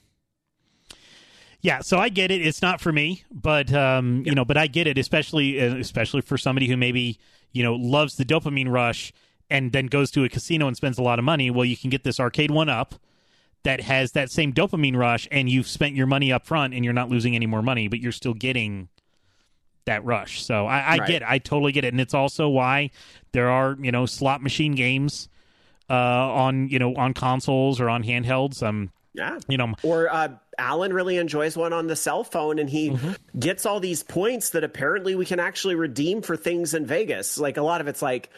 Yeah, 1.61 1.81
so 1.81 1.99
I 1.99 2.09
get 2.09 2.31
it. 2.31 2.43
It's 2.43 2.63
not 2.63 2.81
for 2.81 2.91
me, 2.91 3.23
but 3.31 3.71
um, 3.71 4.23
you 4.25 4.33
know, 4.33 4.45
but 4.45 4.57
I 4.57 4.65
get 4.65 4.87
it, 4.87 4.97
especially 4.97 5.61
uh, 5.61 5.75
especially 5.75 6.21
for 6.21 6.39
somebody 6.39 6.67
who 6.67 6.75
maybe 6.75 7.19
you 7.51 7.61
know 7.61 7.75
loves 7.75 8.15
the 8.15 8.25
dopamine 8.25 8.71
rush 8.71 9.13
and 9.49 9.71
then 9.71 9.87
goes 9.87 10.11
to 10.11 10.23
a 10.23 10.29
casino 10.29 10.67
and 10.67 10.75
spends 10.75 10.97
a 10.97 11.03
lot 11.03 11.19
of 11.19 11.25
money. 11.25 11.49
Well, 11.51 11.65
you 11.65 11.77
can 11.77 11.89
get 11.89 12.03
this 12.03 12.17
Arcade1Up 12.17 12.91
that 13.63 13.81
has 13.81 14.11
that 14.11 14.31
same 14.31 14.53
dopamine 14.53 14.95
rush, 14.95 15.27
and 15.31 15.49
you've 15.49 15.67
spent 15.67 15.95
your 15.95 16.07
money 16.07 16.31
up 16.31 16.45
front, 16.45 16.73
and 16.73 16.83
you're 16.85 16.93
not 16.93 17.09
losing 17.09 17.35
any 17.35 17.45
more 17.47 17.61
money, 17.61 17.87
but 17.87 17.99
you're 17.99 18.11
still 18.11 18.33
getting 18.33 18.89
that 19.85 20.03
rush. 20.03 20.43
So 20.43 20.65
I, 20.65 20.79
I 20.79 20.97
Right. 20.97 21.07
get, 21.07 21.21
it. 21.21 21.27
I 21.27 21.37
totally 21.39 21.71
get 21.71 21.83
it, 21.85 21.93
and 21.93 22.01
it's 22.01 22.13
also 22.13 22.47
why 22.49 22.91
there 23.33 23.49
are 23.49 23.77
you 23.79 23.91
know 23.91 24.05
slot 24.05 24.41
machine 24.41 24.73
games 24.73 25.29
uh, 25.89 25.93
on 25.93 26.67
you 26.69 26.79
know 26.79 26.95
on 26.95 27.13
consoles 27.13 27.79
or 27.79 27.89
on 27.89 28.03
handhelds. 28.03 28.63
Um, 28.63 28.91
Yeah. 29.13 29.37
you 29.47 29.57
know, 29.57 29.73
Or 29.83 30.11
uh, 30.11 30.29
Alan 30.57 30.91
really 30.93 31.17
enjoys 31.17 31.55
one 31.55 31.71
on 31.73 31.87
the 31.87 31.95
cell 31.95 32.23
phone, 32.23 32.57
and 32.59 32.69
he 32.69 32.97
gets 33.37 33.65
all 33.65 33.79
these 33.79 34.01
points 34.03 34.51
that 34.51 34.63
apparently 34.63 35.15
we 35.15 35.25
can 35.25 35.39
actually 35.39 35.75
redeem 35.75 36.21
for 36.21 36.35
things 36.35 36.73
in 36.73 36.85
Vegas. 36.85 37.37
Like 37.37 37.57
a 37.57 37.61
lot 37.61 37.79
of 37.81 37.87
it's 37.87 38.01
like 38.01 38.29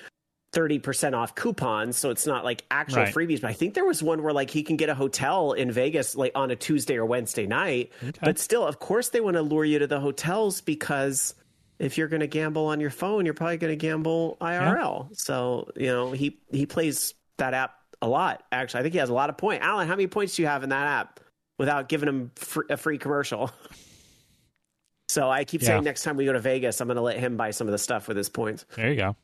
thirty 0.54 0.80
percent 0.80 1.14
off 1.16 1.36
coupons, 1.36 1.98
so 1.98 2.10
it's 2.10 2.26
not 2.26 2.44
like 2.46 2.64
actual 2.72 3.04
Right. 3.04 3.14
freebies. 3.14 3.42
But 3.42 3.50
I 3.50 3.54
think 3.54 3.74
there 3.74 3.86
was 3.86 4.02
one 4.02 4.24
where 4.24 4.34
like 4.34 4.50
he 4.50 4.64
can 4.64 4.76
get 4.78 4.90
a 4.90 4.96
hotel 4.96 5.52
in 5.54 5.72
Vegas 5.72 6.16
like 6.16 6.32
on 6.36 6.52
a 6.52 6.56
Tuesday 6.56 6.96
or 6.96 7.06
Wednesday 7.06 7.46
night. 7.46 7.92
But 8.22 8.40
still, 8.40 8.66
of 8.66 8.80
course, 8.80 9.10
they 9.10 9.22
want 9.22 9.36
to 9.36 9.42
lure 9.42 9.66
you 9.66 9.80
to 9.80 9.88
the 9.88 10.00
hotels 10.00 10.62
because. 10.62 11.36
If 11.80 11.96
you're 11.96 12.08
going 12.08 12.22
to 12.22 12.28
gamble 12.28 12.66
on 12.66 12.80
your 12.80 12.90
phone, 12.90 13.24
you're 13.24 13.36
probably 13.36 13.58
going 13.58 13.72
to 13.72 13.76
gamble 13.78 14.36
IRL. 14.42 15.16
So 15.16 15.70
you 15.76 15.86
know 15.86 16.12
he 16.12 16.40
he 16.52 16.66
plays 16.66 17.14
that 17.38 17.54
app 17.54 17.76
a 18.02 18.08
lot. 18.08 18.42
Actually, 18.52 18.80
I 18.80 18.82
think 18.82 18.94
he 18.94 19.00
has 19.00 19.12
a 19.12 19.14
lot 19.14 19.30
of 19.30 19.38
points. 19.38 19.64
Alan, 19.64 19.88
how 19.88 19.94
many 19.94 20.08
points 20.08 20.36
do 20.38 20.42
you 20.42 20.48
have 20.48 20.64
in 20.64 20.70
that 20.70 20.88
app 20.88 21.20
without 21.60 21.88
giving 21.88 22.10
him 22.10 22.32
fr- 22.36 22.62
a 22.72 22.78
free 22.78 22.98
commercial? 22.98 23.52
so 25.10 25.30
I 25.30 25.44
keep 25.44 25.62
Yeah. 25.62 25.68
saying 25.68 25.84
next 25.84 26.02
time 26.02 26.18
we 26.18 26.26
go 26.26 26.34
to 26.34 26.40
Vegas, 26.40 26.82
I'm 26.82 26.88
going 26.88 26.96
to 26.96 27.02
let 27.04 27.20
him 27.20 27.38
buy 27.38 27.52
some 27.52 27.68
of 27.68 27.72
the 27.74 27.78
stuff 27.78 28.08
with 28.08 28.18
his 28.18 28.30
points. 28.30 28.66
There 28.76 28.90
you 28.90 28.96
go. 28.98 29.16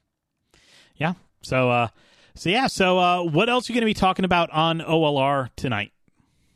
Yeah. 0.95 1.13
So 1.41 1.69
uh 1.69 1.87
so 2.35 2.49
yeah, 2.49 2.67
so 2.67 2.99
uh 2.99 3.23
what 3.23 3.49
else 3.49 3.69
are 3.69 3.73
you 3.73 3.75
going 3.75 3.83
to 3.83 3.93
be 3.93 3.93
talking 3.93 4.25
about 4.25 4.49
on 4.51 4.79
OLR 4.79 5.49
tonight? 5.55 5.91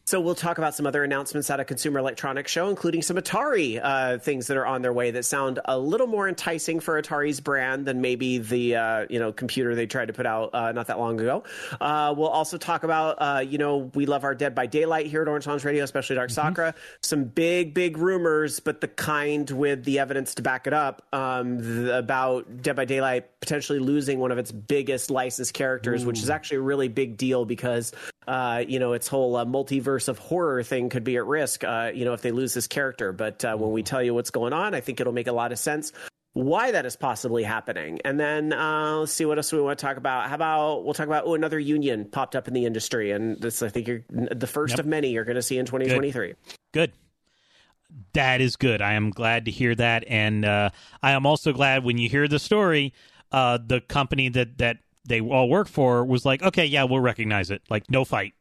So 0.08 0.22
we'll 0.22 0.36
talk 0.36 0.58
about 0.58 0.74
some 0.74 0.88
other 0.88 1.04
announcements 1.04 1.50
at 1.50 1.60
a 1.60 1.66
Consumer 1.66 2.00
Electronics 2.00 2.50
Show, 2.50 2.70
including 2.70 3.02
some 3.02 3.18
Atari 3.18 3.78
uh, 3.84 4.20
things 4.20 4.48
that 4.48 4.56
are 4.56 4.66
on 4.66 4.82
their 4.82 4.94
way 4.94 5.12
that 5.12 5.26
sound 5.26 5.60
a 5.66 5.78
little 5.78 6.08
more 6.08 6.30
enticing 6.30 6.80
for 6.80 7.02
Atari's 7.02 7.42
brand 7.42 7.86
than 7.86 8.00
maybe 8.00 8.38
the 8.38 8.78
uh, 8.78 9.06
you 9.10 9.20
know 9.20 9.34
computer 9.34 9.76
they 9.76 9.86
tried 9.86 10.06
to 10.06 10.14
put 10.14 10.26
out 10.26 10.52
uh, 10.54 10.72
not 10.72 10.88
that 10.88 10.98
long 10.98 11.20
ago. 11.20 11.44
Uh, 11.82 12.16
we'll 12.18 12.30
also 12.30 12.58
talk 12.58 12.86
about 12.86 13.18
uh, 13.20 13.40
you 13.42 13.58
know 13.58 13.92
we 13.96 14.06
love 14.06 14.24
our 14.24 14.34
Dead 14.34 14.56
by 14.56 14.66
Daylight 14.66 15.08
here 15.08 15.24
at 15.24 15.28
Orange 15.28 15.46
Lounge 15.46 15.66
Radio, 15.66 15.84
especially 15.84 16.16
Dark 16.16 16.30
Sakura. 16.30 16.74
Some 17.02 17.26
big 17.26 17.74
big 17.74 17.98
rumors, 17.98 18.62
but 18.62 18.80
the 18.80 18.88
kind 18.88 19.50
with 19.50 19.84
the 19.84 20.00
evidence 20.00 20.36
to 20.36 20.42
back 20.42 20.68
it 20.68 20.74
up 20.74 21.06
um, 21.12 21.62
th- 21.62 21.90
about 21.90 22.62
Dead 22.62 22.78
by 22.78 22.86
Daylight 22.86 23.42
potentially 23.42 23.80
losing 23.80 24.20
one 24.20 24.32
of 24.32 24.38
its 24.38 24.54
biggest 24.54 25.12
licensed 25.12 25.54
characters, 25.54 26.06
which 26.06 26.20
is 26.20 26.30
actually 26.30 26.58
a 26.58 26.62
really 26.62 26.88
big 26.88 27.18
deal 27.18 27.44
because 27.44 27.92
uh, 28.28 28.64
you 28.68 28.78
know, 28.78 28.94
its 28.94 29.08
whole 29.08 29.38
uh, 29.38 29.46
multiverse 29.98 30.08
of 30.08 30.20
horror 30.20 30.64
thing 30.64 30.90
could 30.90 31.04
be 31.04 31.18
at 31.18 31.26
risk, 31.26 31.64
uh, 31.64 31.92
you 31.94 32.06
know, 32.06 32.14
if 32.14 32.22
they 32.22 32.32
lose 32.32 32.54
this 32.54 32.68
character. 32.68 33.12
But 33.12 33.44
uh, 33.44 33.56
when 33.56 33.72
we 33.72 33.84
tell 33.84 34.02
you 34.02 34.14
what's 34.14 34.32
going 34.32 34.54
on, 34.54 34.74
I 34.74 34.82
think 34.82 35.00
it'll 35.00 35.14
make 35.14 35.28
a 35.28 35.32
lot 35.32 35.52
of 35.52 35.60
sense 35.60 35.92
why 36.34 36.72
that 36.72 36.86
is 36.86 36.96
possibly 36.96 37.42
happening. 37.44 38.00
And 38.06 38.20
then 38.20 38.54
uh, 38.54 38.98
let's 39.00 39.14
see 39.14 39.26
what 39.26 39.38
else 39.38 39.52
we 39.52 39.60
want 39.60 39.80
to 39.80 39.86
talk 39.86 39.98
about. 39.98 40.30
How 40.30 40.36
about 40.36 40.86
we'll 40.86 40.94
talk 40.94 41.08
about 41.08 41.24
oh 41.26 41.34
another 41.34 41.60
union 41.60 42.06
popped 42.06 42.36
up 42.36 42.48
in 42.48 42.54
the 42.54 42.66
industry, 42.66 43.12
and 43.12 43.40
this 43.42 43.64
I 43.64 43.70
think 43.70 43.88
you're 43.88 44.04
the 44.10 44.48
first 44.48 44.74
Yep. 44.74 44.80
of 44.82 44.86
many 44.86 45.10
you're 45.10 45.26
going 45.26 45.36
to 45.36 45.42
see 45.42 45.58
in 45.58 45.66
2023. 45.66 46.36
Good. 46.74 46.92
That 48.14 48.42
is 48.42 48.58
good. 48.58 48.82
I 48.82 48.94
am 48.94 49.10
glad 49.10 49.46
to 49.46 49.52
hear 49.52 49.74
that, 49.74 50.04
and 50.08 50.46
uh, 50.46 50.70
I 51.02 51.12
am 51.12 51.26
also 51.26 51.54
glad 51.54 51.84
when 51.84 51.98
you 51.98 52.10
hear 52.10 52.28
the 52.28 52.40
story. 52.40 52.94
Uh, 53.32 53.58
the 53.66 53.82
company 53.82 54.30
that 54.30 54.58
that 54.60 54.78
they 55.06 55.22
all 55.22 55.50
work 55.50 55.68
for 55.70 56.06
was 56.06 56.26
like, 56.26 56.44
okay, 56.44 56.66
yeah, 56.66 56.84
we'll 56.84 57.00
recognize 57.00 57.50
it. 57.50 57.62
Like, 57.70 57.90
no 57.90 58.04
fight. 58.06 58.34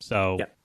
So, 0.00 0.36
Yep. 0.40 0.56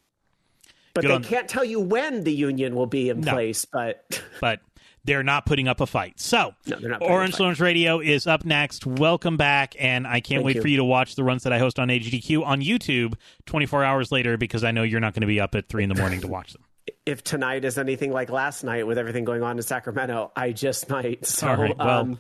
But 0.96 1.04
Good 1.04 1.24
they 1.24 1.28
can't 1.28 1.48
tell 1.48 1.64
you 1.64 1.80
when 1.80 2.24
the 2.24 2.34
union 2.34 2.74
will 2.74 2.88
be 2.88 3.10
in 3.10 3.20
No. 3.22 3.34
place. 3.34 3.66
But 3.66 4.20
but 4.42 4.62
they're 5.04 5.22
not 5.24 5.46
putting 5.46 5.68
up 5.68 5.82
a 5.82 5.86
fight. 5.86 6.20
So, 6.20 6.56
No, 6.66 6.78
they're 6.80 6.90
not 6.90 7.00
putting 7.00 7.02
up 7.02 7.02
a 7.02 7.06
Orange. 7.14 7.40
Lounge 7.40 7.60
Radio 7.60 8.00
is 8.00 8.26
up 8.26 8.44
next. 8.44 8.88
Welcome 8.88 9.38
back, 9.38 9.76
and 9.78 10.08
I 10.08 10.20
can't 10.22 10.40
Thank 10.40 10.46
wait 10.46 10.56
you. 10.56 10.62
for 10.64 10.68
you 10.68 10.78
to 10.78 10.84
watch 10.84 11.14
the 11.16 11.24
runs 11.24 11.44
that 11.44 11.54
I 11.54 11.60
host 11.60 11.78
on 11.78 11.90
AGDQ 11.90 12.44
on 12.44 12.62
YouTube 12.62 13.14
24 13.46 13.84
hours 13.84 14.12
later 14.12 14.36
because 14.38 14.64
I 14.64 14.72
know 14.72 14.82
you're 14.82 15.00
not 15.02 15.14
going 15.14 15.22
to 15.22 15.28
be 15.28 15.40
up 15.40 15.54
at 15.54 15.70
three 15.70 15.84
in 15.84 15.90
the 15.90 15.96
morning 15.96 16.22
to 16.22 16.28
watch 16.28 16.54
them. 16.54 16.64
if 17.06 17.24
tonight 17.24 17.66
is 17.66 17.78
anything 17.78 18.12
like 18.12 18.32
last 18.32 18.64
night 18.64 18.88
with 18.88 18.98
everything 18.98 19.26
going 19.26 19.44
on 19.44 19.58
in 19.58 19.62
Sacramento, 19.64 20.32
I 20.36 20.54
just 20.54 20.90
might. 20.90 21.26
So, 21.26 21.54
right, 21.54 21.78
well- 21.78 21.90
um, 21.90 22.20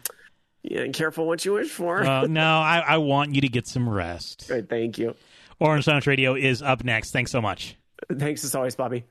yeah, 0.61 0.87
careful 0.89 1.25
what 1.27 1.45
you 1.45 1.53
wish 1.53 1.69
for. 1.69 2.03
Uh, 2.03 2.25
no, 2.27 2.43
I, 2.59 2.79
I 2.79 2.97
want 2.97 3.33
you 3.35 3.41
to 3.41 3.47
get 3.47 3.67
some 3.67 3.87
rest. 3.87 4.47
Right, 4.49 4.67
thank 4.67 4.97
you. 4.97 5.15
Orange 5.59 5.87
Lounge 5.87 6.05
Radio 6.07 6.35
is 6.35 6.61
up 6.61 6.83
next. 6.83 7.11
Thanks 7.11 7.31
so 7.31 7.39
much. 7.39 7.77
Thanks 8.17 8.43
as 8.43 8.55
always, 8.55 8.75
Bobby. 8.75 9.05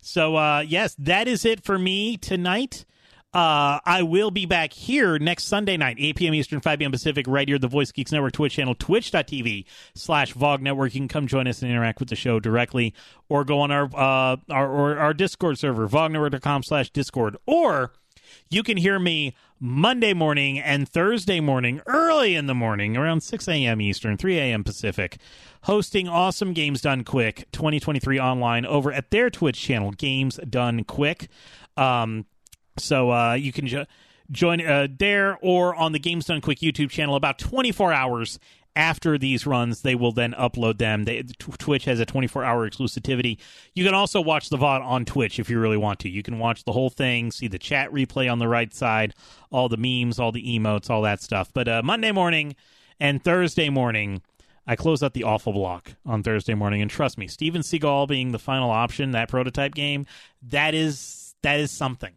So, 0.00 0.36
uh, 0.36 0.60
yes, 0.66 0.94
that 0.98 1.28
is 1.28 1.44
it 1.44 1.62
for 1.62 1.78
me 1.78 2.16
tonight. 2.16 2.84
Uh, 3.32 3.78
I 3.84 4.02
will 4.02 4.32
be 4.32 4.44
back 4.44 4.72
here 4.72 5.16
next 5.18 5.44
Sunday 5.44 5.76
night, 5.76 5.98
8 6.00 6.16
p.m. 6.16 6.34
Eastern, 6.34 6.60
5 6.60 6.78
p.m. 6.80 6.90
Pacific, 6.90 7.26
right 7.28 7.46
here 7.46 7.56
at 7.56 7.60
the 7.60 7.68
Voice 7.68 7.92
Geeks 7.92 8.10
Network 8.10 8.32
Twitch 8.32 8.54
channel, 8.54 8.74
twitch.tv 8.74 9.66
slash 9.94 10.34
VOG 10.34 10.60
Network. 10.62 10.94
You 10.94 11.02
can 11.02 11.08
come 11.08 11.28
join 11.28 11.46
us 11.46 11.62
and 11.62 11.70
interact 11.70 12.00
with 12.00 12.08
the 12.08 12.16
show 12.16 12.40
directly 12.40 12.92
or 13.28 13.44
go 13.44 13.60
on 13.60 13.70
our, 13.70 13.84
uh, 13.84 14.36
our, 14.50 14.68
or 14.68 14.98
our 14.98 15.14
Discord 15.14 15.58
server, 15.58 15.88
vognetwork.com 15.88 16.64
slash 16.64 16.90
Discord. 16.90 17.36
Or 17.46 17.92
you 18.50 18.64
can 18.64 18.76
hear 18.76 18.98
me 18.98 19.34
Monday 19.60 20.12
morning 20.12 20.58
and 20.58 20.88
Thursday 20.88 21.38
morning, 21.38 21.80
early 21.86 22.34
in 22.34 22.46
the 22.46 22.54
morning, 22.54 22.96
around 22.96 23.20
6 23.20 23.46
a.m. 23.46 23.80
Eastern, 23.80 24.16
3 24.16 24.38
a.m. 24.38 24.64
Pacific, 24.64 25.18
hosting 25.62 26.08
Awesome 26.08 26.52
Games 26.52 26.80
Done 26.80 27.04
Quick 27.04 27.46
2023 27.52 28.18
online 28.18 28.66
over 28.66 28.92
at 28.92 29.10
their 29.12 29.30
Twitch 29.30 29.60
channel, 29.60 29.92
Games 29.92 30.40
Done 30.48 30.82
Quick. 30.82 31.28
Um, 31.76 32.26
so 32.76 33.12
uh, 33.12 33.34
you 33.34 33.52
can 33.52 33.68
jo- 33.68 33.86
join 34.32 34.60
uh, 34.66 34.88
there 34.98 35.38
or 35.40 35.72
on 35.76 35.92
the 35.92 36.00
Games 36.00 36.26
Done 36.26 36.40
Quick 36.40 36.58
YouTube 36.58 36.90
channel 36.90 37.14
about 37.14 37.38
24 37.38 37.92
hours 37.92 38.40
after 38.76 39.18
these 39.18 39.46
runs. 39.46 39.82
They 39.82 39.94
will 39.94 40.12
then 40.12 40.32
upload 40.34 40.78
them. 40.78 41.04
They, 41.04 41.22
Tw- 41.22 41.58
Twitch 41.58 41.84
has 41.84 42.00
a 42.00 42.06
24 42.06 42.44
hour 42.44 42.68
exclusivity. 42.68 43.38
You 43.74 43.84
can 43.84 43.94
also 43.94 44.20
watch 44.20 44.48
the 44.48 44.56
VOD 44.56 44.82
on 44.82 45.04
Twitch 45.04 45.38
if 45.38 45.50
you 45.50 45.58
really 45.58 45.76
want 45.76 45.98
to. 46.00 46.08
You 46.08 46.22
can 46.22 46.38
watch 46.38 46.64
the 46.64 46.72
whole 46.72 46.90
thing, 46.90 47.30
see 47.30 47.48
the 47.48 47.58
chat 47.58 47.90
replay 47.90 48.30
on 48.30 48.38
the 48.38 48.48
right 48.48 48.72
side, 48.72 49.14
all 49.50 49.68
the 49.68 49.76
memes, 49.76 50.18
all 50.18 50.32
the 50.32 50.58
emotes, 50.58 50.90
all 50.90 51.02
that 51.02 51.22
stuff. 51.22 51.52
But 51.52 51.68
uh, 51.68 51.82
Monday 51.84 52.12
morning 52.12 52.56
and 52.98 53.22
Thursday 53.22 53.68
morning, 53.70 54.22
I 54.66 54.76
close 54.76 55.02
out 55.02 55.14
the 55.14 55.24
awful 55.24 55.52
block 55.52 55.94
on 56.06 56.22
Thursday 56.22 56.54
morning, 56.54 56.80
and 56.82 56.90
trust 56.90 57.18
me, 57.18 57.26
Steven 57.26 57.62
Seagal 57.62 58.08
being 58.08 58.30
the 58.30 58.38
final 58.38 58.70
option, 58.70 59.10
that 59.12 59.28
prototype 59.28 59.74
game, 59.74 60.06
that 60.42 60.74
is 60.74 61.34
that 61.42 61.58
is 61.58 61.70
something 61.70 62.12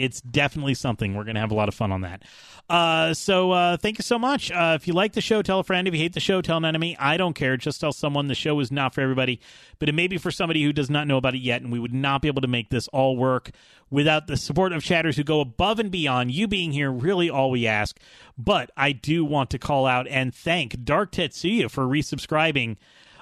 it's 0.00 0.22
definitely 0.22 0.72
something. 0.72 1.14
We're 1.14 1.24
going 1.24 1.34
to 1.34 1.42
have 1.42 1.50
a 1.50 1.54
lot 1.54 1.68
of 1.68 1.74
fun 1.74 1.92
on 1.92 2.00
that. 2.00 2.22
Uh, 2.70 3.12
so 3.12 3.50
uh, 3.50 3.76
thank 3.76 3.98
you 3.98 4.02
so 4.02 4.18
much. 4.18 4.50
Uh, 4.50 4.78
if 4.80 4.88
you 4.88 4.94
like 4.94 5.12
the 5.12 5.20
show, 5.20 5.42
tell 5.42 5.60
a 5.60 5.64
friend. 5.64 5.86
If 5.86 5.92
you 5.92 6.00
hate 6.00 6.14
the 6.14 6.20
show, 6.20 6.40
tell 6.40 6.56
an 6.56 6.64
enemy. 6.64 6.96
I 6.98 7.18
don't 7.18 7.34
care. 7.34 7.58
Just 7.58 7.80
tell 7.80 7.92
someone 7.92 8.26
the 8.26 8.34
show 8.34 8.58
is 8.60 8.72
not 8.72 8.94
for 8.94 9.02
everybody, 9.02 9.40
but 9.78 9.90
it 9.90 9.94
may 9.94 10.06
be 10.06 10.16
for 10.16 10.30
somebody 10.30 10.62
who 10.62 10.72
does 10.72 10.88
not 10.88 11.06
know 11.06 11.18
about 11.18 11.34
it 11.34 11.42
yet, 11.42 11.60
and 11.60 11.70
we 11.70 11.78
would 11.78 11.92
not 11.92 12.22
be 12.22 12.28
able 12.28 12.40
to 12.40 12.48
make 12.48 12.70
this 12.70 12.88
all 12.88 13.16
work 13.16 13.50
without 13.90 14.26
the 14.26 14.38
support 14.38 14.72
of 14.72 14.82
chatters 14.82 15.16
who 15.16 15.24
go 15.24 15.40
above 15.40 15.78
and 15.78 15.90
beyond. 15.90 16.30
You 16.30 16.48
being 16.48 16.72
here, 16.72 16.90
really 16.90 17.28
all 17.28 17.50
we 17.50 17.66
ask. 17.66 17.98
But 18.38 18.70
I 18.78 18.92
do 18.92 19.24
want 19.24 19.50
to 19.50 19.58
call 19.58 19.84
out 19.84 20.08
and 20.08 20.34
thank 20.34 20.82
Dark 20.82 21.12
Tetsuya 21.12 21.70
for 21.70 21.84
resubscribing. 21.84 22.78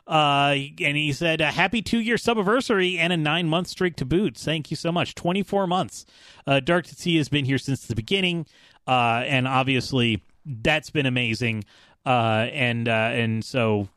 Uh, 0.08 0.56
and 0.80 0.96
he 0.96 1.12
said, 1.12 1.42
a 1.42 1.52
happy 1.52 1.82
two 1.82 2.00
year 2.00 2.16
subiversary 2.16 2.96
and 2.96 3.12
a 3.12 3.16
nine 3.16 3.46
month 3.46 3.68
streak 3.68 3.94
to 3.96 4.06
boot. 4.06 4.38
Thank 4.38 4.70
you 4.70 4.76
so 4.76 4.90
much. 4.90 5.14
24 5.14 5.66
months. 5.66 6.06
Uh, 6.46 6.60
Dark 6.60 6.86
Sea 6.86 7.18
has 7.18 7.28
been 7.28 7.44
here 7.44 7.58
since 7.58 7.86
the 7.86 7.94
beginning. 7.94 8.46
Uh, 8.86 9.22
and 9.26 9.46
obviously 9.46 10.22
that's 10.46 10.88
been 10.88 11.04
amazing. 11.04 11.64
Uh, 12.06 12.48
and, 12.52 12.88
uh, 12.88 13.10
and 13.12 13.44
so 13.44 13.90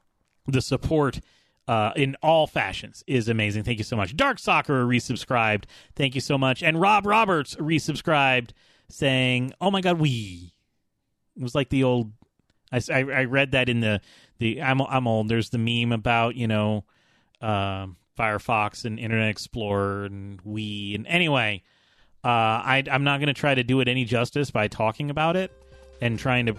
the 0.48 0.62
support, 0.62 1.22
uh, 1.70 1.94
in 1.96 2.18
all 2.22 2.46
fashions 2.46 3.06
is 3.08 3.30
amazing. 3.30 3.64
Thank 3.64 3.78
you 3.78 3.86
so 3.86 3.96
much. 3.96 4.18
Dark 4.18 4.38
Soccer 4.38 4.84
resubscribed. 4.84 5.64
Thank 5.96 6.16
you 6.16 6.22
so 6.22 6.38
much. 6.38 6.62
And 6.62 6.82
Rob 6.82 7.06
Roberts 7.06 7.56
resubscribed 7.56 8.50
saying, 8.90 9.54
oh 9.62 9.72
my 9.72 9.80
God, 9.80 9.98
we. 9.98 10.54
It 11.38 11.44
was 11.44 11.56
like 11.56 11.70
the 11.70 11.86
old 11.86 12.12
I, 12.72 12.82
I 12.90 13.24
read 13.26 13.52
that 13.52 13.70
in 13.70 13.82
the 13.82 14.02
the 14.42 14.62
I'm 14.62 14.82
I'm 14.82 15.08
old. 15.08 15.30
There's 15.30 15.52
the 15.52 15.58
meme 15.58 15.94
about 15.94 16.36
you 16.36 16.48
know 16.48 16.84
um 17.40 17.96
Firefox 18.20 18.84
and 18.84 19.00
Internet 19.00 19.30
Explorer 19.30 20.06
and 20.06 20.42
we 20.44 20.94
and 20.96 21.08
anyway, 21.08 21.64
uh, 22.24 22.28
I 22.28 22.84
I'm 22.92 23.06
not 23.06 23.20
going 23.20 23.28
to 23.28 23.34
try 23.34 23.56
to 23.56 23.64
do 23.64 23.80
it 23.80 23.88
any 23.88 24.04
justice 24.04 24.52
by 24.52 24.68
talking 24.68 25.10
about 25.10 25.38
it 25.38 25.52
and 26.02 26.20
trying 26.20 26.48
to. 26.48 26.56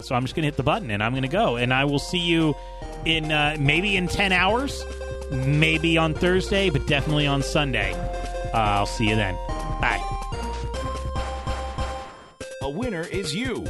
So 0.00 0.14
I'm 0.14 0.22
just 0.22 0.34
going 0.34 0.44
to 0.44 0.46
hit 0.46 0.56
the 0.56 0.62
button 0.62 0.90
and 0.90 1.02
I'm 1.02 1.12
going 1.12 1.22
to 1.22 1.28
go 1.28 1.56
and 1.56 1.74
I 1.74 1.84
will 1.84 1.98
see 1.98 2.20
you 2.20 2.54
in 3.04 3.30
uh, 3.30 3.56
maybe 3.58 3.96
in 3.96 4.08
ten 4.08 4.32
hours, 4.32 4.84
maybe 5.30 5.98
on 5.98 6.14
Thursday, 6.14 6.70
but 6.70 6.86
definitely 6.86 7.26
on 7.26 7.42
Sunday. 7.42 7.92
Uh, 8.54 8.58
I'll 8.58 8.86
see 8.86 9.08
you 9.08 9.16
then. 9.16 9.34
Bye. 9.80 10.02
A 12.62 12.70
winner 12.70 13.02
is 13.02 13.34
you. 13.34 13.66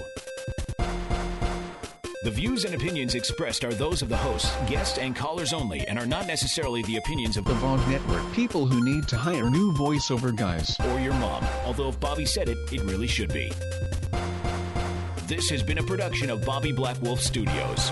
The 2.25 2.31
views 2.31 2.65
and 2.65 2.75
opinions 2.75 3.15
expressed 3.15 3.65
are 3.65 3.75
those 3.75 4.01
of 4.01 4.09
the 4.09 4.17
hosts, 4.17 4.51
guests, 4.67 4.97
and 4.97 5.15
callers 5.15 5.53
only 5.53 5.87
and 5.87 5.99
are 5.99 6.07
not 6.07 6.27
necessarily 6.27 6.83
the 6.85 6.97
opinions 6.97 7.37
of 7.37 7.45
The 7.45 7.53
VOG 7.53 7.87
Network. 7.87 8.33
People 8.33 8.65
who 8.67 8.83
need 8.83 9.07
to 9.09 9.19
hire 9.19 9.51
new 9.51 9.75
voiceover 9.75 10.35
guys. 10.35 10.75
or 10.89 10.99
your 11.01 11.13
mom. 11.13 11.45
Although 11.67 11.91
if 11.91 12.01
Bobby 12.01 12.25
said 12.25 12.49
it, 12.49 12.57
it 12.73 12.81
really 12.85 13.09
should 13.09 13.31
be. 13.31 13.53
This 15.27 15.51
has 15.51 15.63
been 15.63 15.77
a 15.77 15.83
production 15.83 16.31
of 16.31 16.43
Bobby 16.47 16.73
Blackwolf 16.73 17.19
Studios. 17.19 17.91